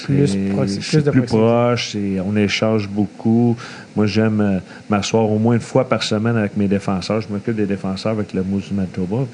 [0.06, 3.58] Plus plus de plus proche, on échange beaucoup.
[3.98, 7.20] Moi, j'aime m'asseoir au moins une fois par semaine avec mes défenseurs.
[7.20, 9.26] Je m'occupe des défenseurs avec le Mousse du Manitoba.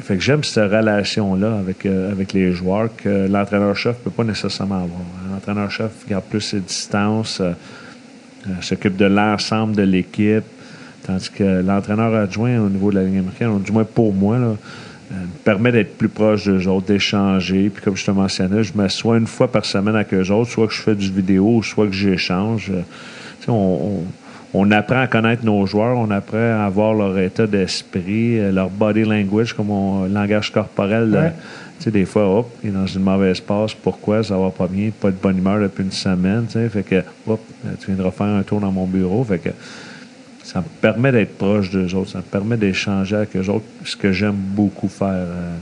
[0.00, 4.24] Fait que j'aime cette relation-là avec, euh, avec les joueurs que l'entraîneur-chef ne peut pas
[4.24, 5.00] nécessairement avoir.
[5.30, 7.52] L'entraîneur-chef garde plus ses distances, euh,
[8.46, 10.44] euh, s'occupe de l'ensemble de l'équipe,
[11.06, 14.38] tandis que l'entraîneur adjoint au niveau de la ligne américaine, du moins pour moi,
[15.44, 17.70] permet d'être plus proche d'eux autres, d'échanger.
[17.70, 20.66] Puis comme je te mentionnais, je m'assois une fois par semaine avec eux autres, soit
[20.66, 22.72] que je fais du vidéo, soit que j'échange.
[23.48, 24.02] On-
[24.54, 28.70] on apprend à connaître nos joueurs, on apprend à avoir leur état d'esprit, euh, leur
[28.70, 31.10] body language, comme on, langage corporel.
[31.10, 31.20] là.
[31.20, 31.32] Ouais.
[31.78, 33.72] Tu sais, des fois, hop, il est dans une mauvaise passe.
[33.74, 34.24] Pourquoi?
[34.24, 34.90] Ça va pas bien.
[34.90, 36.46] Pas de bonne humeur depuis une semaine.
[36.46, 37.40] Tu sais, fait que, hop,
[37.78, 39.22] tu viendras faire un tour dans mon bureau.
[39.22, 39.50] Fait que
[40.42, 42.10] ça me permet d'être proche d'eux autres.
[42.10, 45.08] Ça me permet d'échanger avec eux autres, ce que j'aime beaucoup faire.
[45.08, 45.54] euh.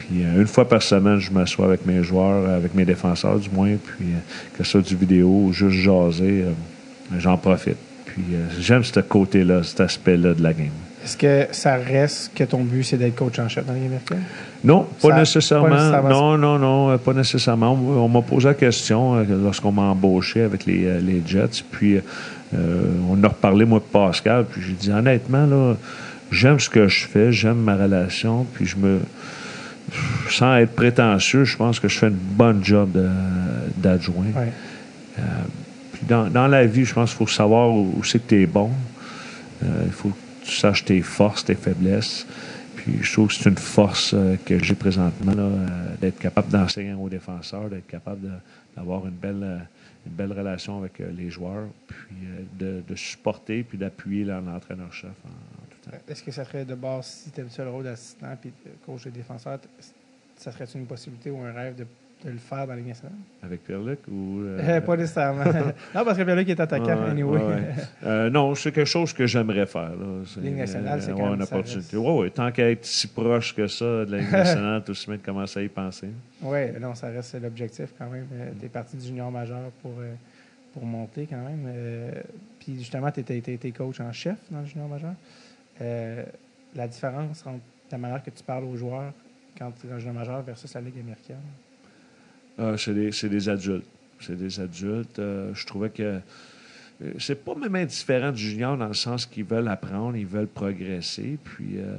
[0.00, 3.38] Puis euh, une fois par semaine, je m'assois avec mes joueurs, euh, avec mes défenseurs
[3.38, 4.18] du moins, puis euh,
[4.58, 6.50] que ce soit du vidéo ou juste jaser, euh,
[7.18, 7.76] j'en profite.
[8.26, 10.68] Puis euh, j'aime ce côté-là, cet aspect-là de la game.
[11.02, 13.88] Est-ce que ça reste que ton but, c'est d'être coach en chef dans la Ligue
[13.88, 14.22] américaine?
[14.62, 15.68] Non, pas Ça- nécessairement.
[15.70, 16.08] pas nécessairement.
[16.10, 17.72] Non, non, non, euh, pas nécessairement.
[17.72, 21.64] On m'a posé la question euh, lorsqu'on m'a embauché avec les, les Jets.
[21.70, 22.02] Puis euh,
[23.08, 24.44] on a reparlé, moi, de Pascal.
[24.44, 25.74] Puis j'ai dit, honnêtement, là,
[26.30, 28.44] j'aime ce que je fais, j'aime ma relation.
[28.52, 29.00] Puis je me.
[30.28, 32.90] Sans être prétentieux, je pense que je fais une bonne job
[33.78, 34.26] d'adjoint.
[34.36, 35.22] Ouais.
[36.00, 38.70] Puis dans, la vie, je pense qu'il faut savoir où, c'est que tu es bon.
[39.62, 42.26] Euh, il faut que tu saches tes forces, tes faiblesses.
[42.76, 46.48] Puis je trouve que c'est une force euh, que j'ai présentement, là, euh, d'être capable
[46.48, 48.30] d'enseigner aux défenseurs, d'être capable
[48.74, 49.66] d'avoir une belle,
[50.06, 52.16] une belle relation avec les joueurs, puis
[52.58, 55.96] de, supporter puis d'appuyer l'entraîneur-chef en, tout temps.
[56.08, 58.52] Est-ce que ça serait de base, si tu aimes ça le rôle d'assistant puis
[58.86, 59.68] coach de défenseur, t-
[60.38, 61.84] ça serait une possibilité ou un rêve de,
[62.24, 63.16] de le faire dans la Ligue nationale?
[63.42, 64.40] Avec Pierre-Luc ou...
[64.40, 65.44] euh, Euh, pas nécessairement.
[65.94, 67.38] non, parce que Pierre-Luc est attaquant, Ouais, anyway.
[67.42, 67.62] ouais.
[68.04, 69.90] Euh, non, c'est quelque chose que j'aimerais faire.
[69.96, 70.22] Là.
[70.42, 71.96] Ligue nationale, c'est quand même- une opportunité.
[71.96, 74.96] Ouais, ouais, tant qu'à être si proche que ça de la Ligue nationale, tout de
[74.96, 76.08] suite commencer à y penser.
[76.42, 78.26] Oui, non, ça reste l'objectif quand même.
[78.58, 79.92] tu es parti du junior majeur pour,
[80.72, 81.68] pour monter quand même.
[82.58, 85.14] Puis justement, tu étais coach en chef dans le junior majeur.
[86.74, 87.60] La différence entre
[87.90, 89.12] la manière que tu parles aux joueurs
[89.58, 91.36] quand tu es dans le junior majeur versus la Ligue américaine.
[92.58, 93.86] Ah, c'est, des, c'est des adultes.
[94.20, 95.18] C'est des adultes.
[95.18, 96.20] Euh, je trouvais que
[97.02, 100.46] euh, c'est pas même indifférent du junior dans le sens qu'ils veulent apprendre, ils veulent
[100.46, 101.38] progresser.
[101.42, 101.96] Puis euh,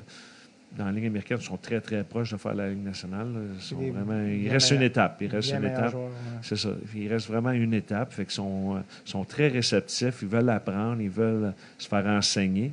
[0.78, 3.28] dans la Ligue américaine, ils sont très, très proches de faire la Ligue nationale.
[3.56, 5.18] Ils sont des vraiment, il reste une étape.
[5.22, 5.92] Il reste une étape.
[5.92, 6.40] joueurs, ouais.
[6.44, 6.70] C'est ça.
[6.96, 8.14] Il reste vraiment une étape.
[8.14, 10.20] Fait qu'ils sont, sont très réceptifs.
[10.22, 11.02] Ils veulent apprendre.
[11.02, 12.72] Ils veulent se faire enseigner.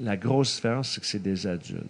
[0.00, 1.86] La grosse différence, c'est que c'est des adultes.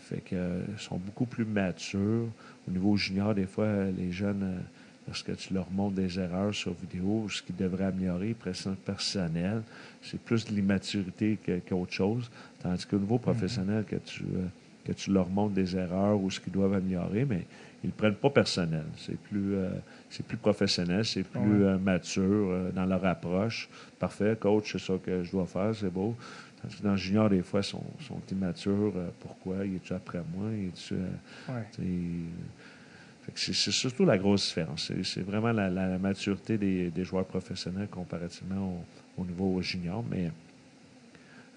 [0.00, 2.28] Fait que, euh, ils sont beaucoup plus matures.
[2.68, 4.60] Au niveau junior, des fois, les jeunes, euh,
[5.08, 9.62] lorsque tu leur montres des erreurs sur vidéo, ce qu'ils devraient améliorer, pression personnelle,
[10.02, 12.30] c'est plus de l'immaturité qu'autre chose.
[12.62, 14.46] Tandis qu'au niveau professionnel, que tu, euh,
[14.84, 17.46] que tu leur montres des erreurs ou ce qu'ils doivent améliorer, mais
[17.84, 18.84] ils ne prennent pas personnel.
[18.96, 19.70] C'est plus, euh,
[20.08, 21.68] c'est plus professionnel, c'est plus Ouais.
[21.70, 23.68] euh, mature euh, dans leur approche.
[23.98, 26.14] Parfait, coach, c'est ça que je dois faire, c'est beau.
[26.62, 28.92] Tandis que dans le junior, des fois, ils sont, sont immatures.
[28.96, 29.66] Euh, pourquoi?
[29.66, 30.48] Il est-tu après moi?
[30.52, 31.08] Il est-tu, euh,
[31.48, 31.66] Ouais.
[33.34, 34.92] c'est, surtout la grosse différence.
[35.02, 38.84] C'est, vraiment la, la- la maturité des, des joueurs professionnels comparativement
[39.18, 40.04] au, au niveau junior.
[40.08, 40.30] Mais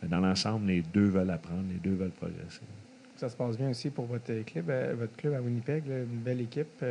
[0.04, 2.62] euh, dans l'ensemble, les deux veulent apprendre, les deux veulent progresser.
[3.16, 6.42] Ça se passe bien aussi pour votre club, votre club à Winnipeg, là, une belle
[6.42, 6.84] équipe.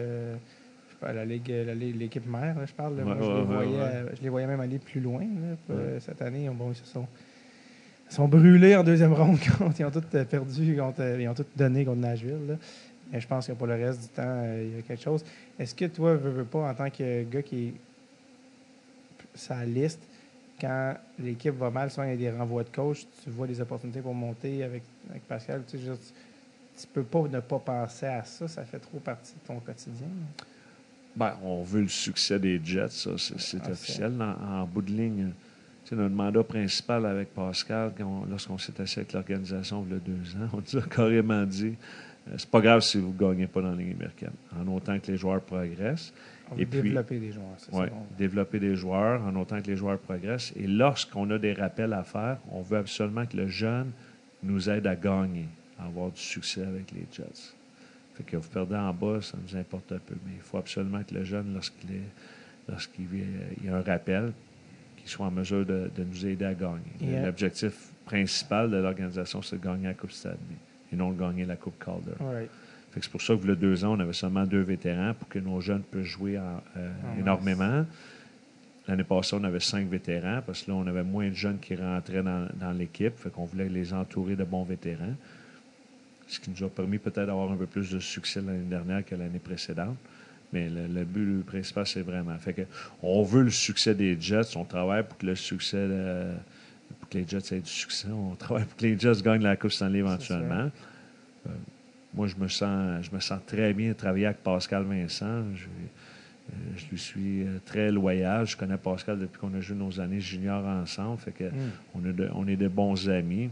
[1.00, 2.96] pas, la ligue, l'équipe mère, là, je parle.
[2.96, 3.04] là.
[3.04, 5.26] Ouais, Moi, je, les voyais, je les voyais même aller plus loin
[5.98, 6.48] cette année.
[6.48, 7.06] Bon, ils se sont,
[8.10, 9.38] ils sont brûlés en deuxième ronde.
[9.58, 12.46] contre- ils ont tous euh, perdu, contre, euh, ils ont tous donné contre Nashville.
[12.48, 12.54] là.
[13.12, 15.24] Mais je pense que pour le reste du temps, euh, il y a quelque chose.
[15.58, 17.74] Est-ce que toi, veux, veux pas, en tant que gars qui est
[19.34, 20.00] sa liste,
[20.60, 23.60] quand l'équipe va mal, souvent il y a des renvois de coach, tu vois des
[23.60, 25.62] opportunités pour monter avec, avec Pascal.
[25.68, 25.84] Tu, sais,
[26.80, 30.06] tu, peux pas ne pas penser à ça, ça fait trop partie de ton quotidien.
[31.16, 34.14] Ben, on veut le succès des Jets, ça, c'est, Ah, officiel.
[34.20, 35.30] En, en bout de ligne,
[35.90, 40.00] sais, notre mandat principal avec Pascal, on- lorsqu'on s'est assis avec l'organisation il y a
[40.00, 41.74] deux ans, on nous a carrément dit
[42.28, 44.98] euh, c'est pas grave si vous ne gagnez pas dans la Ligue américaine, en autant
[44.98, 46.12] que les joueurs progressent.
[46.50, 47.92] On veut Et puis- développer des joueurs, c'est Ouais, ça.
[47.94, 50.52] on- développer des joueurs en autant que les joueurs progressent.
[50.56, 53.90] Et lorsqu'on a des rappels à faire, on veut absolument que le jeune
[54.42, 55.46] nous aide à gagner,
[55.78, 57.52] à avoir du succès avec les Jets.
[58.14, 60.14] Fait que vous perdez en bas, ça nous importe un peu.
[60.26, 62.08] Mais il faut absolument que le jeune, lorsqu'il est,
[62.68, 63.06] lorsqu'il
[63.64, 64.32] y a un rappel,
[65.04, 66.80] qu'il soit en mesure de, de nous aider à gagner.
[67.18, 67.72] Euh, L'objectif
[68.06, 70.36] principal de l'organisation, c'est de gagner la Coupe Stanley
[70.92, 72.12] et non de gagner la Coupe Calder.
[72.94, 75.60] C'est pour ça que, a deux ans, on avait seulement deux vétérans pour que nos
[75.60, 77.84] jeunes puissent jouer en- euh, énormément.
[78.86, 81.74] L'année passée, on avait cinq vétérans parce que là, on avait moins de jeunes qui
[81.74, 83.16] rentraient dans, dans l'équipe.
[83.18, 85.14] Fait qu'on voulait les entourer de bons vétérans.
[86.28, 89.14] Ce qui nous a permis peut-être d'avoir un peu plus de succès l'année dernière que
[89.14, 89.96] l'année précédente.
[90.52, 92.36] Mais le, le but principal, c'est vraiment.
[92.38, 92.62] Fait que
[93.02, 94.56] on veut le succès des Jets.
[94.56, 95.88] On travaille pour que le succès
[97.00, 98.08] pour que les Jets aient du succès.
[98.12, 100.70] On travaille pour que les Jets gagnent la Coupe Stanley éventuellement.
[101.46, 101.50] Euh,
[102.14, 105.42] moi, je me sens, je me sens très bien de travailler avec Pascal Vincent.
[105.56, 108.46] Je, euh, je lui suis euh, très loyal.
[108.46, 111.18] Je connais Pascal depuis qu'on a joué nos années juniors ensemble.
[111.18, 111.70] Fait que Mm.
[111.96, 113.50] on, est de, on est de bons amis.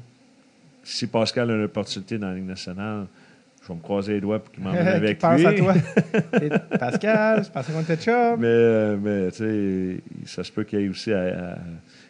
[0.84, 3.06] Si Pascal a l'opportunité dans la Ligue nationale,
[3.62, 5.46] je vais me croiser les doigts pour qu'il m'emmène avec pense lui.
[5.46, 5.74] à toi.
[6.78, 8.40] Pascal, je pensais qu'on était chum.
[8.40, 11.58] Mais, euh, mais tu sais, ça se peut qu'il y ait aussi à, à-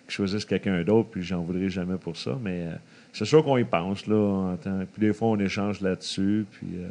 [0.04, 2.38] qu'il choisisse quelqu'un d'autre, puis j'en voudrais jamais pour ça.
[2.42, 2.74] Mais euh,
[3.12, 4.16] c'est sûr qu'on y pense, là.
[4.16, 6.68] en temps- Puis des fois, on échange là-dessus, puis...
[6.78, 6.88] euh,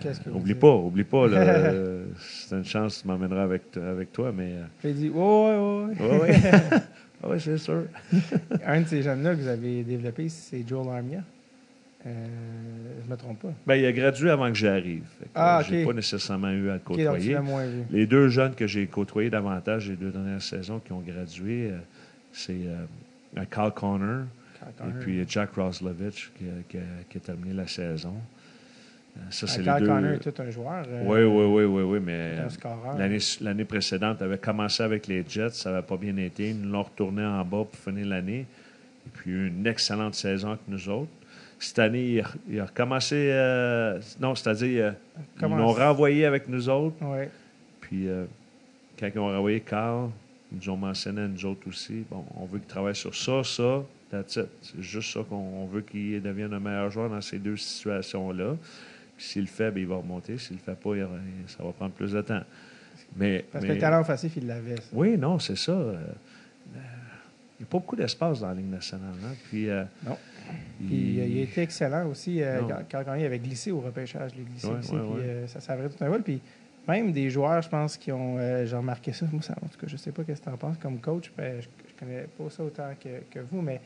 [0.00, 1.36] Qu'est-ce que oublie pas, oublie pas, là.
[1.40, 4.52] euh, c'est une chance, tu m'emmèneras avec, toi, mais...
[4.52, 5.56] euh, J'ai dit, ouais,
[5.98, 7.28] ouais, ouais.
[7.30, 7.84] ouais, c'est sûr.
[8.66, 11.20] Un de ces jeunes-là que vous avez développé, c'est Joel Armia.
[12.08, 13.52] Euh, je me trompe pas.
[13.66, 15.04] Ben, il a gradué avant que j'arrive.
[15.34, 15.88] Ah, euh, J'ai ok.
[15.88, 17.38] pas nécessairement eu à le côtoyer.
[17.40, 17.82] moins vu.
[17.90, 21.78] Les deux jeunes que j'ai côtoyés davantage les deux dernières saisons qui ont gradué, euh,
[22.32, 24.24] c'est euh, Kyle Connor
[24.80, 28.14] et puis Jack Roslovich qui, a- qui a, qui a terminé la saison.
[29.16, 29.86] Euh, ça, c'est les Carl deux.
[29.86, 30.86] Connor est tout un joueur.
[31.04, 32.36] Oui, oui, oui, oui, oui, mais
[32.98, 36.50] l'année, l'année précédente avait commencé avec les Jets, ça n'avait pas bien été.
[36.50, 38.46] Ils nous l'ont retourné en bas pour finir l'année.
[39.06, 41.10] Et puis, eu une excellente saison avec nous autres.
[41.58, 43.16] Cette année, il a, il a recommencé.
[43.32, 44.92] euh, non, c'est-à-dire, euh,
[45.40, 46.96] ils l'ont renvoyé avec nous autres.
[47.04, 47.28] Ouais.
[47.80, 48.26] Puis, euh,
[48.98, 50.10] quand ils ont renvoyé Carl,
[50.52, 52.04] ils nous ont mentionné à nous autres aussi.
[52.10, 54.46] Bon, on veut qu'il travaille sur ça, ça, that's it.
[54.62, 58.54] C'est juste ça qu'on on veut qu'il devienne un meilleur joueur dans ces deux situations-là.
[59.16, 60.38] Puis s'il le fait, ben, il va remonter.
[60.38, 61.06] S'il le fait pas, il-
[61.48, 62.42] ça va prendre plus de temps.
[63.16, 64.76] Mais, Parce mais- que le talent offensif, il l'avait.
[64.76, 64.82] ça.
[64.92, 65.72] Oui, non, c'est ça.
[65.72, 69.14] Il n'y a pas beaucoup d'espace dans la Ligue nationale.
[69.24, 69.34] hein.
[69.48, 70.16] Puis, euh, Non.
[70.80, 72.42] Il- Puis euh, il a été excellent aussi.
[72.42, 74.92] euh, quand, quand Gagné avait glissé au repêchage, il a glissé Ouais, aussi.
[74.92, 75.22] ouais, puis ouais.
[75.24, 76.22] euh, ça s'avérait tout un vol.
[76.22, 76.40] Puis
[76.86, 78.36] même des joueurs, je pense, qui ont.
[78.38, 79.26] euh, J'ai remarqué ça.
[79.32, 81.30] Moi, ça, en tout cas, je sais pas ce que tu en penses comme coach.
[81.36, 83.80] ben, je, je connais pas ça autant que, que vous, mais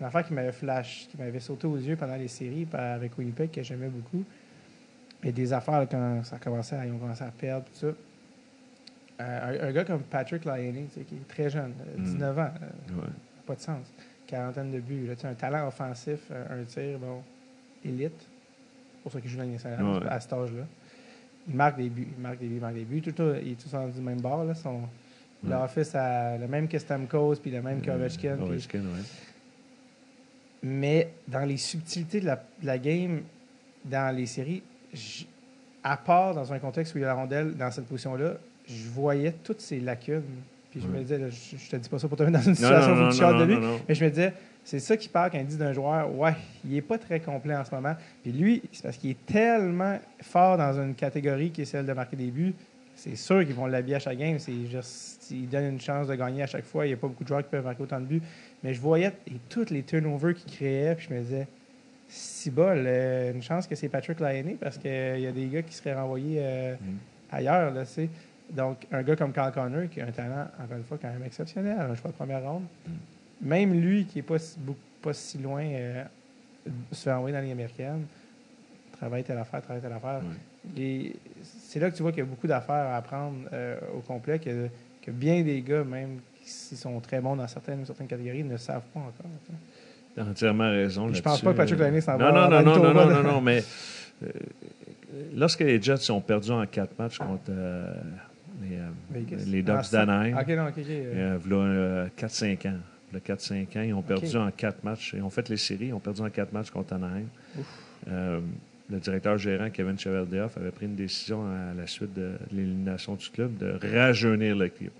[0.00, 3.16] une affaire qui m'avait flash, qui m'avait sauté aux yeux pendant les séries par- avec
[3.18, 4.24] Winnipeg, que j'aimais beaucoup.
[5.24, 7.88] Et des affaires, là, quand ça commençait à, ils ont commencé à perdre, tout ça.
[9.20, 12.02] Un, un gars comme Patrick sais, qui est très jeune, euh, Mm.
[12.04, 13.08] 19 ans, euh, ouais.
[13.46, 13.92] pas de sens.
[14.28, 15.06] Quarantaine de buts.
[15.08, 17.22] Là, un talent offensif, euh, un tir, bon,
[17.84, 18.12] élite.
[18.20, 20.06] C'est pour ça qu'il joue dans les nationale Ouais.
[20.08, 20.64] à cet âge-là.
[21.48, 23.00] Il marque des buts, il marque des buts, il marque des buts.
[23.00, 24.44] Tout, le temps, il est tous du même bord.
[24.44, 24.82] Là, son,
[25.44, 25.50] Ouais.
[25.50, 29.02] L'office a le même que Stamkos, puis le même puis- Ovechkin, ouais.
[30.64, 33.22] Mais dans les subtilités de la, de la game,
[33.84, 34.62] dans les séries,
[35.84, 38.34] à part dans un contexte où il y a la rondelle dans cette position-là,
[38.66, 40.22] je voyais toutes ces lacunes.
[40.78, 42.44] Puis je me disais, là, je, je te dis pas ça pour te mettre dans
[42.44, 43.56] une situation où tu de lui,
[43.88, 44.32] mais je me disais,
[44.64, 46.34] c'est ça qui parle quand il dit d'un joueur, ouais,
[46.64, 47.94] il est pas très complet en ce moment.
[48.22, 51.92] Puis lui, c'est parce qu'il est tellement fort dans une catégorie qui est celle de
[51.92, 52.54] marquer des buts.
[52.94, 54.38] C'est sûr qu'ils vont l'habiller à chaque game.
[54.40, 56.84] C'est juste, il donne une chance de gagner à chaque fois.
[56.84, 58.22] Il n'y a pas beaucoup de joueurs qui peuvent marquer autant de buts.
[58.64, 61.46] Mais je voyais et tous les turnovers qu'il créait, puis je me disais,
[62.08, 64.90] si bol, euh, une chance que c'est Patrick Lyonnais parce qu'il
[65.20, 66.96] y a des gars qui seraient renvoyés euh, Mm.
[67.36, 67.72] ailleurs.
[67.72, 68.08] Là, tu sais.
[68.50, 71.22] Donc, un gars comme Carl Connor, qui a un talent, encore une fois, quand même
[71.24, 72.64] exceptionnel, un choix de première ronde,
[73.42, 74.58] même lui, qui n'est pas, si-
[75.02, 76.04] pas si loin, euh,
[76.92, 78.06] se fait envoyer dans Ligue américaine,
[78.98, 80.20] travaille telle affaire, travaille telle affaire.
[80.76, 84.00] Et c'est là que tu vois qu'il y a beaucoup d'affaires à apprendre euh, au
[84.00, 84.68] complet, que,
[85.02, 88.82] que bien des gars, même s'ils sont très bons dans certaines, certaines catégories, ne savent
[88.94, 89.30] pas encore.
[89.46, 89.52] tu.
[90.16, 91.12] T'as entièrement raison.
[91.12, 93.40] Je pense pas que Patrick Laine s'en va non, non, non, non, non, non, non,
[93.40, 93.62] mais
[94.24, 94.28] euh,
[95.34, 97.94] lorsque les Jets ont perdu en quatre matchs contre les les, euh,
[99.10, 99.44] Vegas.
[99.46, 100.36] les Ah, Ducks ça- d'Anaheim.
[100.38, 100.84] Ok, non, ok, ok.
[100.88, 102.78] euh, Euh, euh, 4-5 ans.
[103.10, 105.12] V'là 4-5 ans, ils ont perdu en 4 matchs.
[105.16, 107.26] Ils ont fait les séries, ils ont perdu en 4 matchs contre Anaheim.
[108.08, 108.40] Euh,
[108.90, 113.28] le directeur gérant, Kevin Cheveldayoff, avait pris une décision à la suite de l'élimination du
[113.30, 114.92] club de rajeunir l'équipe,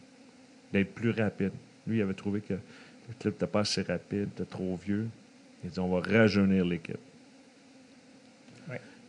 [0.73, 1.53] d'être plus rapide.
[1.87, 5.07] Lui, il avait trouvé que le club n'était pas assez rapide, était trop vieux.
[5.65, 6.99] Il a dit on va rajeunir l'équipe.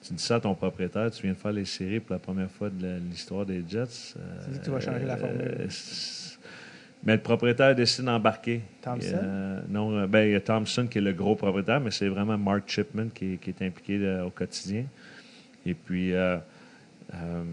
[0.02, 2.50] Tu dis ça à ton propriétaire, tu viens de faire les séries pour la première
[2.50, 4.16] fois de l'histoire des Jets.
[4.46, 5.42] Tu dis que tu vas changer la formule.
[5.42, 6.38] euh, c'est-
[7.04, 8.62] mais le propriétaire décide d'embarquer.
[8.82, 9.08] Thompson?
[9.14, 12.08] Euh, non, euh, ben, il y a Thompson qui est le gros propriétaire, mais c'est
[12.08, 14.86] vraiment Mark Chipman qui, est- qui est impliqué euh, au quotidien.
[15.66, 16.38] Et puis, euh,
[17.14, 17.44] euh,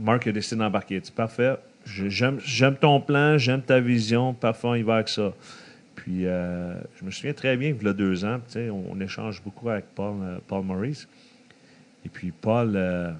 [0.00, 1.00] Mark a décidé d'embarquer.
[1.02, 1.56] C'est parfait.
[1.84, 4.32] J'aime ton plan, j'aime ta vision.
[4.34, 5.32] Parfait, y va avec ça.
[5.94, 9.68] Puis, euh, je me souviens très bien qu'il y a deux ans, on, échange beaucoup
[9.68, 11.08] avec Paul, euh, Maurice.
[12.04, 13.12] Et puis, Paul euh,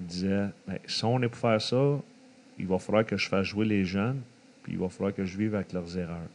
[0.00, 1.98] disait Ben, si on est pour faire ça,
[2.58, 4.20] il va falloir que je fasse jouer les jeunes,
[4.62, 6.28] puis il va falloir que je vive avec leurs erreurs.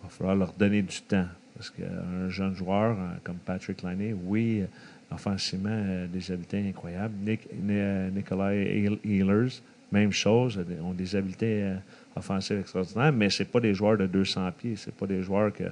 [0.00, 1.26] Il va falloir leur donner du temps.
[1.54, 4.62] Parce qu'un jeune joueur comme Patrick Liney, oui,
[5.10, 7.14] offensivement, des habiletés incroyables.
[7.24, 11.76] Nick, Ni- Nikolai Ehl- Ehlers, même chose, ont des habiletés
[12.16, 14.74] offensives extraordinaires, mais ce pas des joueurs de 200 pieds.
[14.76, 15.64] C'est pas des joueurs que,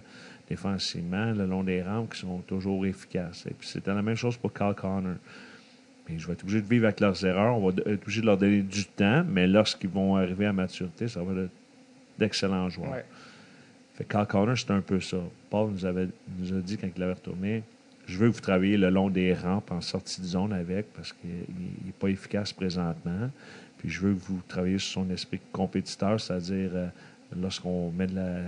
[0.49, 3.47] défensivement, le long des rampes, qui sont toujours efficaces.
[3.47, 5.15] Et puis c'était la même chose pour Carl Connor.
[6.09, 7.57] Mais je vais être obligé de vivre avec leurs erreurs.
[7.57, 11.09] On va être obligé de leur donner du temps, mais lorsqu'ils vont arriver à maturité,
[11.09, 11.51] ça va être
[12.19, 12.93] d'excellents joueurs.
[12.93, 13.05] ouais.
[13.95, 15.19] Fait que Carl Connor, c'est un peu ça.
[15.51, 16.09] Paul nous, avait,
[16.39, 17.63] nous a dit quand il avait retourné
[18.07, 21.13] Je veux que vous travailliez le long des rampes en sortie de zone avec parce
[21.13, 23.31] qu'il n'est pas efficace présentement.
[23.85, 26.87] Puis je veux que vous travailliez sur son esprit compétiteur, c'est-à-dire euh,
[27.39, 28.39] lorsqu'on met de la,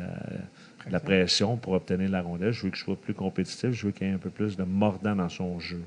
[0.86, 3.92] de la pression pour obtenir la rondelle, je veux qu'il soit plus compétitif, je veux
[3.92, 5.82] qu'il y ait un peu plus de mordant dans son jeu.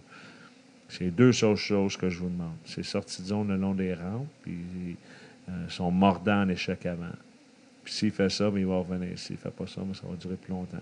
[0.87, 2.53] C'est deux seules choses que je vous demande.
[2.63, 4.59] C'est sortie de zone le long des rampes, puis
[5.49, 7.09] euh, son mordant en échec avant.
[7.83, 9.17] Puis s'il fait ça, ben, il va revenir.
[9.17, 10.77] S'il ne fait pas ça, ben, ça va durer plus longtemps.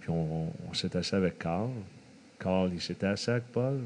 [0.00, 1.68] Puis on, on- on s'est assis avec Carl.
[2.38, 3.80] Carl, il s'était assis avec Paul.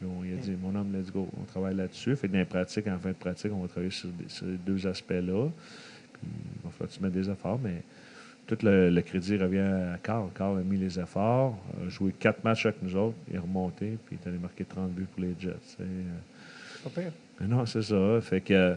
[0.00, 1.28] Puis on lui a dit, mon homme, let's go.
[1.38, 2.16] On travaille là-dessus.
[2.16, 4.46] Fait que dans les pratiques, en fin de pratique, on va travailler sur, des- sur
[4.46, 5.48] les deux aspects-là.
[6.14, 7.82] Puis il va falloir que tu mettes des efforts, mais
[8.46, 9.58] tout le, le crédit revient
[9.94, 10.28] à Carl.
[10.34, 13.98] Carl a mis les efforts, a joué quatre matchs avec nous autres, il est remonté,
[14.06, 15.54] puis il est allé marquer 30 buts pour les Jets.
[15.64, 17.12] C'est, euh, Pas pire.
[17.40, 18.20] mais Non, c'est ça.
[18.22, 18.74] Fait que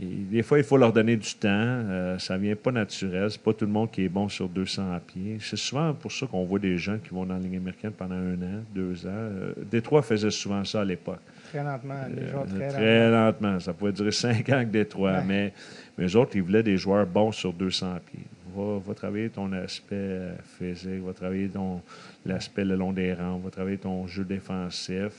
[0.00, 1.48] et des fois, il faut leur donner du temps.
[1.50, 3.30] Euh, ça vient pas naturel.
[3.30, 5.36] C'est pas tout le monde qui est bon sur 200 pieds.
[5.40, 8.16] C'est souvent pour ça qu'on voit des gens qui vont dans la Ligue américaine pendant
[8.16, 9.10] un an, deux ans.
[9.12, 11.20] Euh, Détroit faisait souvent ça à l'époque.
[11.50, 11.94] Très lentement.
[12.12, 13.26] Les joueurs Euh, très, lentement.
[13.50, 13.60] lentement.
[13.60, 15.12] Ça pouvait durer cinq ans avec Détroit.
[15.12, 15.24] Ouais.
[15.24, 15.52] Mais,
[15.96, 18.24] mais eux autres, ils voulaient des joueurs bons sur 200 pieds.
[18.56, 21.80] Va, va travailler ton aspect euh, physique, va travailler ton
[22.26, 25.12] l'aspect le long des rangs, va travailler ton jeu défensif.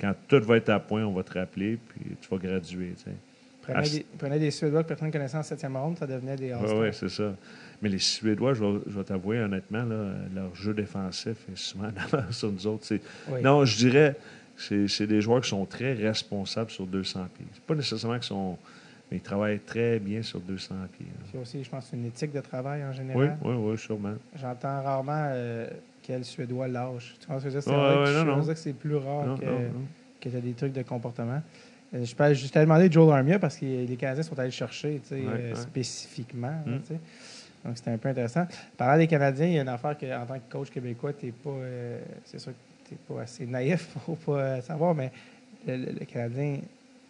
[0.00, 2.92] Quand tout va être à point, on va te rappeler, puis tu vas graduer.
[3.62, 6.36] Prenez, Ah, des, prenez des Suédois que personne ne connaissait en septième ronde, ça devenait
[6.36, 7.32] des Oui, ouais, c'est ça.
[7.80, 12.38] Mais les Suédois, je vais, t'avouer honnêtement, là, leur jeu défensif est souvent en avance
[12.38, 12.86] sur nous autres.
[13.28, 13.40] Oui.
[13.42, 14.16] Non, je dirais,
[14.56, 17.46] c'est c'est des joueurs qui sont très responsables sur 200 pieds.
[17.54, 18.58] C'est pas nécessairement qu'ils sont.
[19.10, 21.06] Mais ils travaillent très bien sur 200 pieds.
[21.30, 23.38] C'est aussi, je pense, une éthique de travail en Oui, général.
[23.44, 24.14] oui, oui, sûrement.
[24.40, 25.68] J'entends rarement euh,
[26.02, 27.14] quel Suédois lâche.
[27.20, 27.60] Tu ce que?
[27.60, 29.86] C'est ouais, que plus rare Non, que, non, non.
[30.20, 31.42] que tu as des trucs de comportement.
[31.94, 34.52] Euh, je peux juste te demander Joe Armia parce que les Canadiens sont allés le
[34.52, 35.60] chercher tu sais, Ouais, euh, ouais.
[35.60, 36.52] spécifiquement.
[36.66, 36.78] Mm.
[36.80, 37.00] tu sais.
[37.64, 38.46] Donc, c'était un peu intéressant.
[38.76, 41.50] Parlant des Canadiens, il y a une affaire qu'en tant que coach québécois, tu pas.
[41.50, 45.12] euh, c'est sûr que tu pas assez naïf pour pas savoir, mais
[45.66, 46.58] le, le- le Canadien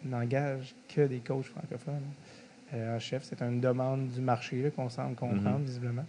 [0.05, 2.01] n'engage que des coachs francophones
[2.73, 3.23] euh, en chef.
[3.23, 5.65] C'est une demande du marché qu'on semble comprendre, Mhm.
[5.65, 6.05] visiblement.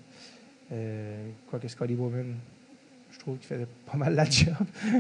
[0.73, 2.35] Euh, Quoique Scotty Bowman,
[3.15, 4.55] je trouve qu'il faisait pas mal la job.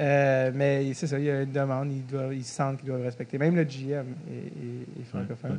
[0.00, 3.02] Euh, mais c'est ça, il y a une demande, ils, doivent, ils sentent qu'ils doivent
[3.02, 3.38] respecter.
[3.38, 5.50] Même le GM est, est- est francophone.
[5.52, 5.56] Ouais,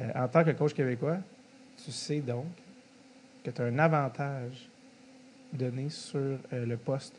[0.00, 1.18] ouais, Euh, en tant que coach québécois,
[1.84, 2.46] tu sais donc
[3.44, 4.68] que tu as un avantage
[5.52, 7.14] donné sur euh, le poste.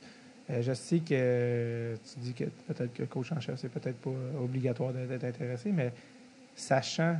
[0.49, 4.93] Je sais que tu dis que peut-être que coach en chef, c'est peut-être pas obligatoire
[4.93, 5.91] d'être intéressé, mais
[6.55, 7.17] sachant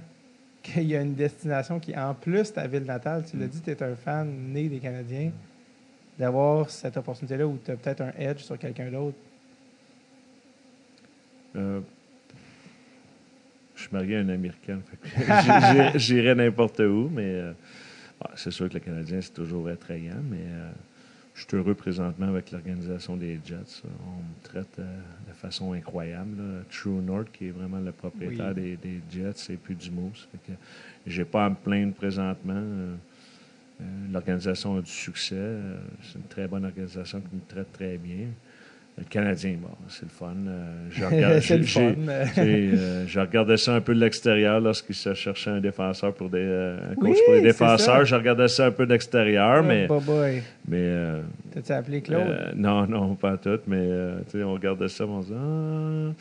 [0.62, 3.50] qu'il y a une destination qui, en plus, ta ville natale, tu l'as Mm.
[3.50, 5.32] dit, tu es un fan né des Canadiens,
[6.18, 9.18] d'avoir cette opportunité-là où tu as peut-être un edge sur quelqu'un d'autre?
[11.56, 11.80] Euh,
[13.76, 14.82] je suis marié à une Américaine.
[14.86, 17.54] fait que j'irais- J'irais n'importe où, mais euh,
[18.22, 20.72] ah, c'est sûr que le Canadien, c'est toujours attrayant, mais euh,
[21.34, 23.82] je suis heureux présentement avec l'organisation des Jets.
[23.86, 24.98] On me traite euh,
[25.28, 26.38] de façon incroyable.
[26.38, 26.62] là.
[26.72, 28.62] True North, qui est vraiment le propriétaire Oui.
[28.62, 30.28] des, des Jets, et puis du Moose.
[30.48, 30.54] Que
[31.06, 32.64] j'ai pas à me plaindre présentement.
[33.82, 35.36] Euh, L'organisation a du succès.
[35.38, 38.28] Euh, C'est une très bonne organisation qui me traite très bien.
[38.98, 40.34] Le Canadien, bon, c'est le fun.
[40.48, 41.94] Euh, je, le fun.
[42.38, 46.78] euh, regardais ça un peu de l'extérieur lorsqu'il se cherchait un défenseur pour des euh,
[46.92, 48.06] un coach Oui, pour les défenseurs.
[48.06, 50.42] Je regardais ça un peu d'extérieur, mais, Oh, boy.
[50.70, 51.22] mais euh,
[51.52, 52.54] T'as-tu appelé Claude?
[52.56, 53.86] non, non, pas tout, mais
[54.36, 56.14] on regardait ça, on se dit, ah.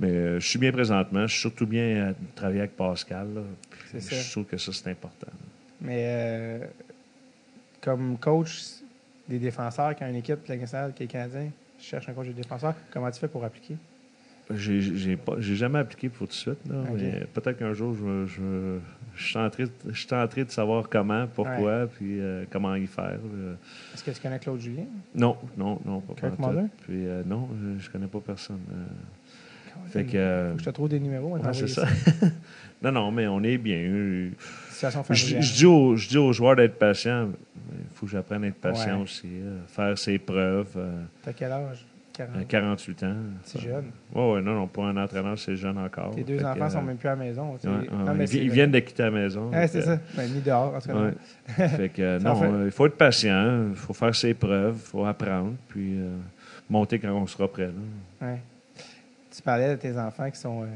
[0.00, 1.26] Mais je suis bien présentement.
[1.26, 3.26] Je suis surtout bien à travailler avec Pascal.
[3.34, 3.42] là.
[3.92, 5.26] Je trouve que ça, c'est important.
[5.80, 6.66] Mais euh,
[7.80, 8.60] comme coach
[9.28, 12.32] des défenseurs, quand une équipe de la nationale qui est canadien cherche un coach de
[12.32, 13.76] défenseur, comment tu fais pour appliquer?
[14.52, 16.98] J'ai j'ai pas- j'ai jamais appliqué pour tout de suite, là, Ok.
[17.00, 18.78] mais peut-être qu'un jour, je, je,
[19.24, 23.20] suis tenté de- je suis tenté de savoir comment, pourquoi, puis euh, comment y faire.
[23.94, 24.86] Est-ce que tu connais Claude Julien?
[25.14, 26.40] Non, non, non, pas Kirk.
[26.40, 26.66] Muller?
[26.82, 28.58] Puis euh, non, je, je connais pas personne.
[28.72, 29.78] euh.
[29.88, 31.36] fait que, Faut que je te trouve des numéros.
[31.38, 31.86] ouais, c'est ça.
[32.82, 34.30] non, non, mais on est bien.
[34.80, 35.42] Situation Je, familiale.
[35.42, 37.28] je dis aux, je dis aux joueurs d'être patients.
[37.72, 39.02] Il faut que j'apprenne à être patient Ouais.
[39.02, 40.72] aussi, euh, faire ses preuves.
[40.76, 41.84] euh, T'as quel âge?
[42.12, 42.36] 40.
[42.40, 43.14] à 48 ans.
[43.44, 43.84] C'est jeune.
[44.14, 46.10] Oui, oui, non, non, pour un entraîneur, c'est jeune encore.
[46.14, 47.54] Tes deux enfants que, sont euh, même plus à la maison.
[47.56, 47.68] tu sais.
[47.68, 48.14] Ouais, ouais, Non, ouais.
[48.14, 49.50] mais ils, viennent de quitter la maison.
[49.68, 49.98] C'est ça.
[50.16, 51.68] Ben, mis dehors, en tout cas.
[51.68, 54.76] fait que, euh, non, fait- euh, il faut être patient, il faut faire ses preuves,
[54.76, 56.16] il faut apprendre, puis euh,
[56.68, 57.70] monter quand on sera prêt.
[59.30, 60.66] Tu parlais de tes enfants qui sont, euh,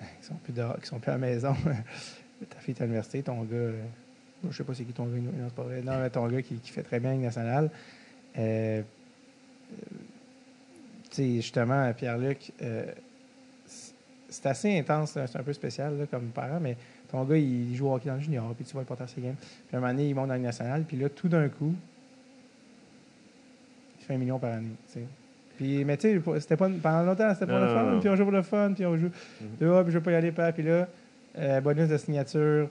[0.20, 1.54] qui sont plus dehors, qui sont plus à la maison.
[2.50, 3.82] Ta fille est à l'université, ton gars, euh,
[4.50, 5.80] je sais pas c'est qui ton gars, non, c'est pas vrai.
[5.82, 7.70] Non, mais ton gars qui, qui fait très bien avec nationale.
[8.38, 8.82] Euh, euh,
[11.10, 12.92] tu sais, justement, Pierre-Luc, euh,
[13.66, 16.76] c'est- assez intense, c'est un peu spécial là, comme parent, mais
[17.10, 19.20] ton gars, il joue au hockey dans le junior, puis tu vois le porter ses
[19.22, 19.36] games.
[19.38, 21.74] Puis à un moment donné, il monte dans le national, puis là, tout d'un coup,
[23.98, 24.68] il fait un million par année.
[25.56, 28.16] Puis, mais tu sais, c'était pas pendant longtemps, c'était pour Non, le fun, puis on
[28.16, 29.08] joue pour le fun, puis on joue.
[29.08, 30.52] Puis, ah, puis je veux pas y aller, pas.
[30.52, 30.86] Puis là,
[31.38, 32.68] euh, bonus de signature,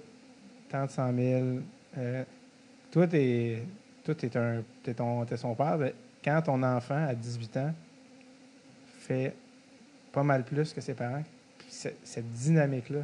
[0.69, 1.43] tant de 100 000.
[1.97, 2.23] Euh,
[2.91, 3.63] toi, t'es,
[4.03, 5.77] toi, t'es un, t'es ton, t'es son père.
[5.77, 5.93] mais
[6.23, 7.73] Quand ton enfant, à 18 ans,
[8.99, 9.33] fait
[10.11, 11.23] pas mal plus que ses parents,
[11.57, 13.01] puis cette, dynamique-là,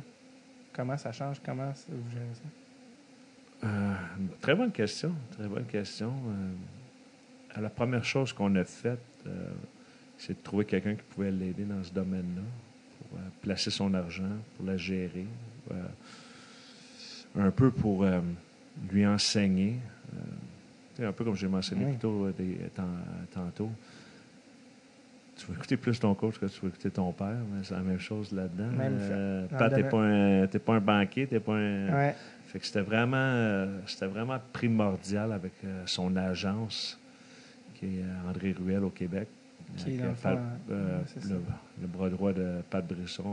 [0.74, 1.42] comment ça change?
[1.46, 3.68] Comment vous gérez ça?
[3.68, 3.94] Euh,
[4.40, 5.14] très bonne question.
[5.32, 6.12] Très bonne question.
[7.56, 9.00] Euh, la première chose qu'on a faite,
[10.18, 12.42] c'est de trouver quelqu'un qui pouvait l'aider dans ce domaine-là,
[12.98, 15.28] pour placer son argent, pour la gérer,
[17.38, 18.20] un peu pour euh,
[18.92, 19.76] lui enseigner.
[20.14, 20.18] Euh,
[20.96, 21.92] tu un peu comme j'ai mentionné Oui.
[21.92, 22.84] plus tôt, euh, des- tant-
[23.34, 23.70] tantôt.
[25.38, 27.80] Tu vas écouter plus ton coach que tu vas écouter ton père, mais c'est la
[27.82, 28.70] même chose là-dedans.
[28.80, 29.48] Euh.
[29.48, 31.90] Pat, le t'es pas, un- t'es pas un banquier, t'es pas un.
[31.94, 32.16] Ouais.
[32.48, 37.00] Fait que c'était vraiment, euh, c'était vraiment primordial avec euh, son agence,
[37.76, 39.28] qui est euh, André Ruel au Québec.
[39.78, 40.38] Qui est euh, le Pat-
[40.70, 41.00] euh,
[41.88, 43.24] bras droit de Pat Brisson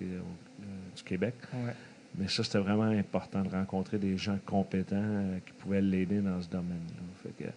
[0.00, 0.20] euh,
[0.62, 0.64] euh,
[0.96, 1.34] du Québec.
[1.54, 1.72] Ouais.
[2.18, 6.40] Mais ça, c'était vraiment important de rencontrer des gens compétents euh, qui pouvaient l'aider dans
[6.40, 7.02] ce domaine-là.
[7.22, 7.50] Fait que,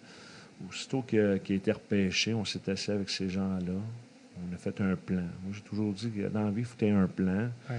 [0.68, 3.72] aussitôt que- qu'il a été repêché, on s'est assis avec ces gens-là.
[4.38, 5.16] On a fait un plan.
[5.44, 7.48] Moi, j'ai toujours dit que dans la vie, il faut que un plan.
[7.68, 7.76] Ouais.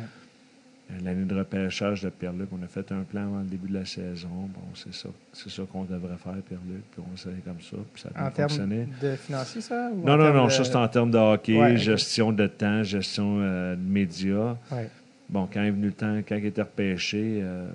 [0.92, 3.76] Euh, L'année de repêchage de Pierre-Luc, on a fait un plan avant le début de
[3.80, 4.28] la saison.
[4.54, 6.82] Bon, c'est ça, c'est ça qu'on devrait faire, Pierre-Luc.
[6.92, 7.78] Puis on s'est comme ça.
[7.94, 8.88] Puis ça a En termes fonctionné.
[9.02, 9.90] de financier, ça?
[9.94, 12.84] ou Non, non, non, de- ça c'est en termes de hockey, Ouais, gestion de temps,
[12.84, 14.58] gestion euh, de médias.
[14.72, 14.90] Ouais.
[15.32, 17.70] Bon, quand est venu le temps, quand il était repêché, euh,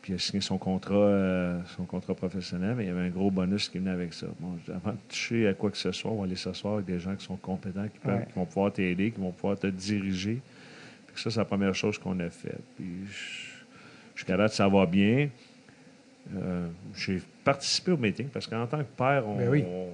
[0.00, 3.10] puis il a signé son contrat, euh, son contrat professionnel, mais il y avait un
[3.10, 4.26] gros bonus qui venait avec ça.
[4.40, 6.98] Bon, avant de toucher à quoi que ce soit, on va aller s'asseoir avec des
[6.98, 8.26] gens qui sont compétents, qui, peuvent- Ouais.
[8.26, 10.40] qui vont pouvoir t'aider, qui vont pouvoir te diriger.
[11.08, 12.60] Fait ça, c'est la première chose qu'on a faite.
[12.76, 15.28] Puis, je- jusqu'à date, ça va bien.
[16.36, 16.66] Euh,
[16.96, 19.36] J'ai participé au meeting parce qu'en tant que père, on.
[19.36, 19.64] Ben oui.
[19.66, 19.88] on-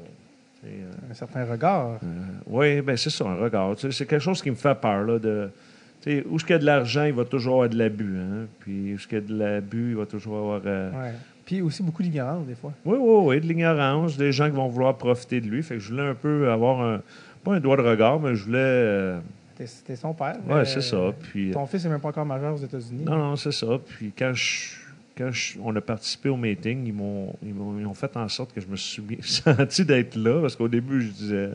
[0.66, 2.00] euh, Un certain regard.
[2.46, 3.74] oui, ben c'est ça, un regard.
[3.78, 5.02] C'est quelque chose qui me fait peur.
[5.04, 5.50] Là, de,
[6.04, 8.16] tu sais, où est-ce qu'il y a de l'argent, il va toujours avoir de l'abus.
[8.18, 8.46] Hein?
[8.60, 10.60] Puis où est-ce qu'il y a de l'abus, il va toujours avoir.
[10.66, 11.12] euh, Ouais.
[11.46, 12.72] Puis aussi beaucoup d'ignorance, des fois.
[12.84, 15.62] Oui, oui, oui, de l'ignorance, des gens qui vont vouloir profiter de lui.
[15.62, 17.00] Fait que je voulais un peu avoir un.
[17.42, 18.58] Pas un doigt de regard, mais je voulais.
[18.60, 19.18] euh,
[19.56, 20.36] T'es son père.
[20.48, 21.12] mais c'est ça.
[21.20, 23.04] Puis, Ton fils n'est même pas encore majeur aux États-Unis.
[23.04, 23.66] non, non, c'est ça.
[23.86, 24.76] Puis quand, je-
[25.16, 28.26] quand je- on a participé au meeting, ils m'ont, ils, m'ont, ils ont fait en
[28.28, 30.40] sorte que je me suis senti d'être là.
[30.40, 31.50] Parce qu'au début, je disais.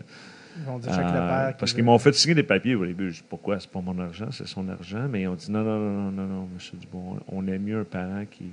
[0.59, 3.11] Ils vont dire chaque Euh, parce qui qu'ils m'ont fait signer des papiers au début.
[3.11, 3.59] Je dis pourquoi?
[3.59, 5.07] C'est pas mon argent, c'est son argent.
[5.09, 7.79] Mais ils ont dit non, non, non, non, non, non, monsieur Dubon, on aime mieux
[7.79, 8.45] un parent qui,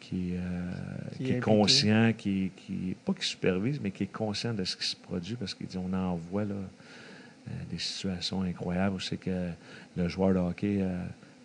[0.00, 0.70] qui, euh,
[1.16, 4.76] Qui qui est conscient, qui, qui, pas qui supervise, mais qui est conscient de ce
[4.76, 9.00] qui se produit parce qu'il dit on en voit là, euh, des situations incroyables où
[9.00, 9.50] c'est que
[9.96, 10.82] le joueur de hockey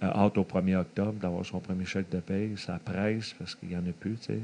[0.02, 3.70] a hâte au 1er octobre d'avoir son premier chèque de paye, ça presse parce qu'il
[3.70, 4.40] n'y en a plus, tu sais.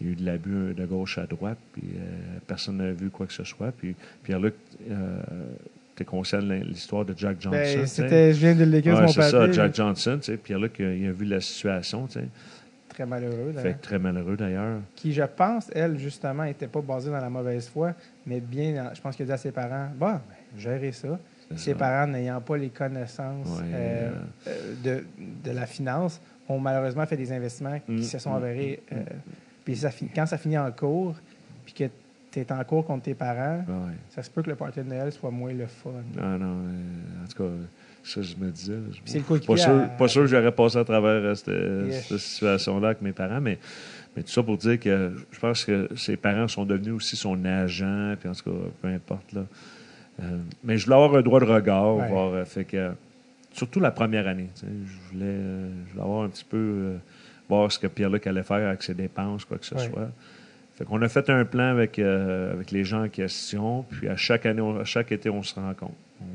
[0.00, 2.00] Il y a eu de l'abus de gauche à droite, puis euh,
[2.46, 3.72] personne n'a vu quoi que ce soit.
[3.72, 3.94] Puis
[4.24, 4.54] Pierre-Luc,
[4.90, 5.20] euh,
[5.96, 7.56] tu es conscient de l'histoire de Jack Johnson.
[7.58, 7.86] Ben, tu sais?
[7.86, 10.18] c'était, je viens de Ouais, sur c'est ça, Jack Johnson.
[10.20, 10.36] tu sais.
[10.36, 12.06] Pierre-Luc, il, a- vu la situation.
[12.06, 12.26] tu sais.
[12.90, 13.52] très malheureux.
[13.54, 13.76] Fait d'ailleurs.
[13.78, 14.80] que très malheureux d'ailleurs.
[14.94, 17.94] Qui, je pense, elle, justement, n'était pas basée dans la mauvaise foi,
[18.26, 21.18] mais bien, je pense qu'il a dit à ses parents Bah, ben, gérez ça.
[21.56, 21.76] Ses ça.
[21.78, 24.10] parents, n'ayant pas les connaissances Ouais, euh,
[24.48, 25.04] euh, de,
[25.44, 28.80] de la finance, ont malheureusement fait des investissements qui Mm, se sont mm, avérés.
[28.92, 28.96] euh,
[29.66, 31.14] puis ça quand ça finit en cours,
[31.66, 31.84] puis que
[32.30, 33.94] tu es en cours contre tes parents, Ah ouais.
[34.08, 35.90] ça se peut que le party de Noël soit moins le fun.
[36.18, 37.50] Ah non, euh, en tout cas,
[38.04, 38.74] ça, je me disais.
[38.92, 41.48] je- c'est le pas sûr, à- pas sûr que j'aurais passé à travers euh, cette,
[41.92, 42.06] Yes.
[42.08, 43.58] cette situation-là avec mes parents, mais,
[44.16, 47.44] mais tout ça pour dire que je pense que ses parents sont devenus aussi son
[47.44, 49.32] agent, puis en tout cas, peu importe.
[49.32, 49.42] Là.
[50.22, 52.08] Euh, mais je voulais avoir un droit de regard, Ouais.
[52.08, 52.92] voir, euh, fait que,
[53.52, 54.48] surtout la première année.
[54.62, 55.36] Je voulais,
[55.86, 56.94] je voulais avoir un petit peu,
[57.48, 59.88] voir ce que Pierre-Luc allait faire avec ses dépenses, quoi que ce Ouais.
[59.88, 60.10] soit.
[60.76, 64.16] Fait qu'on a fait un plan avec, euh, avec les gens en question, puis à
[64.16, 65.94] chaque année, on- à chaque été, on se rencontre.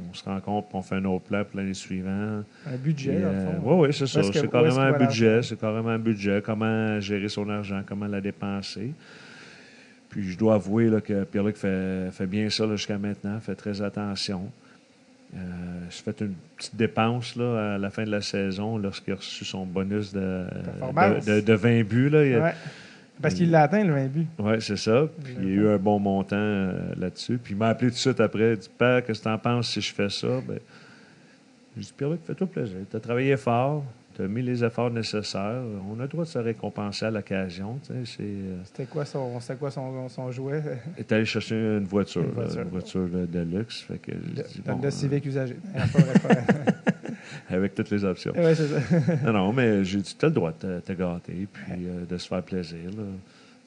[0.10, 2.46] On se rencontre, puis on fait un autre plan pour l'année suivante.
[2.68, 3.62] Un budget, dans le fond.
[3.64, 4.22] Oui, oui, c'est ça.
[4.24, 5.42] C'est carrément un budget.
[5.44, 6.42] C'est carrément un budget.
[6.44, 8.94] Comment gérer son argent, comment la dépenser.
[10.10, 13.82] Puis je dois avouer là, que Pierre-Luc fait, fait bien ça jusqu'à maintenant, fait très
[13.82, 14.52] attention.
[15.36, 15.38] Euh,
[15.90, 19.46] J'ai fait une petite dépense là, à la fin de la saison lorsqu'il a reçu
[19.46, 22.10] son bonus de, de, de- de 20 buts.
[22.10, 22.26] Là.
[22.26, 22.54] Il a- Ouais.
[23.22, 24.26] Parce qu'il l'a atteint, le 20 buts.
[24.40, 25.04] oui, c'est ça.
[25.24, 27.38] Puis il y a eu un bon montant euh, là-dessus.
[27.38, 28.54] Puis il m'a appelé tout de suite après.
[28.54, 30.58] Il dit Père, qu'est-ce que tu en penses si je fais ça ben,
[31.78, 32.78] J'ai dit Pierre-Luc, fais-toi plaisir.
[32.90, 33.84] Tu as travaillé fort,
[34.22, 35.62] tu as mis les efforts nécessaires.
[35.90, 37.80] On a le droit de se récompenser à l'occasion.
[37.92, 38.04] Euh,
[38.64, 40.62] C'était quoi son, c'était quoi son, son jouet?
[40.98, 42.62] il est allé chercher une voiture, Une là, voiture.
[42.62, 43.82] une voiture de, de luxe.
[43.82, 45.56] Fait que Civic usagé.
[45.76, 45.80] Euh,
[47.50, 48.34] avec toutes les options.
[48.34, 48.80] ouais, c'est ça.
[49.26, 52.06] non, non, mais j'ai dit, tu as le droit de te, te gâter, puis euh,
[52.06, 52.90] de se faire plaisir.
[52.98, 53.04] là.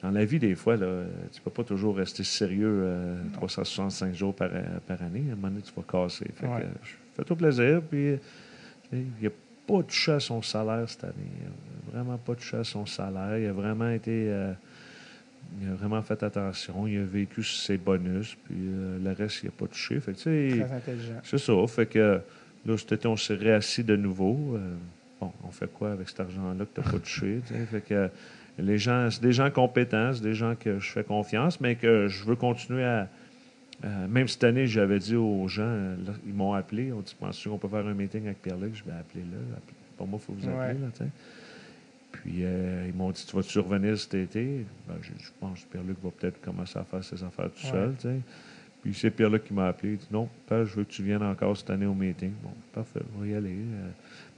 [0.03, 4.35] Dans la vie, des fois, là, tu peux pas toujours rester sérieux euh, 365 jours
[4.35, 4.49] par,
[4.87, 5.23] par année.
[5.29, 6.25] À un moment donné, tu vas casser.
[6.35, 6.59] Fait Ouais.
[6.59, 6.69] que, euh,
[7.15, 8.17] fais-toi plaisir, puis euh,
[8.93, 9.29] il n'a
[9.67, 11.13] pas touché à son salaire cette année.
[11.39, 13.37] Il n'a vraiment pas touché à son salaire.
[13.37, 14.27] Il a vraiment été...
[14.29, 14.53] euh,
[15.61, 16.87] il a vraiment fait attention.
[16.87, 19.99] Il a vécu ses bonus, puis euh, le reste, il n'a pas touché.
[19.99, 21.19] Fait que, Très intelligent.
[21.23, 21.53] c'est ça.
[21.67, 22.19] Fait que
[22.65, 24.55] là, cet été, on s'est réassis de nouveau.
[24.55, 24.75] Euh,
[25.21, 27.41] bon, on fait quoi avec cet argent-là que tu n'as pas touché?
[27.71, 28.09] Fait que
[28.57, 32.07] les gens, c'est des gens compétents, c'est des gens que je fais confiance, mais que
[32.07, 33.07] je veux continuer à.
[33.83, 37.15] Euh, même cette année, j'avais dit aux gens, euh, là, ils m'ont appelé, on dit
[37.19, 38.75] Penses-tu qu'on peut faire un meeting avec Pierre-Luc?
[38.75, 39.37] Je vais appeler là.
[39.97, 40.79] Pour moi, il faut vous appeler.
[40.79, 40.87] Ouais.
[40.99, 41.05] Là.
[42.11, 44.65] Puis euh, ils m'ont dit Tu vas-tu revenir cet été?
[44.87, 47.65] Ben, j'ai dit, Je pense que Pierre-Luc va peut-être commencer à faire ses affaires tout
[47.75, 47.91] Ouais.
[48.01, 48.21] seul.
[48.81, 49.93] Puis c'est Pierre-Luc qui m'a appelé.
[49.93, 52.31] Il dit Non, père, je veux que tu viennes encore cette année au meeting.
[52.43, 53.49] Bon, parfait, on va y aller.
[53.49, 53.89] Euh,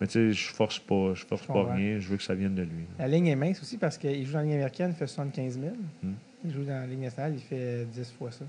[0.02, 2.00] mais tu sais, je force pas, je force pas rien.
[2.00, 2.86] Je veux que ça vienne de lui.
[2.98, 5.60] La ligne est mince aussi parce qu'il joue dans la Ligue américaine, il fait 75
[5.60, 5.74] 000.
[6.04, 6.12] Hmm.
[6.46, 8.46] Il joue dans la Ligue nationale, il fait 10 fois ça.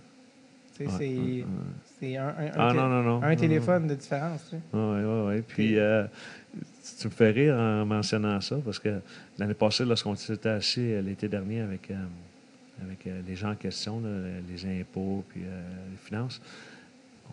[0.87, 1.45] C'est,
[2.03, 3.23] ouais, un, un, Ah té- non, non, non.
[3.23, 4.51] un non, téléphone de différence.
[4.53, 5.05] Oui, oui,
[5.37, 5.43] oui.
[5.47, 6.05] Puis euh,
[7.01, 9.01] tu me fais rire en mentionnant ça parce que
[9.39, 11.95] l'année passée, lorsqu'on s'était assis euh, l'été dernier avec, euh,
[12.85, 14.09] avec euh, les gens en question, là,
[14.49, 16.41] les impôts puis les finances,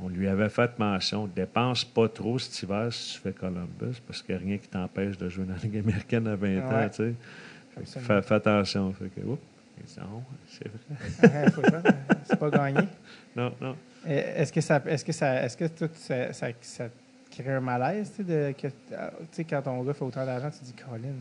[0.01, 4.21] on lui avait fait mention dépense pas trop cet hiver si tu fais Columbus parce
[4.21, 6.61] qu'il n'y a rien qui t'empêche de jouer dans la Ligue américaine à 20 Ouais.
[6.63, 6.89] ans.
[6.89, 7.99] Tu sais.
[8.01, 8.91] Fais, fais attention.
[8.93, 9.41] Fait que, oups,
[9.87, 11.49] c'est vrai.
[11.51, 11.81] Faire.
[12.25, 12.87] c'est pas gagné.
[13.35, 13.75] Non, non.
[14.07, 16.85] Et Est-ce que ça, est-ce que ça, est-ce que tout ça, ça, ça
[17.31, 19.11] crée un malaise, tu sais, de, que, ah,
[19.49, 21.13] quand ton gars fait autant d'argent, tu te dis, Colin.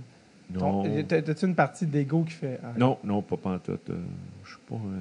[0.52, 1.02] Non.
[1.04, 2.60] T'as-tu une partie d'ego qui fait.
[2.62, 3.88] ah, Non, non, pas pantoute.
[3.90, 3.96] Euh,
[4.44, 5.00] je suis pas, euh,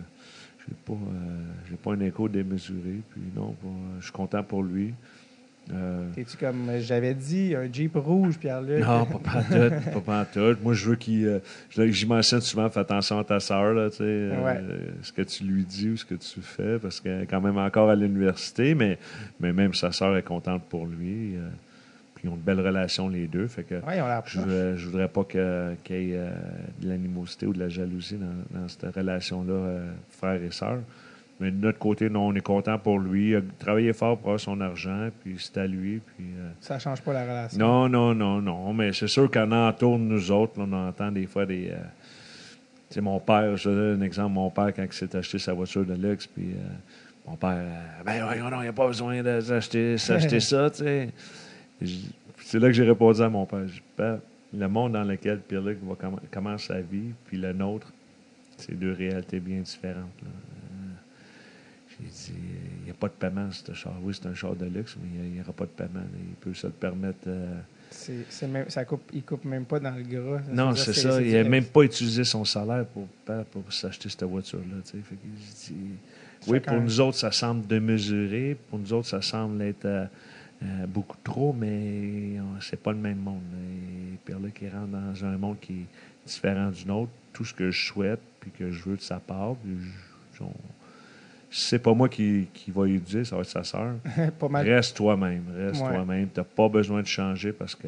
[0.67, 3.01] j'ai pas, euh, j'ai pas un écho démesuré.
[3.11, 3.53] Puis non,
[3.99, 4.93] je suis content pour lui.
[5.71, 8.81] Euh, T'es-tu comme j'avais dit, un Jeep rouge, Pierre-Luc?
[8.83, 10.61] non, pas pantoute, pas pantoute.
[10.61, 11.39] Moi, je veux qu'il, euh,
[11.71, 14.59] j'y mentionne souvent, fais attention à ta sœur, là, tu sais, euh, Ouais.
[15.01, 17.57] ce que tu lui dis ou ce que tu fais, parce qu'elle est quand même
[17.57, 18.97] encore à l'université, mais,
[19.39, 21.37] mais même sa sœur est contente pour lui.
[21.37, 21.47] euh,
[22.15, 23.75] puis ils ont de belles relations les deux, fait que.
[23.75, 26.29] Ouais, on l'a Je voudrais, je voudrais pas qu'il y ait euh,
[26.81, 30.79] de l'animosité ou de la jalousie dans, dans cette relation-là, euh, frère et sœur.
[31.39, 33.29] Mais de notre côté, non, on est content pour lui.
[33.31, 35.99] Il a travaillé fort pour avoir son argent, puis c'est à lui.
[36.15, 37.59] Puis, euh, Ça change pas la relation.
[37.59, 38.73] non, non, non, non.
[38.73, 41.69] Mais c'est sûr qu'en entour de nous autres, là, on entend des fois des.
[41.71, 41.77] euh,
[42.89, 45.53] tu sais, mon père, je donne un exemple, mon père, quand il s'est acheté sa
[45.53, 48.85] voiture de luxe, puis euh, mon père, euh, ben voyons, non, il n'y a pas
[48.87, 51.09] besoin de s'acheter, ça, tu sais.
[52.37, 53.65] C'est là que j'ai répondu à mon père.
[53.97, 54.19] Père,
[54.55, 55.79] le monde dans lequel Pierre-Luc
[56.31, 57.91] commence sa vie, puis le nôtre,
[58.57, 60.21] c'est deux réalités bien différentes.
[60.21, 60.29] là.
[62.29, 63.93] Il n'y a pas de paiement, ce char.
[64.01, 65.99] Oui, c'est un char de luxe, mais il n'y aura pas de paiement.
[65.99, 66.17] là.
[66.29, 67.27] Il peut se le permettre.
[67.27, 67.59] euh,
[67.89, 70.41] C'est, c'est même, ça coupe, il coupe même pas dans le gras.
[70.51, 71.21] non, c'est ça.
[71.21, 73.07] Il n'a même pas utilisé son salaire pour,
[73.51, 74.77] pour s'acheter cette voiture-là.
[74.83, 75.73] Fait que
[76.47, 78.57] oui, pour nous autres, ça semble démesuré.
[78.69, 80.05] Pour nous autres, ça semble être euh,
[80.63, 83.41] euh, beaucoup trop, mais c'est pas le même monde.
[83.53, 83.59] là.
[83.59, 85.85] Et Pierre-Luc, il rentre dans un monde qui est
[86.25, 87.11] différent du nôtre.
[87.31, 89.71] Tout ce que je souhaite, puis que je veux de sa part, puis
[90.35, 90.53] je- on-
[91.55, 93.95] c'est pas moi qui, qui va lui dire, ça va être sa sœur.
[94.39, 94.67] pas mal.
[94.67, 95.89] Reste toi-même, reste Ouais.
[95.89, 96.27] toi-même.
[96.33, 97.87] Tu n'as pas besoin de changer parce que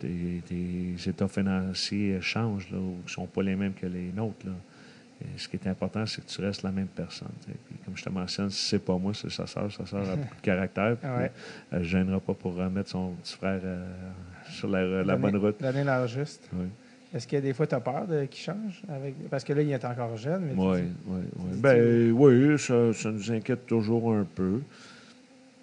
[0.00, 4.46] tes, tes états financiers changent, là, ou ne sont pas les mêmes que les nôtres.
[4.46, 4.52] Là.
[5.22, 7.28] Et ce qui est important, c'est que tu restes la même personne.
[7.44, 9.70] Puis, comme je te mentionne, si c'est pas moi, c'est sa sœur.
[9.70, 10.96] Sa sœur a beaucoup de caractère.
[10.96, 11.30] puis Ouais.
[11.70, 13.86] Elle ne gênera pas pour remettre son petit frère euh,
[14.48, 15.60] sur la, bonne route.
[15.60, 16.48] Donner l'heure juste.
[16.54, 16.66] Oui,
[17.12, 18.82] Est-ce que des fois, tu as peur qu'il change?
[18.88, 19.28] Avec...
[19.28, 20.42] Parce que là, il est encore jeune.
[20.44, 21.20] Mais tu oui, oui.
[21.38, 21.58] oui.
[21.58, 24.60] Ben, oui ça, ça nous inquiète toujours un peu.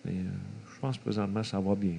[0.03, 0.23] Mais euh,
[0.73, 1.95] je pense que présentement, ça va bien.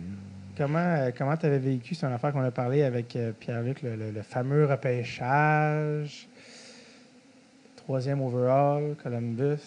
[0.56, 3.94] Comment comment tu avais vécu, c'est une affaire qu'on a parlé avec euh, Pierre-Luc, le,
[3.96, 6.28] le- le fameux repêchage,
[7.76, 9.60] troisième overall, Columbus.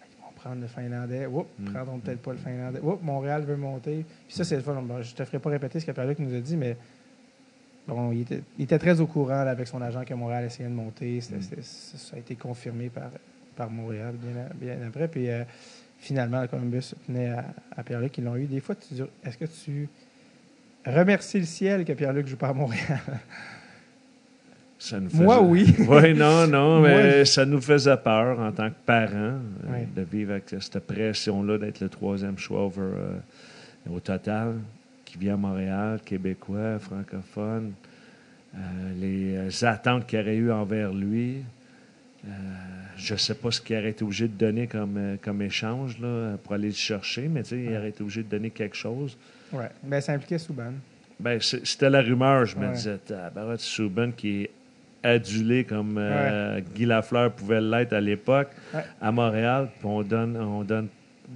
[0.00, 1.26] Ils vont prendre le Finlandais.
[1.26, 1.72] Oups, Mm.
[1.72, 2.80] prendront peut-être pas le Finlandais.
[2.82, 4.04] Oups, Montréal veut monter.
[4.26, 4.74] Puis ça, c'est le fun.
[4.82, 6.76] Bon, je te ferai pas répéter ce que Pierre-Luc nous a dit, mais
[7.86, 10.68] bon, il était, il était très au courant là, avec son agent que Montréal essayait
[10.68, 11.20] de monter.
[11.20, 11.42] C'était- Mm.
[11.42, 13.10] c'était- ça a été confirmé par,
[13.56, 14.14] par Montréal
[14.60, 15.08] bien, après.
[15.08, 15.44] Puis euh,
[15.98, 17.44] finalement, le Columbus tenait à,
[17.76, 18.16] à Pierre-Luc.
[18.18, 18.44] Ils l'ont eu.
[18.46, 19.88] Des fois, tu dis, est-ce que tu
[20.84, 23.00] remercies le ciel que Pierre-Luc joue pas à Montréal?
[24.78, 25.74] Ça nous Moi, oui.
[25.88, 29.38] oui, non, non, Moi, mais je- ça nous faisait peur en tant que parents
[29.70, 33.16] euh, de vivre avec cette pression-là d'être le troisième choix over, euh,
[33.90, 34.56] au total,
[35.18, 37.72] qui à Montréal, québécois, francophone,
[38.54, 38.58] euh,
[39.00, 41.36] les euh, attentes qu'il aurait eues envers lui.
[42.26, 42.28] Euh,
[42.96, 46.36] je ne sais pas ce qu'il aurait été obligé de donner comme, comme échange là,
[46.42, 47.76] pour aller le chercher, mais tu sais, il Ouais.
[47.78, 49.16] aurait été obligé de donner quelque chose.
[49.52, 49.68] ouais.
[49.82, 50.72] Ben, ça impliquait Souban.
[51.20, 52.72] Ben, c'était la rumeur, je me Ouais.
[52.72, 52.98] disais.
[52.98, 54.50] Tabarouette, Souben qui est
[55.02, 58.84] adulé comme euh, Guy Lafleur pouvait l'être à l'époque Ouais.
[59.00, 59.68] à Montréal.
[59.78, 60.88] Puis on donne, on donne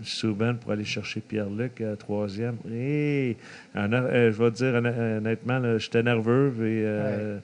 [0.03, 2.57] Souben pour aller chercher Pierre-Luc, troisième.
[2.71, 3.37] Hey!
[3.75, 6.53] Honn- euh, je vais te dire honn- honnêtement, j'étais nerveux.
[6.57, 7.39] puis, euh,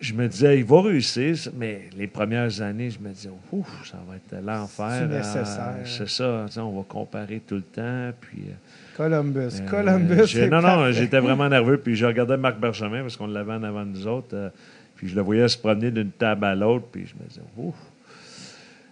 [0.00, 3.98] je me disais, il va réussir, mais les premières années, je me disais, ouf, ça
[4.08, 4.90] va être l'enfer.
[4.90, 5.74] C'est Euh, nécessaire.
[5.84, 8.10] C'est ça, on va comparer tout le temps.
[8.20, 9.60] Puis, euh, Columbus.
[9.68, 10.48] Columbus.
[10.50, 11.78] non, non, j'étais vraiment nerveux.
[11.78, 14.52] Puis je regardais Marc Bergevin parce qu'on l'avait en avant de nous autres.
[14.96, 16.86] puis je le voyais se promener d'une table à l'autre.
[16.90, 17.74] Puis je me disais, ouf.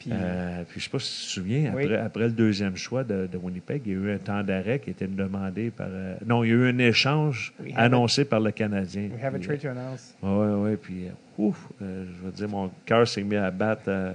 [0.04, 1.84] Puis, Euh, puis je sais pas si tu te souviens, Oui.
[1.84, 4.78] après, après le deuxième choix de, de Winnipeg, il y a eu un temps d'arrêt
[4.78, 5.88] qui était demandé par.
[5.90, 9.08] euh, non, il y a eu un échange annoncé par le Canadien.
[9.14, 10.14] we have a Puis, trade to announce.
[10.22, 13.50] euh, ouais, ouais, puis euh, ouf, euh, je veux dire, mon cœur s'est mis à
[13.50, 13.90] battre.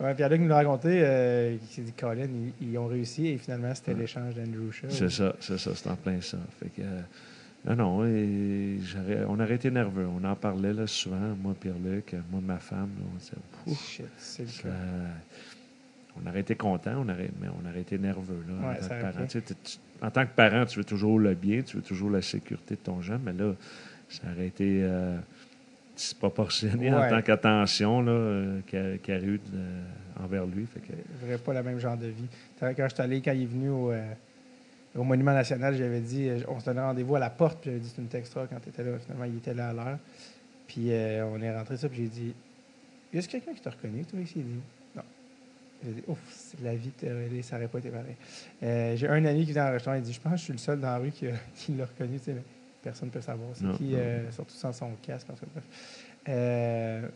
[0.00, 1.00] Ouais, Pierre-Luc nous l'a raconté.
[1.02, 2.28] euh, il s'est dit, Colin,
[2.60, 4.86] ils, ils ont réussi et finalement, c'était l'échange d'Andrew Shaw.
[4.90, 6.36] C'est ça, c'est ça, c'est en plein ça.
[6.60, 7.00] Fait que, euh,
[7.64, 8.78] non, non, et
[9.28, 10.06] on aurait été nerveux.
[10.06, 12.90] On en parlait là, souvent, moi, Pierre-Luc, moi, ma femme.
[12.98, 14.76] là, on disait, Shit, c'est le cas.
[16.16, 18.44] on aurait été content, on aurait, mais on aurait été nerveux.
[18.48, 19.26] Là, Ouais, en, tant que parent.
[19.26, 19.42] Tu
[20.00, 22.80] en tant que parent, tu veux toujours le bien, tu veux toujours la sécurité de
[22.80, 23.52] ton jeune, mais là,
[24.08, 25.18] ça aurait été euh,
[25.96, 29.84] disproportionné en tant qu'attention euh, qu'il y a- eu euh,
[30.20, 30.64] envers lui.
[30.66, 32.28] Fait que, Vraiment pas le même genre de vie.
[32.60, 34.12] Quand je suis allé, quand il est venu au, euh,
[34.96, 37.80] au Monument National, j'avais dit, euh, on se donnait rendez-vous à la porte, puis j'avais
[37.80, 38.98] dit, c'est une textra quand tu étais là.
[38.98, 39.98] Finalement, il était là à l'heure.
[40.66, 42.34] Puis euh, on est rentré ça, puis j'ai dit,
[43.12, 44.34] y a quelqu'un qui t'a reconnu, toi, ici?
[44.36, 44.60] Il dit,
[44.96, 45.02] non.
[45.84, 48.16] J'ai dit, ouf, c'est la vie, relé, ça n'aurait pas été pareil.
[48.62, 50.44] Euh, j'ai un ami qui vient dans le restaurant, il dit, je pense que je
[50.44, 51.10] suis le seul dans la rue
[51.54, 52.42] qui, l'a reconnu, tu sais, mais
[52.82, 53.50] personne ne peut savoir.
[53.54, 55.60] C'est Non, qui, euh, surtout sans son casque, en tout cas,
[56.26, 57.10] bref.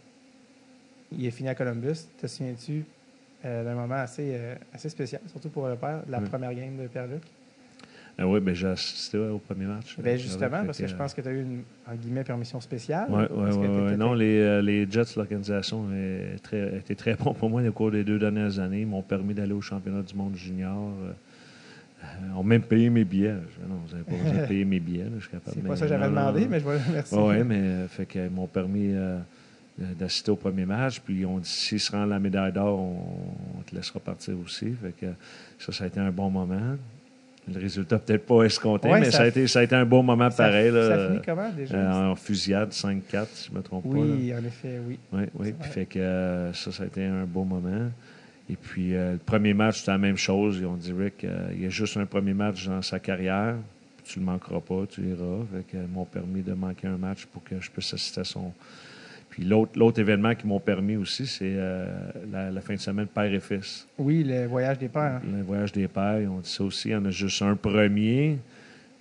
[1.10, 2.06] Il est fini à Columbus.
[2.18, 2.84] Te souviens-tu
[3.44, 4.34] d'un moment assez,
[4.72, 6.28] assez spécial, surtout pour le père, de la Oui.
[6.28, 7.22] première game de Pierre-Luc?
[8.18, 9.96] Ah oui, ben, j'ai assisté ouais, au premier match.
[9.98, 12.60] Ben Euh, justement, parce que je pense que tu as eu une, en guillemets, permission
[12.60, 13.08] spéciale.
[13.10, 13.96] Oui.
[13.96, 15.86] Non, les, euh, les Jets, l'organisation,
[16.42, 18.82] très- était très bon pour moi au cours des deux dernières années.
[18.82, 20.90] Ils m'ont permis d'aller au championnat du monde junior.
[21.02, 21.12] Euh,
[22.04, 23.34] euh, ont même payé mes billets.
[23.56, 25.04] Je non, vous n'avez pas besoin de payer mes billets.
[25.04, 25.54] là, je suis capable.
[25.54, 27.14] C'est pas ça que j'avais demandé, mais je vais merci.
[27.14, 29.18] Oui, mais euh, fait qu'ils m'ont permis euh,
[29.78, 31.00] d'assister au premier match.
[31.00, 34.34] Puis ils ont dit s'il se rend la médaille d'or, on, on te laissera partir
[34.44, 34.72] aussi.
[34.72, 35.06] Fait que
[35.60, 36.76] ça, ça a été un bon moment.
[37.52, 39.84] Le résultat peut-être pas escompté, Ouais, mais ça ça, a été, ça a été un
[39.84, 40.70] bon moment Ça- pareil.
[40.70, 41.74] là, Ça finit comment déjà?
[41.74, 43.98] euh, en fusillade 5-4, si je ne me trompe pas.
[43.98, 44.98] oui, en effet, oui.
[45.12, 45.52] Oui, oui.
[45.60, 47.90] Puis fait que euh, ça, ça a été un beau moment.
[48.48, 50.58] Et puis, euh, le premier match, c'était la même chose.
[50.60, 53.56] Ils ont dit, Rick, il y a juste un premier match dans sa carrière.
[54.04, 55.44] Tu ne le manqueras pas, tu iras.
[55.52, 58.24] Fait que, ils m'ont permis de manquer un match pour que je puisse assister à
[58.24, 58.52] son.
[59.32, 61.86] Puis l'autre, événement qui m'ont permis aussi, c'est euh,
[62.30, 63.88] la, la fin de semaine père et fils.
[63.96, 65.22] Oui, le voyage des pères.
[65.24, 66.88] Le voyage des pères, ils ont dit ça aussi.
[66.90, 68.36] Il y en a juste un premier.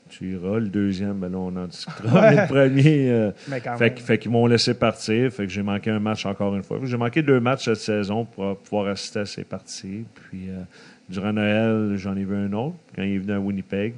[0.09, 0.59] Tu iras.
[0.59, 2.21] Le deuxième, ben là, on en discutera.
[2.21, 2.35] Ouais.
[2.41, 3.09] Le premier.
[3.11, 3.97] euh, Mais quand fait, même.
[3.97, 5.31] fait qu'ils m'ont laissé partir.
[5.33, 6.79] Fait que j'ai manqué un match encore une fois.
[6.83, 10.05] J'ai manqué deux matchs cette saison pour pouvoir assister à ces parties.
[10.29, 10.61] Puis euh,
[11.09, 13.95] durant Noël, j'en ai vu un autre quand il est venu à Winnipeg.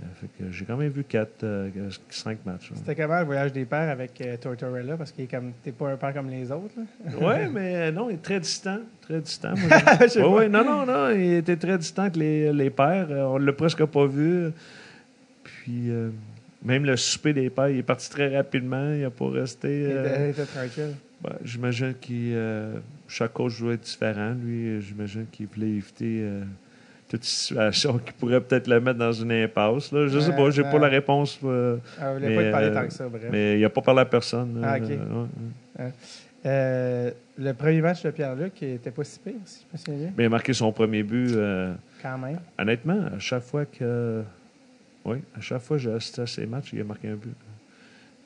[0.00, 1.44] Euh, j'ai quand même vu 4,
[2.10, 2.70] 5 matchs.
[2.70, 2.76] là.
[2.76, 4.96] C'était comment le voyage des pères avec euh, Tortorella?
[4.96, 6.74] Parce que t'es pas un père comme les autres.
[7.20, 8.78] Oui, mais euh, non, il est très distant.
[9.02, 9.54] Très distant.
[10.18, 11.10] Oui, non, non, non.
[11.10, 13.08] Il était très distant que les, les pères.
[13.10, 14.50] Euh, On l'a presque pas vu.
[15.42, 16.10] Puis, euh,
[16.64, 18.92] même le souper des pères, il est parti très rapidement.
[18.92, 19.80] Il n'a pas resté.
[19.80, 20.94] Il euh, était- il était tranquille.
[21.22, 22.74] ben, j'imagine que
[23.08, 24.34] chaque coach doit être différent.
[24.40, 26.42] Lui, euh, j'imagine qu'il voulait éviter euh,
[27.08, 29.90] toute situation qui pourrait peut-être le mettre dans une impasse.
[29.92, 30.08] Là.
[30.08, 31.38] Je sais Ouais, pas, j'ai pas la réponse.
[31.44, 33.22] euh, Ah, voulait mais, pas parler euh, tant que ça, bref.
[33.32, 34.60] mais il n'a pas parlé à personne.
[34.62, 34.76] Ah.
[34.78, 34.98] Ouais,
[35.78, 35.92] ouais.
[36.46, 40.12] Euh, le premier match de Pierre-Luc était pas si pire, si je me souviens bien.
[40.16, 41.32] Mais il a marqué son premier but.
[41.34, 42.38] euh, Quand même.
[42.58, 44.22] Honnêtement, à chaque fois que.
[45.04, 47.34] Oui, à chaque fois que j'ai assisté à ces matchs, il a marqué un but.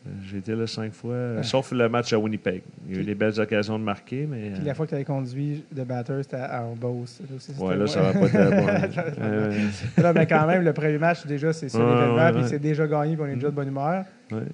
[0.04, 2.62] Euh, J'ai été là cinq fois, euh, sauf le match à Winnipeg.
[2.88, 4.50] Il y a eu des belles occasions de marquer, mais.
[4.50, 7.20] Puis la fois que tu avais conduit de batteur, c'était à Beauce.
[7.58, 8.26] Ouais, là, ça va pas bon.
[8.26, 10.02] Ouais, ouais.
[10.02, 12.86] Là, mais quand même, le premier match, déjà, c'est ça Ouais, l'événement, puis c'est déjà
[12.86, 14.04] gagné, puis on est déjà de bonne humeur.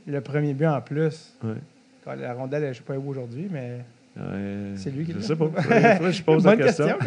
[0.06, 1.34] Le premier but en plus.
[2.04, 3.78] Quand La rondelle, je ne sais pas où aujourd'hui, mais
[4.76, 5.46] c'est lui qui Je sais pas.
[6.10, 6.86] Je pose la bonne question.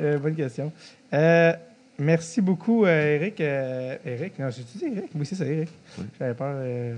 [0.00, 0.72] Euh, bonne question.
[1.12, 1.52] Euh,
[2.00, 3.40] merci beaucoup, euh, Eric.
[3.40, 5.10] Euh, Eric, non, j'ai dit Eric?
[5.14, 5.68] Oui, c'est ça, Eric.
[5.98, 6.04] Oui.
[6.18, 6.54] J'avais peur.
[6.56, 6.94] euh,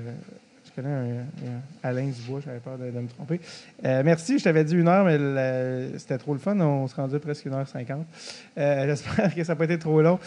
[0.64, 3.40] je connais un, un Alain Dubois, j'avais peur de, de me tromper.
[3.84, 6.58] Euh, merci, je t'avais dit une heure, mais c'était trop le fun.
[6.60, 8.06] On se rendait presque une heure cinquante.
[8.56, 10.18] J'espère que ça n'a pas été trop long.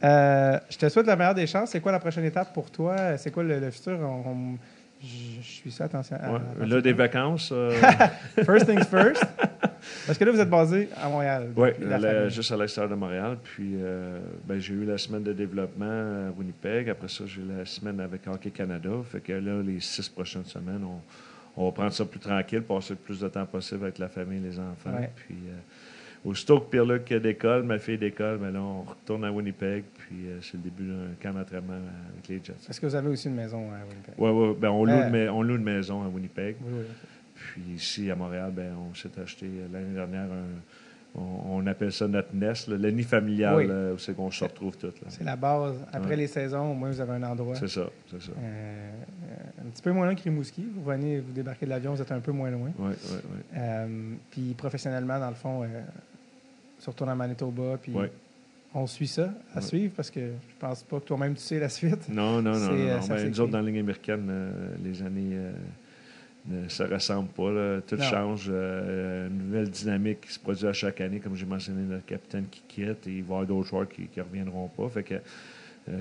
[0.00, 1.70] Je te souhaite la meilleure des chances.
[1.70, 3.16] C'est quoi la prochaine étape pour toi?
[3.16, 3.98] C'est quoi le, le futur?
[4.00, 4.58] On- on-
[5.02, 6.16] je, je suis ça, attention.
[6.20, 6.36] à- Ouais.
[6.36, 6.74] attention.
[6.76, 7.50] Là, des vacances.
[7.52, 7.70] euh,
[8.44, 9.24] First things first.
[10.06, 11.50] Parce que là, vous êtes basé à Montréal.
[11.56, 11.68] Oui,
[12.28, 13.38] juste à l'extérieur de Montréal.
[13.42, 15.86] Puis euh, ben, j'ai eu la semaine de développement
[16.28, 16.88] à Winnipeg.
[16.90, 18.90] Après ça, j'ai eu la semaine avec Hockey Canada.
[19.10, 21.00] Fait que là, les six prochaines semaines, on,
[21.62, 24.38] on va prendre ça plus tranquille, passer le plus de temps possible avec la famille
[24.38, 24.96] et les enfants.
[24.98, 25.10] Ouais.
[25.14, 29.84] Puis euh, aussitôt que Pierre-Luc décolle, ma fille décolle, ben là, on retourne à Winnipeg.
[30.08, 32.54] Puis euh, c'est le début d'un camp d'entraînement avec les Jets.
[32.68, 34.14] Est-ce que vous avez aussi une maison à Winnipeg?
[34.16, 34.56] Oui, oui.
[34.58, 35.28] Ben, on, loue Euh.
[35.30, 36.56] on loue une maison à Winnipeg.
[36.62, 36.84] Oui, oui.
[37.34, 40.60] Puis ici, à Montréal, ben, on s'est acheté l'année dernière un.
[41.14, 43.66] On, on appelle ça notre nest, le nid familial, Oui.
[43.66, 44.86] là, où c'est qu'on se retrouve tous.
[44.86, 45.06] là.
[45.08, 45.76] C'est la base.
[45.92, 46.16] Après Ouais.
[46.16, 47.54] les saisons, au moins, vous avez un endroit.
[47.56, 48.32] C'est ça, c'est ça.
[48.38, 48.90] Euh,
[49.66, 50.66] un petit peu moins loin que Rimouski.
[50.74, 52.70] Vous venez, vous débarquez de l'avion, vous êtes un peu moins loin.
[52.78, 53.40] Oui, oui, oui.
[53.56, 55.66] Euh, puis professionnellement, dans le fond, euh,
[56.86, 58.10] retourne à Manitoba, puis Ouais.
[58.74, 59.62] On suit ça à Ouais.
[59.62, 62.08] suivre parce que je pense pas que toi-même tu sais la suite.
[62.08, 62.58] Non, non, non.
[62.58, 63.06] Non, euh, non.
[63.08, 65.52] Ben, nous autres, dans la ligne américaine, euh, les années euh,
[66.46, 67.50] ne se ressemblent pas.
[67.50, 67.80] là.
[67.86, 68.02] Tout Non.
[68.04, 68.46] change.
[68.50, 71.18] euh, une nouvelle dynamique qui se produit à chaque année.
[71.20, 74.08] Comme j'ai mentionné, notre capitaine qui quitte et il va y avoir d'autres joueurs qui
[74.16, 74.88] ne reviendront pas.
[74.88, 75.14] Fait que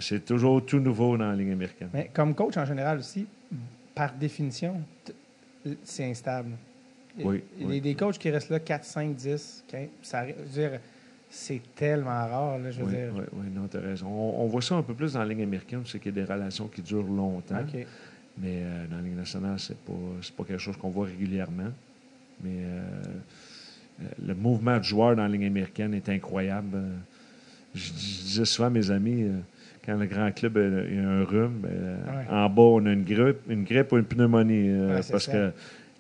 [0.02, 1.88] c'est toujours tout nouveau dans la ligne américaine.
[1.94, 3.26] Mais comme coach en général aussi,
[3.96, 4.82] par définition,
[5.84, 6.50] c'est instable.
[7.20, 9.88] Oui, Il y a des coachs qui restent là 4, 5, 10, 15.
[10.04, 10.80] Ça, je veux dire,
[11.38, 12.58] c'est tellement rare.
[12.58, 13.12] Là, je veux Oui, dire.
[13.16, 14.08] oui, oui, non, tu as raison.
[14.08, 16.26] On, on voit ça un peu plus dans la ligne américaine, c'est qu'il y a
[16.26, 17.56] des relations qui durent longtemps.
[18.40, 19.94] Mais euh, dans la Ligue nationale, c'est pas,
[20.38, 21.72] pas quelque chose qu'on voit régulièrement.
[22.44, 22.82] Mais euh,
[24.02, 26.78] euh, le mouvement de joueurs dans la Ligue américaine est incroyable.
[27.74, 29.38] Je, je disais souvent à mes amis, euh,
[29.86, 30.58] quand le grand club
[30.90, 32.26] il y a un rhume, Ouais.
[32.30, 34.70] en bas, on a une grippe, une grippe ou une pneumonie.
[34.72, 35.32] Ouais, parce ça.
[35.32, 35.52] que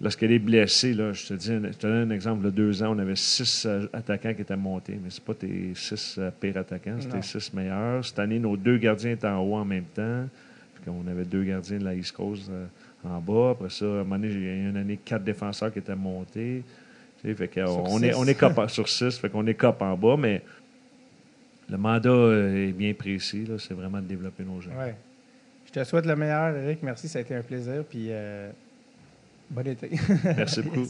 [0.02, 2.48] lorsqu'elle est blessée, là, je, te dis, un- je te donne un exemple, il y
[2.48, 5.00] a deux ans, on avait six euh, attaquants qui étaient montés.
[5.04, 8.04] Mais c'est pas tes six euh, pires attaquants, tes six meilleurs.
[8.06, 10.26] Cette année, nos deux gardiens étaient en haut en même temps.
[10.90, 12.66] On avait deux gardiens de la East Coast euh,
[13.04, 13.50] en bas.
[13.52, 15.80] Après ça, à un moment donné, il y a eu une année quatre défenseurs qui
[15.80, 16.64] étaient montés.
[17.22, 19.82] Tu sais, fait que, on, est, on est cop sur six, fait qu'on est cop
[19.82, 20.42] en bas, mais
[21.70, 22.10] le mandat
[22.56, 23.46] est bien précis.
[23.60, 24.78] C'est vraiment de développer nos jeunes.
[24.78, 24.96] Ouais.
[25.66, 26.82] Je te souhaite le meilleur, Eric.
[26.84, 27.84] Merci, ça a été un plaisir.
[27.90, 28.50] Puis, euh,
[29.50, 29.92] bon été.
[30.24, 30.88] Merci beaucoup.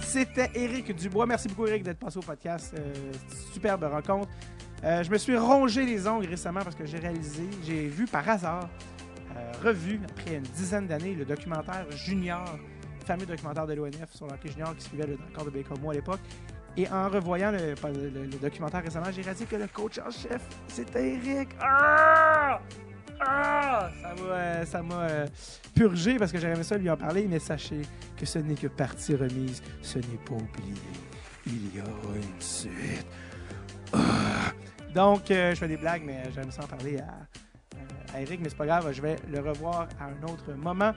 [0.00, 1.26] C'était Éric Dubois.
[1.26, 2.74] Merci beaucoup, Éric, d'être passé au podcast.
[2.74, 3.12] Euh,
[3.52, 4.28] superbe rencontre.
[4.84, 8.28] Euh, je me suis rongé les ongles récemment parce que j'ai réalisé, j'ai vu par
[8.28, 8.68] hasard,
[9.36, 12.44] euh, revu après une dizaine d'années, le documentaire Junior,
[13.00, 15.94] le fameux documentaire de l'ONF sur l'hockey junior qui suivait le record de Bécomo à
[15.94, 16.20] l'époque.
[16.76, 21.48] Et en revoyant le, documentaire récemment, j'ai réalisé que le coach en chef, c'était Éric.
[21.60, 22.60] Ah!
[23.18, 23.88] Ah!
[24.66, 25.26] Ça m'a, euh, euh,
[25.74, 27.80] purgé parce que j'aurais ça lui en parler, mais sachez
[28.18, 30.74] que ce n'est que partie remise, ce n'est pas oublié.
[31.46, 33.06] Il y aura une suite.
[33.94, 34.52] Ah!
[34.94, 38.50] Donc, euh, je fais des blagues, mais j'aime ça en parler à, à Eric, mais
[38.50, 40.92] c'est pas grave, je vais le revoir à un autre moment.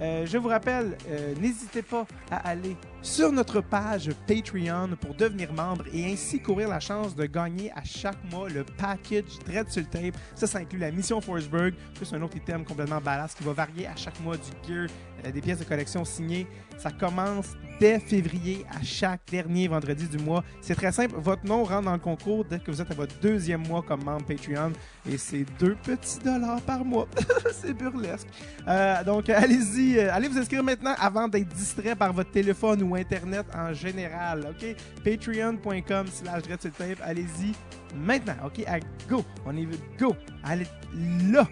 [0.00, 0.96] Je vous rappelle,
[1.38, 6.80] n'hésitez pas à aller sur notre page Patreon pour devenir membre et ainsi courir la
[6.80, 10.16] chance de gagner à chaque mois le package Dread sur tape.
[10.34, 13.86] Ça, ça inclut la mission Forsberg, plus un autre item complètement badass qui va varier
[13.86, 14.88] à chaque mois du gear,
[15.24, 16.46] euh, des pièces de collection signées.
[16.78, 20.44] Ça commence dès février à chaque dernier vendredi du mois.
[20.60, 21.14] C'est très simple.
[21.18, 24.04] Votre nom rentre dans le concours dès que vous êtes à votre deuxième mois comme
[24.04, 24.72] membre Patreon
[25.08, 27.08] et c'est deux petits dollars par mois.
[27.52, 28.28] c'est burlesque.
[28.68, 32.89] Euh, donc, allez-y, euh, allez vous inscrire maintenant avant d'être distrait par votre téléphone ou
[32.94, 34.46] Internet en général.
[34.50, 34.76] OK?
[35.04, 36.42] Patreon.com slash.
[37.02, 37.54] Allez-y
[37.94, 38.36] maintenant.
[38.44, 38.64] OK?
[38.66, 39.24] À go.
[39.46, 39.76] On va.
[39.98, 40.16] Go.
[40.42, 41.46] Allez là.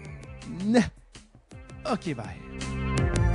[1.85, 3.28] OK, bye.